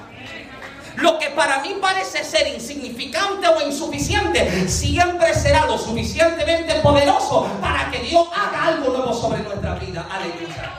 Lo 0.96 1.18
que 1.18 1.30
para 1.30 1.61
mí 1.61 1.76
parece 1.80 2.24
ser 2.24 2.48
insignificante 2.48 3.46
o 3.48 3.66
insuficiente, 3.66 4.68
siempre 4.68 5.34
será 5.34 5.66
lo 5.66 5.78
suficientemente 5.78 6.74
poderoso 6.76 7.46
para 7.61 7.82
Dios 8.03 8.28
haga 8.34 8.66
algo 8.66 8.92
nuevo 8.92 9.14
sobre 9.14 9.42
nuestra 9.42 9.74
vida. 9.76 10.07
Aleluya. 10.11 10.72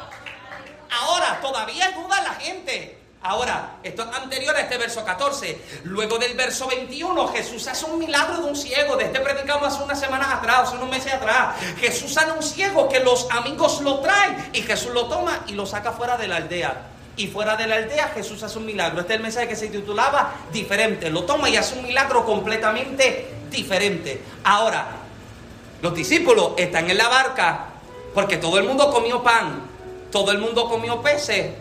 Ahora, 0.91 1.39
todavía 1.41 1.91
duda 1.91 2.21
la 2.21 2.33
gente. 2.35 2.99
Ahora, 3.21 3.77
esto 3.83 4.03
es 4.03 4.17
anterior 4.17 4.53
a 4.55 4.61
este 4.61 4.77
verso 4.77 5.05
14. 5.05 5.57
Luego 5.85 6.17
del 6.17 6.35
verso 6.35 6.67
21, 6.67 7.29
Jesús 7.29 7.65
hace 7.67 7.85
un 7.85 7.97
milagro 7.97 8.41
de 8.41 8.43
un 8.43 8.55
ciego. 8.55 8.97
De 8.97 9.05
este 9.05 9.21
predicamos 9.21 9.73
hace 9.73 9.81
unas 9.81 9.99
semanas 9.99 10.27
atrás, 10.33 10.67
hace 10.67 10.75
unos 10.75 10.89
meses 10.89 11.13
atrás. 11.13 11.55
Jesús 11.79 12.13
sana 12.13 12.33
un 12.33 12.43
ciego 12.43 12.89
que 12.89 12.99
los 12.99 13.29
amigos 13.31 13.79
lo 13.81 13.99
traen 13.99 14.49
y 14.51 14.61
Jesús 14.61 14.91
lo 14.91 15.07
toma 15.07 15.39
y 15.47 15.53
lo 15.53 15.65
saca 15.65 15.93
fuera 15.93 16.17
de 16.17 16.27
la 16.27 16.35
aldea 16.35 16.89
y 17.15 17.27
fuera 17.27 17.55
de 17.55 17.67
la 17.67 17.75
aldea 17.75 18.09
Jesús 18.09 18.41
hace 18.43 18.57
un 18.57 18.65
milagro. 18.65 19.01
Este 19.01 19.13
es 19.13 19.17
el 19.17 19.23
mensaje 19.23 19.47
que 19.47 19.55
se 19.55 19.67
titulaba 19.67 20.33
diferente. 20.51 21.09
Lo 21.09 21.23
toma 21.23 21.49
y 21.49 21.55
hace 21.55 21.77
un 21.77 21.83
milagro 21.83 22.25
completamente 22.25 23.29
diferente. 23.49 24.21
Ahora, 24.43 25.02
los 25.83 25.93
discípulos 25.93 26.53
están 26.55 26.89
en 26.89 26.97
la 26.97 27.09
barca 27.09 27.65
porque 28.13 28.37
todo 28.37 28.57
el 28.57 28.63
mundo 28.63 28.89
comió 28.89 29.21
pan, 29.21 29.63
todo 30.13 30.31
el 30.31 30.37
mundo 30.37 30.69
comió 30.69 31.01
peces 31.01 31.51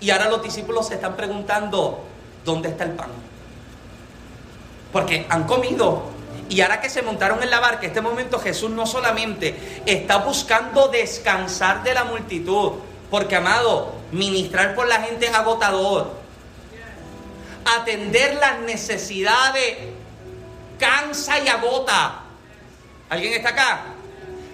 y 0.00 0.08
ahora 0.08 0.30
los 0.30 0.42
discípulos 0.42 0.88
se 0.88 0.94
están 0.94 1.14
preguntando, 1.14 2.02
¿dónde 2.42 2.70
está 2.70 2.84
el 2.84 2.92
pan? 2.92 3.10
Porque 4.92 5.26
han 5.28 5.44
comido. 5.44 6.04
Y 6.48 6.62
ahora 6.62 6.80
que 6.80 6.88
se 6.88 7.02
montaron 7.02 7.42
en 7.42 7.50
la 7.50 7.60
barca, 7.60 7.82
en 7.82 7.88
este 7.88 8.00
momento 8.00 8.38
Jesús 8.38 8.70
no 8.70 8.86
solamente 8.86 9.82
está 9.84 10.18
buscando 10.18 10.88
descansar 10.88 11.82
de 11.82 11.92
la 11.92 12.04
multitud, 12.04 12.72
porque, 13.10 13.36
amado, 13.36 13.92
ministrar 14.10 14.74
por 14.74 14.88
la 14.88 15.02
gente 15.02 15.26
es 15.26 15.34
agotador. 15.34 16.12
Atender 17.78 18.36
las 18.36 18.60
necesidades 18.60 19.76
cansa 20.78 21.40
y 21.40 21.48
agota. 21.48 22.22
¿Alguien 23.08 23.34
está 23.34 23.50
acá? 23.50 23.80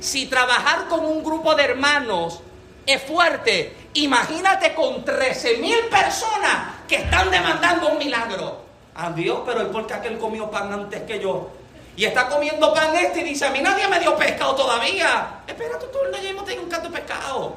Si 0.01 0.27
trabajar 0.27 0.89
con 0.89 1.05
un 1.05 1.23
grupo 1.23 1.55
de 1.55 1.65
hermanos 1.65 2.41
es 2.85 3.03
fuerte, 3.03 3.75
imagínate 3.95 4.75
con 4.75 5.05
13 5.05 5.59
mil 5.59 5.79
personas 5.91 6.83
que 6.89 6.97
están 6.97 7.31
demandando 7.31 7.89
un 7.89 7.99
milagro. 7.99 8.63
A 8.95 9.11
Dios, 9.11 9.41
pero 9.47 9.63
¿y 9.63 9.67
por 9.67 9.87
qué 9.87 9.95
aquel 9.95 10.19
comió 10.19 10.51
pan 10.51 10.71
antes 10.71 11.03
que 11.03 11.19
yo? 11.19 11.51
Y 11.97 12.05
está 12.05 12.29
comiendo 12.29 12.75
pan 12.75 12.95
este 12.95 13.21
y 13.21 13.25
dice, 13.25 13.47
a 13.47 13.51
mí 13.51 13.61
nadie 13.61 13.89
me 13.89 13.99
dio 13.99 14.15
pescado 14.17 14.55
todavía. 14.55 15.41
Espera 15.47 15.79
tu 15.79 15.87
turno, 15.87 16.17
ya 16.19 16.29
mismo 16.29 16.45
tengo 16.45 16.63
un 16.63 16.69
canto 16.69 16.89
de 16.89 16.99
pescado. 16.99 17.55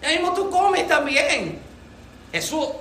Ya 0.00 0.08
mismo 0.10 0.32
tú 0.32 0.48
comes 0.48 0.88
también. 0.88 1.60
Eso 2.32 2.80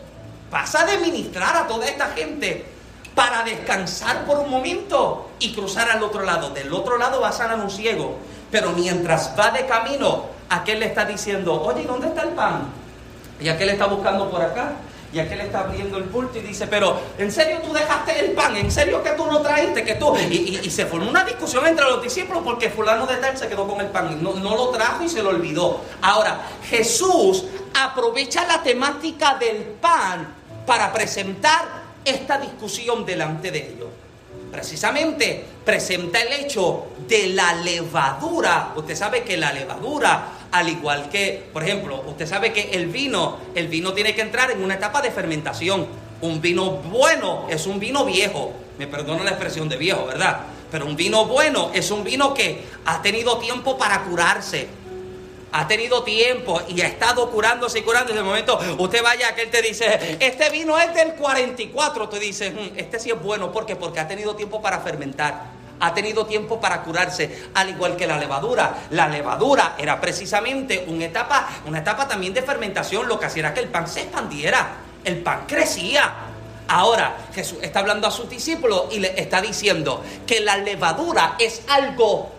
pasa 0.50 0.86
de 0.86 0.98
ministrar 1.00 1.58
a 1.58 1.68
toda 1.68 1.88
esta 1.88 2.08
gente 2.12 2.77
para 3.18 3.42
descansar 3.42 4.26
por 4.26 4.38
un 4.38 4.52
momento 4.52 5.32
y 5.40 5.52
cruzar 5.52 5.90
al 5.90 6.04
otro 6.04 6.22
lado. 6.22 6.52
Del 6.52 6.72
otro 6.72 7.00
lado 7.00 7.20
va 7.20 7.30
a 7.30 7.32
sanar 7.32 7.60
un 7.60 7.72
ciego. 7.72 8.16
Pero 8.52 8.74
mientras 8.74 9.34
va 9.38 9.50
de 9.50 9.66
camino, 9.66 10.26
aquel 10.48 10.82
le 10.82 10.86
está 10.86 11.04
diciendo, 11.04 11.60
oye, 11.64 11.84
¿dónde 11.84 12.10
está 12.10 12.22
el 12.22 12.30
pan? 12.30 12.68
Y 13.42 13.50
aquel 13.50 13.70
está 13.70 13.88
buscando 13.88 14.30
por 14.30 14.40
acá. 14.44 14.74
Y 15.12 15.18
aquel 15.18 15.42
está 15.42 15.62
abriendo 15.62 15.98
el 15.98 16.04
pulto 16.04 16.38
y 16.38 16.42
dice, 16.42 16.68
pero 16.68 16.96
¿en 17.18 17.32
serio 17.32 17.58
tú 17.66 17.74
dejaste 17.74 18.20
el 18.20 18.34
pan? 18.34 18.56
¿En 18.56 18.70
serio 18.70 19.02
que 19.02 19.10
tú 19.12 19.26
no 19.26 19.42
traíste? 19.42 19.84
Que 19.84 19.96
tú... 19.96 20.16
Y, 20.16 20.70
se 20.70 20.86
formó 20.86 21.10
una 21.10 21.24
discusión 21.24 21.66
entre 21.66 21.86
los 21.86 22.04
discípulos 22.04 22.44
porque 22.46 22.70
fulano 22.70 23.08
de 23.08 23.16
tal 23.16 23.36
se 23.36 23.48
quedó 23.48 23.68
con 23.68 23.82
el 23.82 23.88
pan. 23.88 24.22
No, 24.22 24.36
no 24.36 24.56
lo 24.56 24.70
trajo 24.70 25.04
y 25.04 25.10
se 25.10 25.24
lo 25.24 25.30
olvidó. 25.30 25.82
Ahora, 26.04 26.40
Jesús 26.70 27.46
aprovecha 27.74 28.46
la 28.46 28.62
temática 28.62 29.40
del 29.40 29.64
pan 29.82 30.36
para 30.68 30.94
presentar 30.94 31.77
esta 32.10 32.38
discusión 32.38 33.06
delante 33.06 33.52
de 33.52 33.60
ellos. 33.60 33.90
Precisamente 34.52 35.44
presenta 35.66 36.22
el 36.22 36.46
hecho 36.46 36.88
de 37.08 37.28
la 37.28 37.54
levadura. 37.56 38.74
Usted 38.76 38.96
sabe 38.96 39.24
que 39.24 39.38
la 39.38 39.52
levadura 39.52 40.38
al 40.52 40.70
igual 40.70 41.10
que, 41.10 41.44
por 41.52 41.64
ejemplo, 41.64 42.04
usted 42.08 42.26
sabe 42.26 42.54
que 42.54 42.72
el 42.72 42.88
vino, 42.88 43.38
el 43.54 43.68
vino 43.68 43.94
tiene 43.94 44.16
que 44.16 44.22
entrar 44.22 44.52
en 44.52 44.64
una 44.64 44.76
etapa 44.76 45.02
de 45.02 45.12
fermentación. 45.12 45.86
Un 46.22 46.42
vino 46.42 46.72
bueno 46.72 47.48
es 47.50 47.68
un 47.68 47.80
vino 47.80 48.06
viejo. 48.06 48.54
Me 48.80 48.88
perdono 48.88 49.24
la 49.24 49.32
expresión 49.32 49.68
de 49.70 49.78
viejo, 49.78 50.06
¿verdad? 50.06 50.40
Pero 50.72 50.86
un 50.86 50.96
vino 50.96 51.26
bueno 51.26 51.72
es 51.74 51.92
un 51.92 52.04
vino 52.04 52.34
que 52.34 52.64
ha 52.86 53.02
tenido 53.02 53.38
tiempo 53.38 53.78
para 53.78 54.04
curarse. 54.04 54.68
Ha 55.52 55.68
tenido 55.68 56.04
tiempo 56.04 56.62
y 56.68 56.82
ha 56.82 56.88
estado 56.88 57.30
curándose 57.32 57.80
y 57.80 57.82
curándose. 57.82 58.14
En 58.14 58.20
el 58.20 58.26
momento 58.26 58.60
usted 58.78 59.02
vaya, 59.02 59.34
que 59.34 59.44
él 59.44 59.50
te 59.50 59.62
dice, 59.62 60.18
este 60.20 60.50
vino 60.50 60.78
es 60.78 60.94
del 60.94 61.14
44. 61.14 62.10
Tú 62.10 62.18
dices, 62.18 62.54
mm, 62.54 62.78
este 62.78 63.00
sí 63.00 63.12
es 63.12 63.22
bueno. 63.22 63.52
¿Por 63.52 63.66
qué? 63.66 63.76
Porque 63.76 64.00
ha 64.00 64.08
tenido 64.08 64.36
tiempo 64.36 64.62
para 64.62 64.80
fermentar 64.80 65.58
ha 65.80 65.94
tenido 65.94 66.26
tiempo 66.26 66.60
para 66.60 66.82
curarse, 66.82 67.50
al 67.54 67.70
igual 67.70 67.96
que 67.96 68.08
la 68.08 68.18
levadura. 68.18 68.88
La 68.92 69.08
levadura 69.08 69.76
era 69.78 70.00
precisamente 70.00 70.86
una 70.88 71.06
etapa, 71.06 71.48
una 71.66 71.80
etapa 71.80 72.08
también 72.08 72.34
de 72.34 72.42
fermentación, 72.42 73.08
lo 73.08 73.20
que 73.20 73.28
hacía 73.28 73.42
era 73.42 73.54
que 73.54 73.60
el 73.60 73.70
pan 73.70 73.88
se 73.88 74.02
expandiera, 74.02 74.78
el 75.04 75.18
pan 75.18 75.46
crecía. 75.48 76.14
Ahora 76.68 77.16
Jesús 77.34 77.60
está 77.62 77.80
hablando 77.80 78.08
a 78.08 78.12
sus 78.12 78.30
discípulos 78.30 78.86
y 78.92 79.00
le 79.00 79.20
está 79.20 79.42
diciendo 79.42 80.04
que 80.26 80.42
la 80.42 80.58
levadura 80.58 81.36
es 81.40 81.62
algo 81.68 82.32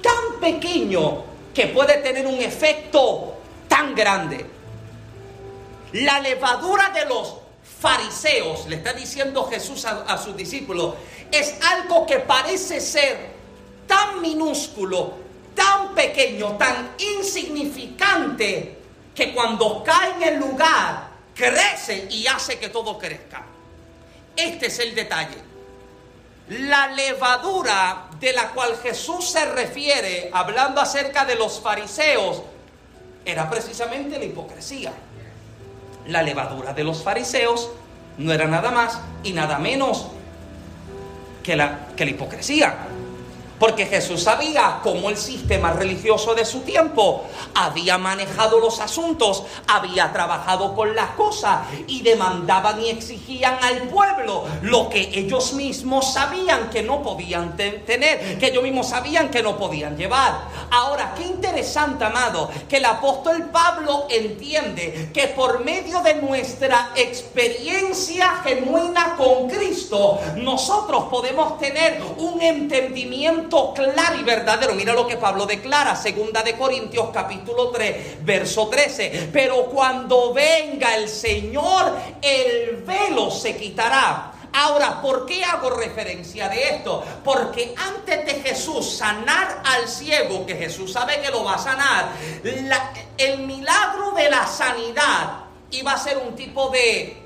tan 0.00 0.40
pequeño 0.40 1.33
que 1.54 1.68
puede 1.68 1.98
tener 1.98 2.26
un 2.26 2.40
efecto 2.40 3.36
tan 3.68 3.94
grande. 3.94 4.44
La 5.92 6.18
levadura 6.20 6.90
de 6.90 7.06
los 7.06 7.36
fariseos, 7.80 8.66
le 8.66 8.76
está 8.76 8.92
diciendo 8.92 9.44
Jesús 9.44 9.84
a, 9.84 10.18
sus 10.18 10.36
discípulos, 10.36 10.94
es 11.30 11.54
algo 11.62 12.04
que 12.06 12.18
parece 12.18 12.80
ser 12.80 13.34
tan 13.86 14.20
minúsculo, 14.20 15.14
tan 15.54 15.94
pequeño, 15.94 16.56
tan 16.56 16.90
insignificante, 16.98 18.78
que 19.14 19.32
cuando 19.32 19.84
cae 19.84 20.14
en 20.16 20.22
el 20.34 20.40
lugar, 20.40 21.08
crece 21.34 22.08
y 22.10 22.26
hace 22.26 22.58
que 22.58 22.68
todo 22.68 22.98
crezca. 22.98 23.44
Este 24.34 24.66
es 24.66 24.78
el 24.80 24.94
detalle. 24.94 25.53
La 26.48 26.88
levadura 26.88 28.08
de 28.20 28.32
la 28.32 28.50
cual 28.50 28.76
Jesús 28.82 29.30
se 29.30 29.44
refiere, 29.46 30.30
hablando 30.32 30.80
acerca 30.80 31.24
de 31.24 31.36
los 31.36 31.60
fariseos, 31.60 32.42
era 33.24 33.48
precisamente 33.48 34.18
la 34.18 34.24
hipocresía. 34.24 34.92
La 36.08 36.22
levadura 36.22 36.74
de 36.74 36.84
los 36.84 37.02
fariseos 37.02 37.70
no 38.18 38.32
era 38.32 38.46
nada 38.46 38.70
más 38.70 38.98
y 39.22 39.32
nada 39.32 39.58
menos 39.58 40.08
que 41.42 41.56
la, 41.56 41.88
que 41.96 42.04
la 42.04 42.10
hipocresía. 42.10 42.76
Porque 43.58 43.86
Jesús 43.86 44.22
sabía 44.22 44.80
cómo 44.82 45.10
el 45.10 45.16
sistema 45.16 45.72
religioso 45.72 46.34
de 46.34 46.44
su 46.44 46.60
tiempo 46.60 47.24
había 47.54 47.98
manejado 47.98 48.58
los 48.58 48.80
asuntos, 48.80 49.44
había 49.68 50.12
trabajado 50.12 50.74
con 50.74 50.94
las 50.94 51.10
cosas 51.10 51.60
y 51.86 52.02
demandaban 52.02 52.80
y 52.80 52.90
exigían 52.90 53.56
al 53.62 53.82
pueblo 53.88 54.44
lo 54.62 54.88
que 54.88 55.00
ellos 55.14 55.52
mismos 55.52 56.12
sabían 56.12 56.70
que 56.70 56.82
no 56.82 57.02
podían 57.02 57.56
tener, 57.56 58.38
que 58.38 58.46
ellos 58.48 58.62
mismos 58.62 58.88
sabían 58.88 59.30
que 59.30 59.42
no 59.42 59.56
podían 59.56 59.96
llevar. 59.96 60.48
Ahora, 60.70 61.14
qué 61.16 61.24
interesante, 61.24 62.04
amado, 62.04 62.50
que 62.68 62.78
el 62.78 62.84
apóstol 62.84 63.50
Pablo 63.52 64.06
entiende 64.10 65.10
que 65.14 65.28
por 65.28 65.64
medio 65.64 66.00
de 66.00 66.14
nuestra 66.16 66.90
experiencia 66.96 68.42
genuina 68.42 69.14
con 69.16 69.48
Cristo, 69.48 70.18
nosotros 70.36 71.04
podemos 71.04 71.58
tener 71.58 72.02
un 72.18 72.42
entendimiento 72.42 73.43
claro 73.48 74.16
y 74.18 74.22
verdadero. 74.22 74.74
Mira 74.74 74.92
lo 74.92 75.06
que 75.06 75.16
Pablo 75.16 75.46
declara, 75.46 75.96
segunda 75.96 76.42
de 76.42 76.56
Corintios 76.56 77.10
capítulo 77.12 77.70
3, 77.70 78.24
verso 78.24 78.68
13. 78.68 79.30
Pero 79.32 79.66
cuando 79.66 80.32
venga 80.32 80.96
el 80.96 81.08
Señor, 81.08 81.96
el 82.22 82.82
velo 82.86 83.30
se 83.30 83.56
quitará. 83.56 84.32
Ahora, 84.56 85.02
¿por 85.02 85.26
qué 85.26 85.44
hago 85.44 85.70
referencia 85.70 86.48
de 86.48 86.76
esto? 86.76 87.02
Porque 87.24 87.74
antes 87.76 88.24
de 88.24 88.34
Jesús 88.40 88.98
sanar 88.98 89.62
al 89.64 89.88
ciego, 89.88 90.46
que 90.46 90.54
Jesús 90.54 90.92
sabe 90.92 91.20
que 91.20 91.30
lo 91.30 91.42
va 91.42 91.54
a 91.54 91.58
sanar, 91.58 92.12
el 93.18 93.38
milagro 93.40 94.12
de 94.12 94.30
la 94.30 94.46
sanidad 94.46 95.44
iba 95.72 95.92
a 95.92 95.98
ser 95.98 96.18
un 96.18 96.36
tipo 96.36 96.70
de 96.70 97.24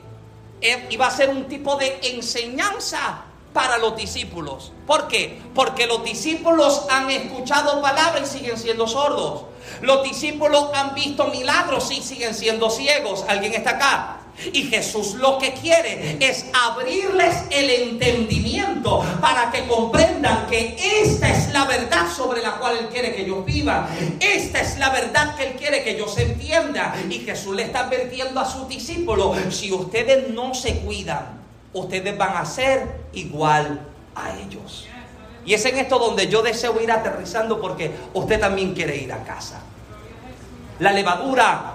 eh, 0.61 0.87
iba 0.91 1.07
a 1.07 1.11
ser 1.11 1.31
un 1.31 1.47
tipo 1.47 1.77
de 1.77 2.01
enseñanza 2.03 3.28
para 3.59 3.77
los 3.77 3.97
discípulos. 3.97 4.71
¿Por 4.87 5.09
qué? 5.09 5.37
Porque 5.53 5.89
los 5.89 6.05
discípulos 6.05 6.87
han 6.89 7.11
escuchado 7.11 7.83
palabras 7.83 8.33
y 8.33 8.39
siguen 8.39 8.57
siendo 8.57 8.87
sordos. 8.87 9.47
Los 9.83 10.05
discípulos 10.05 10.69
han 10.73 10.95
visto 10.95 11.27
milagros 11.27 11.91
y 11.91 12.01
siguen 12.01 12.35
siendo 12.35 12.71
ciegos. 12.71 13.25
¿Alguien 13.27 13.55
está 13.55 13.71
acá? 13.71 14.21
Y 14.53 14.63
Jesús 14.63 15.15
lo 15.15 15.39
que 15.39 15.55
quiere 15.55 16.19
es 16.21 16.47
abrirles 16.53 17.35
el 17.51 17.69
entendimiento 17.69 19.05
para 19.21 19.51
que 19.51 19.67
comprendan 19.67 20.47
que 20.47 20.77
esta 21.03 21.29
es 21.29 21.53
la 21.53 21.65
verdad 21.65 22.07
sobre 22.17 22.41
la 22.41 22.59
cual 22.59 22.77
Él 22.77 22.87
quiere 22.93 23.13
que 23.13 23.23
ellos 23.23 23.45
vivan. 23.45 23.89
Esta 24.21 24.61
es 24.61 24.79
la 24.79 24.91
verdad 24.91 25.35
que 25.35 25.49
Él 25.49 25.53
quiere 25.55 25.83
que 25.83 25.97
ellos 25.97 26.17
entiendan. 26.17 27.11
Y 27.11 27.19
Jesús 27.19 27.57
le 27.57 27.65
está 27.65 27.81
advirtiendo 27.81 28.39
a 28.39 28.49
sus 28.49 28.69
discípulos, 28.69 29.37
si 29.53 29.73
ustedes 29.73 30.29
no 30.29 30.55
se 30.55 30.79
cuidan, 30.79 31.48
ustedes 31.73 32.17
van 32.17 32.37
a 32.37 32.45
ser 32.45 33.01
igual 33.13 33.81
a 34.15 34.37
ellos. 34.39 34.87
Y 35.45 35.55
es 35.55 35.65
en 35.65 35.79
esto 35.79 35.99
donde 35.99 36.29
yo 36.29 36.43
deseo 36.43 36.81
ir 36.81 36.91
aterrizando 36.91 37.61
porque 37.61 37.91
usted 38.13 38.39
también 38.41 38.75
quiere 38.75 38.97
ir 38.97 39.13
a 39.13 39.25
casa. 39.25 39.61
La 40.79 40.93
levadura 40.93 41.75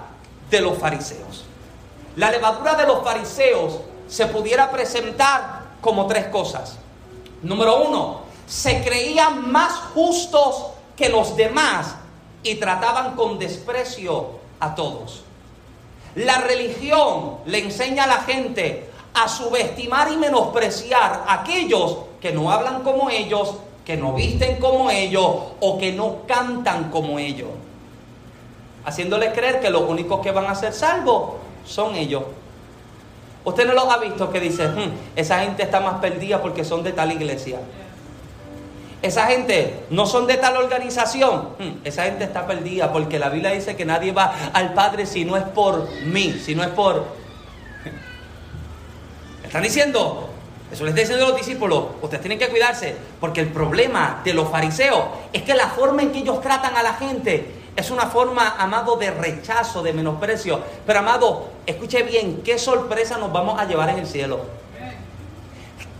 de 0.50 0.60
los 0.60 0.78
fariseos. 0.78 1.44
La 2.16 2.30
levadura 2.30 2.74
de 2.74 2.86
los 2.86 3.02
fariseos 3.02 3.80
se 4.06 4.26
pudiera 4.26 4.70
presentar 4.70 5.62
como 5.80 6.06
tres 6.06 6.26
cosas. 6.26 6.78
Número 7.42 7.82
uno, 7.82 8.22
se 8.46 8.82
creían 8.84 9.50
más 9.50 9.72
justos 9.94 10.66
que 10.96 11.08
los 11.08 11.36
demás 11.36 11.96
y 12.42 12.54
trataban 12.56 13.16
con 13.16 13.38
desprecio 13.38 14.38
a 14.60 14.74
todos. 14.74 15.24
La 16.14 16.38
religión 16.38 17.38
le 17.46 17.58
enseña 17.58 18.04
a 18.04 18.06
la 18.06 18.18
gente 18.18 18.90
a 19.14 19.28
subestimar 19.28 20.10
y 20.10 20.16
menospreciar 20.16 21.24
a 21.26 21.42
aquellos 21.42 21.98
que 22.20 22.32
no 22.32 22.50
hablan 22.50 22.82
como 22.82 23.08
ellos, 23.08 23.54
que 23.84 23.96
no 23.96 24.12
visten 24.12 24.56
como 24.56 24.90
ellos 24.90 25.24
o 25.60 25.78
que 25.78 25.92
no 25.92 26.26
cantan 26.26 26.90
como 26.90 27.18
ellos. 27.18 27.50
Haciéndoles 28.84 29.32
creer 29.32 29.60
que 29.60 29.70
los 29.70 29.82
únicos 29.82 30.20
que 30.20 30.32
van 30.32 30.46
a 30.46 30.54
ser 30.54 30.72
salvos 30.72 31.34
son 31.64 31.94
ellos. 31.94 32.24
Usted 33.44 33.66
no 33.66 33.74
los 33.74 33.88
ha 33.88 33.98
visto 33.98 34.30
que 34.30 34.40
dice, 34.40 34.68
hmm, 34.68 34.92
esa 35.16 35.40
gente 35.40 35.62
está 35.62 35.80
más 35.80 36.00
perdida 36.00 36.42
porque 36.42 36.64
son 36.64 36.82
de 36.82 36.92
tal 36.92 37.12
iglesia. 37.12 37.60
Esa 39.00 39.26
gente 39.26 39.84
no 39.90 40.06
son 40.06 40.26
de 40.26 40.38
tal 40.38 40.56
organización. 40.56 41.50
Hmm, 41.58 41.84
esa 41.84 42.04
gente 42.04 42.24
está 42.24 42.46
perdida 42.46 42.90
porque 42.90 43.18
la 43.18 43.28
Biblia 43.28 43.50
dice 43.50 43.76
que 43.76 43.84
nadie 43.84 44.12
va 44.12 44.34
al 44.52 44.72
Padre 44.72 45.06
si 45.06 45.24
no 45.24 45.36
es 45.36 45.44
por 45.44 45.88
mí, 46.06 46.40
si 46.42 46.54
no 46.54 46.62
es 46.62 46.70
por 46.70 47.23
están 49.54 49.62
diciendo, 49.62 50.30
eso 50.72 50.82
les 50.82 50.90
está 50.90 51.02
diciendo 51.02 51.26
a 51.26 51.28
los 51.28 51.36
discípulos, 51.36 51.84
ustedes 52.02 52.22
tienen 52.22 52.40
que 52.40 52.48
cuidarse, 52.48 52.96
porque 53.20 53.40
el 53.40 53.52
problema 53.52 54.20
de 54.24 54.34
los 54.34 54.50
fariseos 54.50 55.04
es 55.32 55.42
que 55.42 55.54
la 55.54 55.68
forma 55.68 56.02
en 56.02 56.10
que 56.10 56.18
ellos 56.18 56.40
tratan 56.40 56.76
a 56.76 56.82
la 56.82 56.94
gente 56.94 57.54
es 57.76 57.88
una 57.92 58.06
forma, 58.06 58.56
amado, 58.58 58.96
de 58.96 59.12
rechazo, 59.12 59.80
de 59.84 59.92
menosprecio. 59.92 60.60
Pero, 60.84 60.98
amado, 60.98 61.50
escuche 61.66 62.02
bien, 62.02 62.42
qué 62.42 62.58
sorpresa 62.58 63.16
nos 63.16 63.32
vamos 63.32 63.60
a 63.60 63.64
llevar 63.64 63.90
en 63.90 63.98
el 64.00 64.08
cielo. 64.08 64.40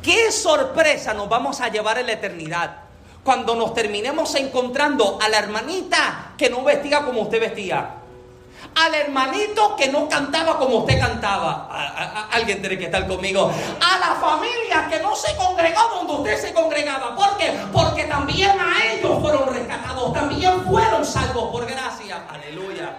qué 0.03 0.33
sorpresa 0.33 1.15
nos 1.15 1.29
vamos 1.29 1.61
a 1.61 1.69
llevar 1.69 1.99
en 1.99 2.07
la 2.07 2.15
eternidad 2.15 2.79
cuando 3.23 3.55
nos 3.55 3.73
terminemos 3.73 4.35
encontrando 4.35 5.17
a 5.23 5.29
la 5.29 5.39
hermanita 5.39 6.33
que 6.37 6.51
no 6.51 6.65
vestía 6.65 7.05
como 7.05 7.23
usted 7.23 7.41
vestía 7.41 8.04
al 8.75 8.95
hermanito 8.95 9.77
que 9.77 9.89
no 9.89 10.09
cantaba 10.09 10.59
como 10.59 10.79
usted 10.79 10.99
cantaba. 10.99 11.69
alguien 12.33 12.61
tiene 12.61 12.79
que 12.79 12.87
estar 12.87 13.07
conmigo. 13.07 13.51
A 13.81 13.99
la 13.99 14.15
familia 14.17 14.89
que 14.91 15.01
no 15.01 15.15
se 15.15 15.35
congregó 15.37 15.81
donde 15.95 16.13
usted 16.15 16.49
se 16.49 16.55
congregaba. 16.55 17.15
¿Por 17.15 17.37
qué? 17.37 17.53
Porque 17.73 18.05
también 18.05 18.59
a 18.59 18.85
ellos 18.93 19.21
fueron 19.21 19.53
rescatados. 19.55 20.13
También 20.13 20.65
fueron 20.65 21.05
salvos 21.05 21.51
por 21.51 21.67
gracia. 21.67 22.25
Aleluya. 22.29 22.97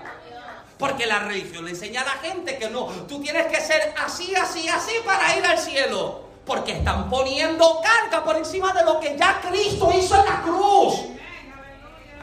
Porque 0.78 1.05
la 1.05 1.19
religión 1.19 1.65
le 1.65 1.71
enseña 1.71 2.01
a 2.01 2.05
la 2.05 2.11
gente 2.11 2.57
que 2.57 2.69
no, 2.69 2.86
tú 3.07 3.21
tienes 3.21 3.47
que 3.47 3.61
ser 3.61 3.93
así, 4.03 4.36
así, 4.36 4.67
así 4.67 4.93
para 5.05 5.38
ir 5.38 5.45
al 5.45 5.57
cielo. 5.57 6.26
Porque 6.45 6.73
están 6.73 7.09
poniendo 7.09 7.82
carga 7.82 8.23
por 8.23 8.36
encima 8.36 8.71
de 8.73 8.84
lo 8.84 8.99
que 8.99 9.17
ya 9.17 9.41
Cristo 9.41 9.89
hizo 9.97 10.19
en 10.19 10.26
la 10.26 10.41
cruz. 10.41 10.99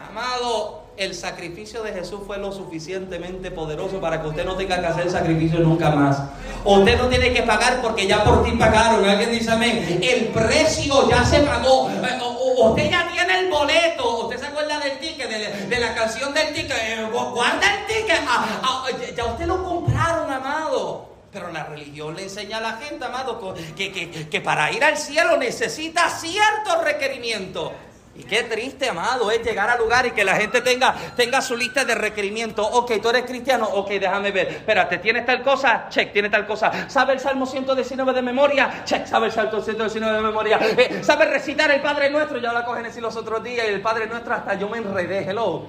Amado, 0.09 0.82
el 0.97 1.15
sacrificio 1.15 1.83
de 1.83 1.93
Jesús 1.93 2.21
fue 2.27 2.39
lo 2.39 2.53
suficientemente 2.53 3.51
poderoso 3.51 4.01
para 4.01 4.21
que 4.21 4.29
usted 4.29 4.45
no 4.45 4.57
tenga 4.57 4.81
que 4.81 4.87
hacer 4.87 5.11
sacrificio 5.11 5.61
nunca 5.61 5.91
más. 5.91 6.23
Usted 6.65 6.99
no 6.99 7.09
tiene 7.09 7.33
que 7.33 7.43
pagar 7.43 7.81
porque 7.81 8.07
ya 8.07 8.23
por 8.23 8.45
ti 8.45 8.53
pagaron. 8.53 9.05
Alguien 9.05 9.33
dice 9.33 9.51
amén. 9.51 10.01
El 10.03 10.27
precio 10.27 11.09
ya 11.09 11.25
se 11.25 11.41
pagó. 11.41 11.89
Eh, 11.91 12.21
usted 12.59 12.91
ya 12.91 13.09
tiene 13.11 13.41
el 13.41 13.51
boleto. 13.51 14.27
Usted 14.27 14.39
se 14.39 14.47
acuerda 14.47 14.79
del 14.81 14.99
ticket, 14.99 15.29
de, 15.69 15.81
la 15.81 15.95
canción 15.95 16.35
del 16.35 16.53
ticket. 16.53 16.77
Eh, 16.77 17.09
guarda 17.11 17.75
el 17.75 17.87
ticket. 17.87 18.21
Ah, 18.29 18.61
ah, 18.63 18.87
ya 19.17 19.25
usted 19.25 19.47
lo 19.47 19.65
compraron, 19.65 20.31
amado. 20.31 21.09
Pero 21.33 21.51
la 21.51 21.65
religión 21.65 22.15
le 22.15 22.25
enseña 22.25 22.59
a 22.59 22.61
la 22.61 22.73
gente, 22.73 23.03
amado, 23.07 23.55
que, 23.75 23.91
que, 23.91 24.29
que 24.29 24.41
para 24.43 24.71
ir 24.71 24.85
al 24.85 24.99
cielo 24.99 25.39
necesita 25.39 26.11
ciertos 26.11 26.85
requerimientos. 26.85 27.73
Y 28.15 28.25
qué 28.25 28.43
triste, 28.43 28.91
amado, 28.91 29.31
es 29.31 29.43
llegar 29.43 29.71
al 29.71 29.79
lugar 29.79 30.05
y 30.05 30.11
que 30.11 30.23
la 30.23 30.37
gente 30.37 30.61
tenga, 30.61 30.95
tenga 31.17 31.41
su 31.41 31.57
lista 31.57 31.83
de 31.87 31.95
requerimientos. 31.95 32.67
Ok, 32.73 32.93
tú 33.01 33.09
eres 33.09 33.25
cristiano. 33.25 33.67
Ok, 33.73 33.89
déjame 33.93 34.31
ver. 34.31 34.49
Espérate, 34.49 34.99
¿tienes 34.99 35.25
tal 35.25 35.43
cosa? 35.43 35.87
Check, 35.89 36.13
tiene 36.13 36.29
tal 36.29 36.47
cosa. 36.47 36.91
¿Sabe 36.91 37.15
el 37.15 37.21
Salmo 37.21 37.47
119 37.47 38.13
de 38.13 38.21
memoria? 38.21 38.85
Check, 38.85 39.07
¿sabe 39.07 39.27
el 39.27 39.33
Salmo 39.33 39.63
119 39.63 40.17
de 40.17 40.23
memoria? 40.23 40.59
Eh, 40.61 41.01
¿Sabe 41.03 41.25
recitar 41.25 41.71
el 41.71 41.81
Padre 41.81 42.11
Nuestro? 42.11 42.37
Ya 42.37 42.53
la 42.53 42.67
cogen 42.67 42.85
así 42.85 43.01
los 43.01 43.17
otros 43.17 43.43
días 43.43 43.67
y 43.67 43.73
el 43.73 43.81
Padre 43.81 44.07
Nuestro 44.07 44.35
hasta 44.35 44.55
yo 44.55 44.69
me 44.69 44.77
enredé. 44.79 45.31
Hello. 45.31 45.69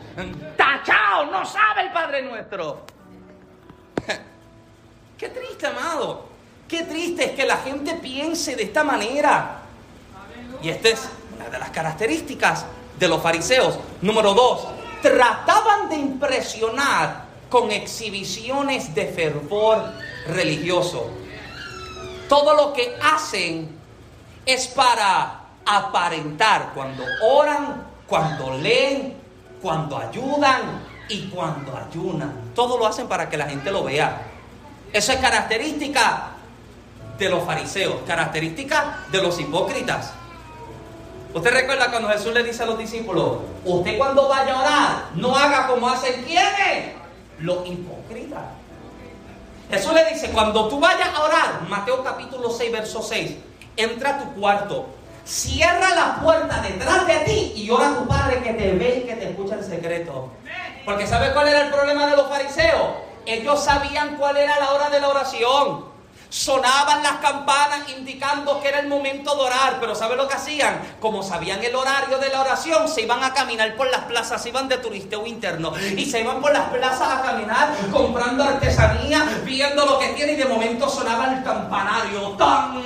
¡Tachao! 0.57 1.27
No 1.27 1.45
sabe 1.45 1.83
el 1.83 1.91
Padre 1.93 2.23
Nuestro. 2.23 2.85
Qué 5.17 5.29
triste, 5.29 5.67
amado. 5.67 6.25
Qué 6.67 6.83
triste 6.83 7.23
es 7.23 7.31
que 7.31 7.45
la 7.45 7.57
gente 7.57 7.93
piense 8.01 8.57
de 8.57 8.63
esta 8.63 8.83
manera. 8.83 9.59
Y 10.61 10.69
este 10.69 10.91
es 10.91 11.09
una 11.35 11.49
de 11.49 11.59
las 11.59 11.69
características 11.69 12.65
de 12.99 13.07
los 13.07 13.21
fariseos. 13.21 13.77
Número 14.01 14.33
dos, 14.33 14.67
trataban 15.01 15.89
de 15.89 15.95
impresionar 15.95 17.25
con 17.49 17.71
exhibiciones 17.71 18.95
de 18.95 19.07
fervor 19.07 19.83
religioso. 20.27 21.09
Todo 22.27 22.55
lo 22.55 22.73
que 22.73 22.95
hacen 23.01 23.69
es 24.45 24.67
para 24.67 25.41
aparentar 25.65 26.71
cuando 26.73 27.03
oran, 27.21 27.85
cuando 28.07 28.57
leen, 28.57 29.15
cuando 29.61 29.97
ayudan 29.97 30.83
y 31.09 31.27
cuando 31.29 31.77
ayunan. 31.77 32.51
Todo 32.55 32.77
lo 32.77 32.87
hacen 32.87 33.07
para 33.07 33.29
que 33.29 33.37
la 33.37 33.47
gente 33.47 33.71
lo 33.71 33.83
vea. 33.83 34.21
Eso 34.91 35.11
es 35.11 35.19
característica 35.19 36.31
de 37.17 37.29
los 37.29 37.43
fariseos, 37.43 37.97
característica 38.05 38.99
de 39.11 39.21
los 39.21 39.39
hipócritas. 39.39 40.13
Usted 41.33 41.51
recuerda 41.51 41.89
cuando 41.89 42.09
Jesús 42.09 42.33
le 42.33 42.43
dice 42.43 42.61
a 42.61 42.67
los 42.67 42.77
discípulos, 42.77 43.37
usted 43.65 43.97
cuando 43.97 44.27
vaya 44.27 44.53
a 44.53 44.59
orar, 44.59 45.05
no 45.15 45.35
haga 45.35 45.67
como 45.67 45.89
hacen 45.89 46.23
quienes, 46.23 46.93
los 47.39 47.67
hipócritas. 47.67 48.43
Jesús 49.71 49.93
le 49.93 50.05
dice, 50.05 50.29
cuando 50.29 50.67
tú 50.67 50.79
vayas 50.79 51.09
a 51.15 51.23
orar, 51.23 51.61
Mateo 51.67 52.03
capítulo 52.03 52.51
6, 52.51 52.71
verso 52.71 53.01
6, 53.01 53.35
entra 53.75 54.11
a 54.11 54.19
tu 54.19 54.39
cuarto, 54.39 54.85
cierra 55.25 55.95
la 55.95 56.19
puerta 56.21 56.61
detrás 56.61 57.07
de 57.07 57.19
ti 57.21 57.53
y 57.55 57.69
ora 57.71 57.89
a 57.89 57.95
tu 57.95 58.07
Padre 58.07 58.43
que 58.43 58.53
te 58.53 58.73
ve 58.73 59.03
y 59.03 59.07
que 59.07 59.15
te 59.15 59.29
escucha 59.29 59.55
en 59.55 59.63
secreto. 59.63 60.29
Porque 60.85 61.07
¿sabe 61.07 61.33
cuál 61.33 61.47
era 61.47 61.61
el 61.61 61.71
problema 61.71 62.05
de 62.05 62.15
los 62.15 62.29
fariseos? 62.29 62.89
Ellos 63.25 63.63
sabían 63.63 64.17
cuál 64.17 64.37
era 64.37 64.59
la 64.59 64.73
hora 64.73 64.89
de 64.91 64.99
la 64.99 65.07
oración. 65.07 65.92
Sonaban 66.33 67.03
las 67.03 67.17
campanas 67.17 67.87
indicando 67.95 68.59
que 68.59 68.69
era 68.69 68.79
el 68.79 68.87
momento 68.87 69.35
de 69.35 69.41
orar, 69.43 69.77
pero 69.79 69.93
¿sabe 69.93 70.15
lo 70.15 70.27
que 70.27 70.33
hacían? 70.33 70.81
Como 70.99 71.21
sabían 71.21 71.63
el 71.63 71.75
horario 71.75 72.17
de 72.17 72.29
la 72.29 72.41
oración, 72.41 72.87
se 72.87 73.03
iban 73.03 73.23
a 73.23 73.35
caminar 73.35 73.75
por 73.75 73.87
las 73.91 74.05
plazas, 74.05 74.43
iban 74.47 74.67
de 74.67 74.77
turisteo 74.77 75.27
interno 75.27 75.73
y 75.95 76.09
se 76.09 76.21
iban 76.21 76.41
por 76.41 76.51
las 76.51 76.69
plazas 76.69 77.07
a 77.07 77.21
caminar 77.21 77.75
comprando 77.91 78.43
artesanía, 78.43 79.41
viendo 79.45 79.85
lo 79.85 79.99
que 79.99 80.07
tiene 80.07 80.31
y 80.31 80.37
de 80.37 80.45
momento 80.45 80.89
sonaba 80.89 81.35
el 81.35 81.43
campanario 81.43 82.29
tan, 82.29 82.81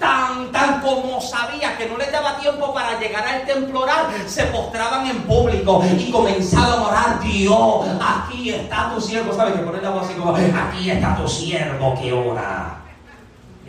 tan, 0.00 0.50
tan 0.50 0.80
como 0.80 1.20
sabía 1.20 1.78
que 1.78 1.86
no 1.86 1.98
les 1.98 2.10
daba 2.10 2.36
tiempo 2.38 2.74
para 2.74 2.98
llegar 2.98 3.24
al 3.24 3.46
templo 3.46 3.82
orar, 3.82 4.06
se 4.26 4.42
postraban 4.46 5.06
en 5.06 5.22
público 5.22 5.84
y 5.96 6.10
comenzaban 6.10 6.80
a 6.80 6.88
orar, 6.88 7.20
Dios, 7.20 7.86
aquí 8.00 8.50
está 8.50 8.90
tu 8.92 9.00
siervo, 9.00 9.32
¿sabes? 9.32 9.54
Que 9.54 9.60
poner 9.60 9.84
la 9.84 9.90
voz 9.90 10.04
así 10.04 10.14
como, 10.14 10.34
aquí 10.34 10.90
está 10.90 11.14
tu 11.14 11.28
siervo 11.28 11.94
que 11.94 12.12
ora. 12.12 12.87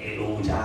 Aleluya. 0.10 0.56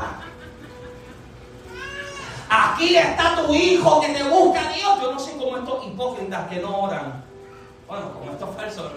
Aquí 2.48 2.96
está 2.96 3.36
tu 3.36 3.52
hijo 3.52 4.00
que 4.00 4.08
te 4.08 4.22
busca 4.22 4.60
a 4.60 4.72
Dios. 4.72 5.00
Yo 5.02 5.12
no 5.12 5.18
sé 5.18 5.36
cómo 5.36 5.58
estos 5.58 5.86
hipócritas 5.86 6.48
que 6.48 6.60
no 6.60 6.84
oran. 6.84 7.24
Bueno, 7.86 8.12
como 8.14 8.30
estos 8.30 8.56
falsos. 8.56 8.92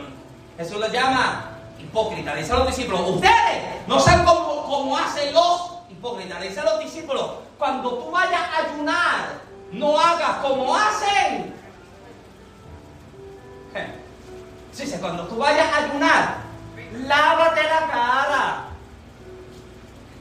Jesús 0.57 0.79
les 0.79 0.91
llama 0.91 1.49
hipócritas. 1.79 2.37
Dice 2.37 2.53
a 2.53 2.59
los 2.59 2.67
discípulos, 2.67 3.01
ustedes 3.09 3.87
no 3.87 3.99
saben 3.99 4.25
cómo, 4.25 4.97
hacen 4.97 5.33
los 5.33 5.79
hipócritas. 5.89 6.41
Dice 6.41 6.61
a 6.61 6.63
los 6.63 6.79
discípulos, 6.79 7.31
cuando 7.57 7.95
tú 7.95 8.11
vayas 8.11 8.41
a 8.41 8.71
ayunar, 8.71 9.41
no 9.73 9.99
hagas 9.99 10.37
como 10.37 10.75
hacen. 10.75 11.53
Dice, 14.77 14.99
cuando 14.99 15.23
tú 15.23 15.37
vayas 15.37 15.73
a 15.73 15.77
ayunar, 15.85 16.37
lávate 16.93 17.63
la 17.63 17.87
cara 17.87 18.66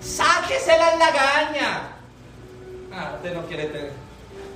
Sáquesela 0.06 0.92
en 0.92 0.98
la 1.00 1.10
gaña. 1.10 1.88
Ah, 2.94 3.12
usted 3.16 3.34
no 3.34 3.44
quiere 3.46 3.64
tener. 3.66 3.92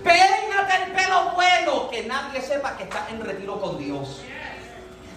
Peínate 0.04 0.84
el 0.84 0.92
pelo 0.92 1.32
bueno, 1.34 1.90
que 1.90 2.04
nadie 2.04 2.40
sepa 2.40 2.76
que 2.76 2.84
estás 2.84 3.10
en 3.10 3.20
retiro 3.20 3.60
con 3.60 3.76
Dios. 3.76 4.20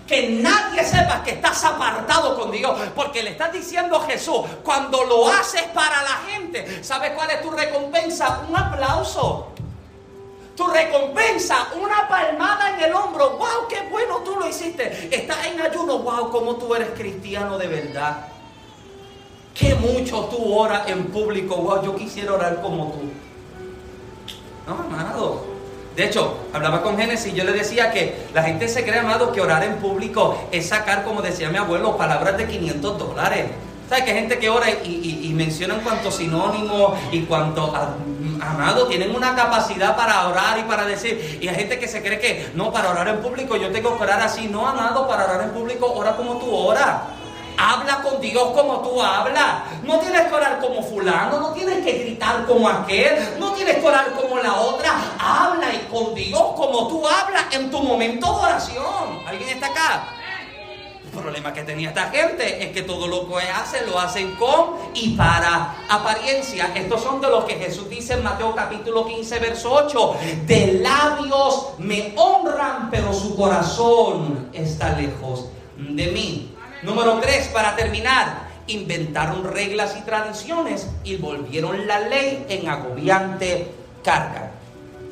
Que 0.08 0.30
nadie 0.30 0.84
sepa 0.84 1.24
que 1.24 1.32
estás 1.32 1.64
apartado 1.64 2.38
con 2.38 2.52
Dios. 2.52 2.78
Porque 2.96 3.22
le 3.22 3.32
estás 3.32 3.54
diciendo 3.54 3.98
a 3.98 4.06
Jesús, 4.06 4.42
cuando 4.64 5.04
lo 5.06 5.30
haces 5.30 5.64
para 5.74 6.02
la 6.02 6.32
gente, 6.32 6.84
¿sabes 6.84 7.12
cuál 7.12 7.30
es 7.30 7.42
tu 7.42 7.52
recompensa? 7.52 8.42
Un 8.50 8.58
aplauso. 8.58 9.50
Tu 10.58 10.68
recompensa, 10.68 11.68
una 11.80 12.08
palmada 12.08 12.72
en 12.72 12.84
el 12.84 12.94
hombro. 12.94 13.38
¡Wow! 13.38 13.68
¡Qué 13.70 13.88
bueno 13.90 14.18
tú 14.20 14.36
lo 14.40 14.48
hiciste! 14.48 15.16
Estás 15.16 15.46
en 15.46 15.62
ayuno. 15.62 16.00
¡Wow! 16.00 16.32
¿Cómo 16.32 16.56
tú 16.56 16.76
eres 16.76 16.90
cristiano 16.90 17.58
de 17.58 17.68
verdad? 17.68 18.33
Qué 19.54 19.76
mucho 19.76 20.26
tú 20.26 20.54
oras 20.54 20.88
en 20.88 21.06
público. 21.06 21.56
Wow, 21.56 21.84
yo 21.84 21.96
quisiera 21.96 22.34
orar 22.34 22.62
como 22.62 22.92
tú. 22.92 23.02
No, 24.68 24.74
amado. 24.74 25.54
De 25.96 26.06
hecho, 26.06 26.38
hablaba 26.52 26.82
con 26.82 26.98
Génesis 26.98 27.34
y 27.34 27.36
yo 27.36 27.44
le 27.44 27.52
decía 27.52 27.92
que 27.92 28.26
la 28.34 28.42
gente 28.42 28.68
se 28.68 28.84
cree, 28.84 29.00
amado, 29.00 29.32
que 29.32 29.42
orar 29.42 29.64
en 29.64 29.76
público 29.76 30.36
es 30.52 30.70
sacar, 30.70 31.04
como 31.04 31.22
decía 31.22 31.50
mi 31.50 31.58
abuelo, 31.58 31.98
palabras 31.98 32.36
de 32.38 32.48
500 32.48 32.98
dólares. 32.98 33.46
¿Sabes 33.88 34.06
que 34.06 34.12
hay 34.12 34.18
gente 34.18 34.40
que 34.40 34.50
ora 34.50 34.72
y, 34.72 35.20
y, 35.24 35.34
mencionan 35.34 35.82
cuantos 35.82 36.16
sinónimos 36.16 36.98
y 37.12 37.22
cuanto, 37.24 37.76
amado, 38.42 38.88
tienen 38.88 39.14
una 39.14 39.36
capacidad 39.36 39.96
para 39.96 40.28
orar 40.30 40.58
y 40.58 40.64
para 40.64 40.86
decir? 40.86 41.38
Y 41.42 41.48
hay 41.48 41.56
gente 41.56 41.78
que 41.78 41.88
se 41.88 42.02
cree 42.02 42.18
que, 42.18 42.50
no, 42.56 42.72
para 42.72 42.90
orar 42.90 43.10
en 43.10 43.18
público 43.18 43.56
yo 43.56 43.72
tengo 43.72 43.96
que 43.96 44.04
orar 44.04 44.22
así. 44.22 44.48
No, 44.48 44.66
amado, 44.66 45.08
para 45.08 45.26
orar 45.26 45.44
en 45.44 45.52
público, 45.52 45.92
ora 45.94 46.16
como 46.16 46.38
tú 46.38 46.50
oras. 46.56 47.02
Habla 47.58 48.02
con 48.02 48.20
Dios 48.22 48.52
como 48.52 48.80
tú 48.82 49.02
hablas. 49.02 49.64
No 49.84 50.00
tienes 50.00 50.24
que 50.24 50.34
orar 50.34 50.60
como 50.60 50.82
fulano, 50.82 51.40
no 51.40 51.54
tienes 51.54 51.84
que 51.84 51.92
gritar 51.94 52.46
como 52.46 52.68
aquel, 52.70 53.40
no 53.40 53.52
tienes 53.54 53.78
que 53.78 53.88
orar 53.88 54.14
como 54.14 54.40
la 54.40 54.54
otra. 54.54 54.94
Habla 55.20 55.74
y 55.74 55.88
con 55.92 56.14
Dios 56.14 56.54
como 56.56 56.88
tú 56.88 57.08
hablas 57.08 57.46
en 57.52 57.70
tu 57.70 57.80
momento 57.80 58.28
de 58.38 58.46
oración. 58.46 59.20
¿Alguien 59.28 59.50
está 59.50 59.68
acá? 59.68 60.08
El 61.14 61.20
problema 61.20 61.54
que 61.54 61.62
tenía 61.62 61.90
esta 61.90 62.10
gente 62.10 62.64
es 62.64 62.72
que 62.72 62.82
todo 62.82 63.08
lo 63.08 63.28
que 63.28 63.36
hacen 63.48 63.86
lo 63.86 64.00
hacen 64.00 64.36
con 64.36 64.78
y 64.96 65.16
para 65.16 65.76
apariencia. 65.88 66.72
Estos 66.74 67.04
son 67.04 67.22
de 67.22 67.30
los 67.30 67.44
que 67.46 67.54
Jesús 67.54 67.88
dice 67.88 68.14
en 68.14 68.24
Mateo 68.24 68.56
capítulo 68.56 69.06
15, 69.06 69.40
verso 69.40 69.74
8. 69.74 70.16
De 70.48 70.80
labios 70.82 71.74
me 71.78 72.16
honran, 72.18 72.90
pero 72.90 73.14
su 73.14 73.36
corazón 73.36 74.50
está 74.54 74.98
lejos 74.98 75.50
de 75.78 76.08
mí. 76.08 76.53
Número 76.84 77.20
tres, 77.22 77.48
para 77.48 77.76
terminar, 77.78 78.50
inventaron 78.68 79.46
reglas 79.46 79.96
y 79.98 80.02
tradiciones 80.02 80.90
y 81.06 81.16
volvieron 81.16 81.88
la 81.88 82.02
ley 82.02 82.46
en 82.50 82.68
agobiante 82.68 83.72
carga. 84.04 84.52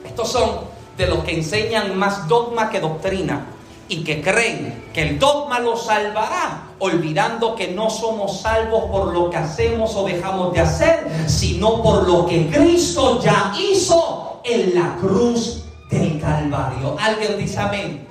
Estos 0.05 0.31
son 0.31 0.49
de 0.97 1.07
los 1.07 1.23
que 1.23 1.33
enseñan 1.33 1.97
más 1.97 2.27
dogma 2.27 2.69
que 2.69 2.81
doctrina 2.81 3.45
y 3.87 4.03
que 4.03 4.21
creen 4.21 4.85
que 4.93 5.01
el 5.01 5.19
dogma 5.19 5.59
los 5.59 5.85
salvará, 5.85 6.71
olvidando 6.79 7.55
que 7.55 7.69
no 7.69 7.89
somos 7.89 8.41
salvos 8.41 8.91
por 8.91 9.13
lo 9.13 9.29
que 9.29 9.37
hacemos 9.37 9.95
o 9.95 10.05
dejamos 10.05 10.53
de 10.53 10.59
hacer, 10.59 11.07
sino 11.27 11.81
por 11.81 12.07
lo 12.07 12.25
que 12.25 12.49
Cristo 12.49 13.21
ya 13.21 13.53
hizo 13.57 14.41
en 14.43 14.75
la 14.75 14.97
cruz 14.99 15.63
del 15.89 16.19
Calvario. 16.19 16.97
Alguien 16.99 17.37
dice 17.37 17.59
amén. 17.59 18.07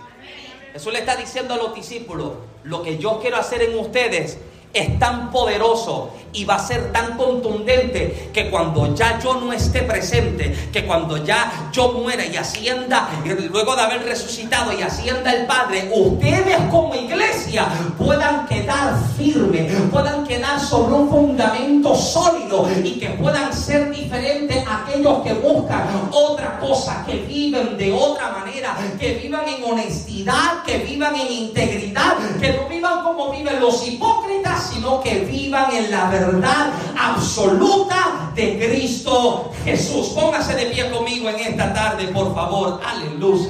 Jesús 0.72 0.92
le 0.92 1.00
está 1.00 1.16
diciendo 1.16 1.54
a 1.54 1.56
los 1.56 1.74
discípulos, 1.74 2.32
lo 2.64 2.82
que 2.82 2.98
yo 2.98 3.18
quiero 3.20 3.36
hacer 3.36 3.62
en 3.62 3.78
ustedes 3.78 4.38
es 4.72 4.98
tan 4.98 5.30
poderoso 5.30 6.12
y 6.32 6.44
va 6.44 6.56
a 6.56 6.58
ser 6.66 6.92
tan 6.92 7.16
contundente 7.16 8.30
que 8.32 8.50
cuando 8.50 8.94
ya 8.94 9.18
yo 9.18 9.34
no 9.34 9.52
esté 9.52 9.82
presente, 9.82 10.70
que 10.72 10.86
cuando 10.86 11.24
ya 11.24 11.70
yo 11.72 11.92
muera 11.92 12.24
y 12.24 12.36
ascienda, 12.36 13.08
luego 13.50 13.74
de 13.74 13.82
haber 13.82 14.04
resucitado 14.04 14.72
y 14.72 14.82
ascienda 14.82 15.32
el 15.32 15.46
Padre, 15.46 15.90
ustedes 15.92 16.56
como 16.70 16.94
iglesia 16.94 17.66
puedan 17.98 18.46
quedar 18.46 18.96
firmes, 19.16 19.72
puedan 19.90 20.24
quedar 20.24 20.60
sobre 20.60 20.94
un 20.94 21.10
fundamento 21.10 21.96
sólido 21.96 22.68
y 22.82 22.92
que 22.92 23.10
puedan 23.10 23.52
ser 23.52 23.90
diferentes 23.90 24.64
a 24.66 24.84
aquellos 24.84 25.22
que 25.22 25.32
buscan 25.34 25.82
otra 26.12 26.60
cosa, 26.60 27.04
que 27.06 27.16
viven 27.16 27.76
de 27.76 27.92
otra 27.92 28.30
manera, 28.30 28.76
que 28.98 29.14
vivan 29.14 29.48
en 29.48 29.64
honestidad, 29.64 30.62
que 30.64 30.78
vivan 30.78 31.16
en 31.16 31.32
integridad, 31.32 32.16
que 32.40 32.52
no 32.52 32.68
vivan 32.68 33.02
como 33.02 33.32
viven 33.32 33.60
los 33.60 33.86
hipócritas, 33.86 34.59
sino 34.60 35.00
que 35.00 35.20
vivan 35.20 35.74
en 35.74 35.90
la 35.90 36.10
verdad 36.10 36.72
absoluta 36.98 38.30
de 38.34 38.58
Cristo 38.58 39.50
Jesús. 39.64 40.08
Póngase 40.08 40.54
de 40.54 40.66
pie 40.66 40.90
conmigo 40.90 41.28
en 41.28 41.40
esta 41.40 41.72
tarde, 41.72 42.08
por 42.08 42.34
favor. 42.34 42.80
Aleluya. 42.84 43.48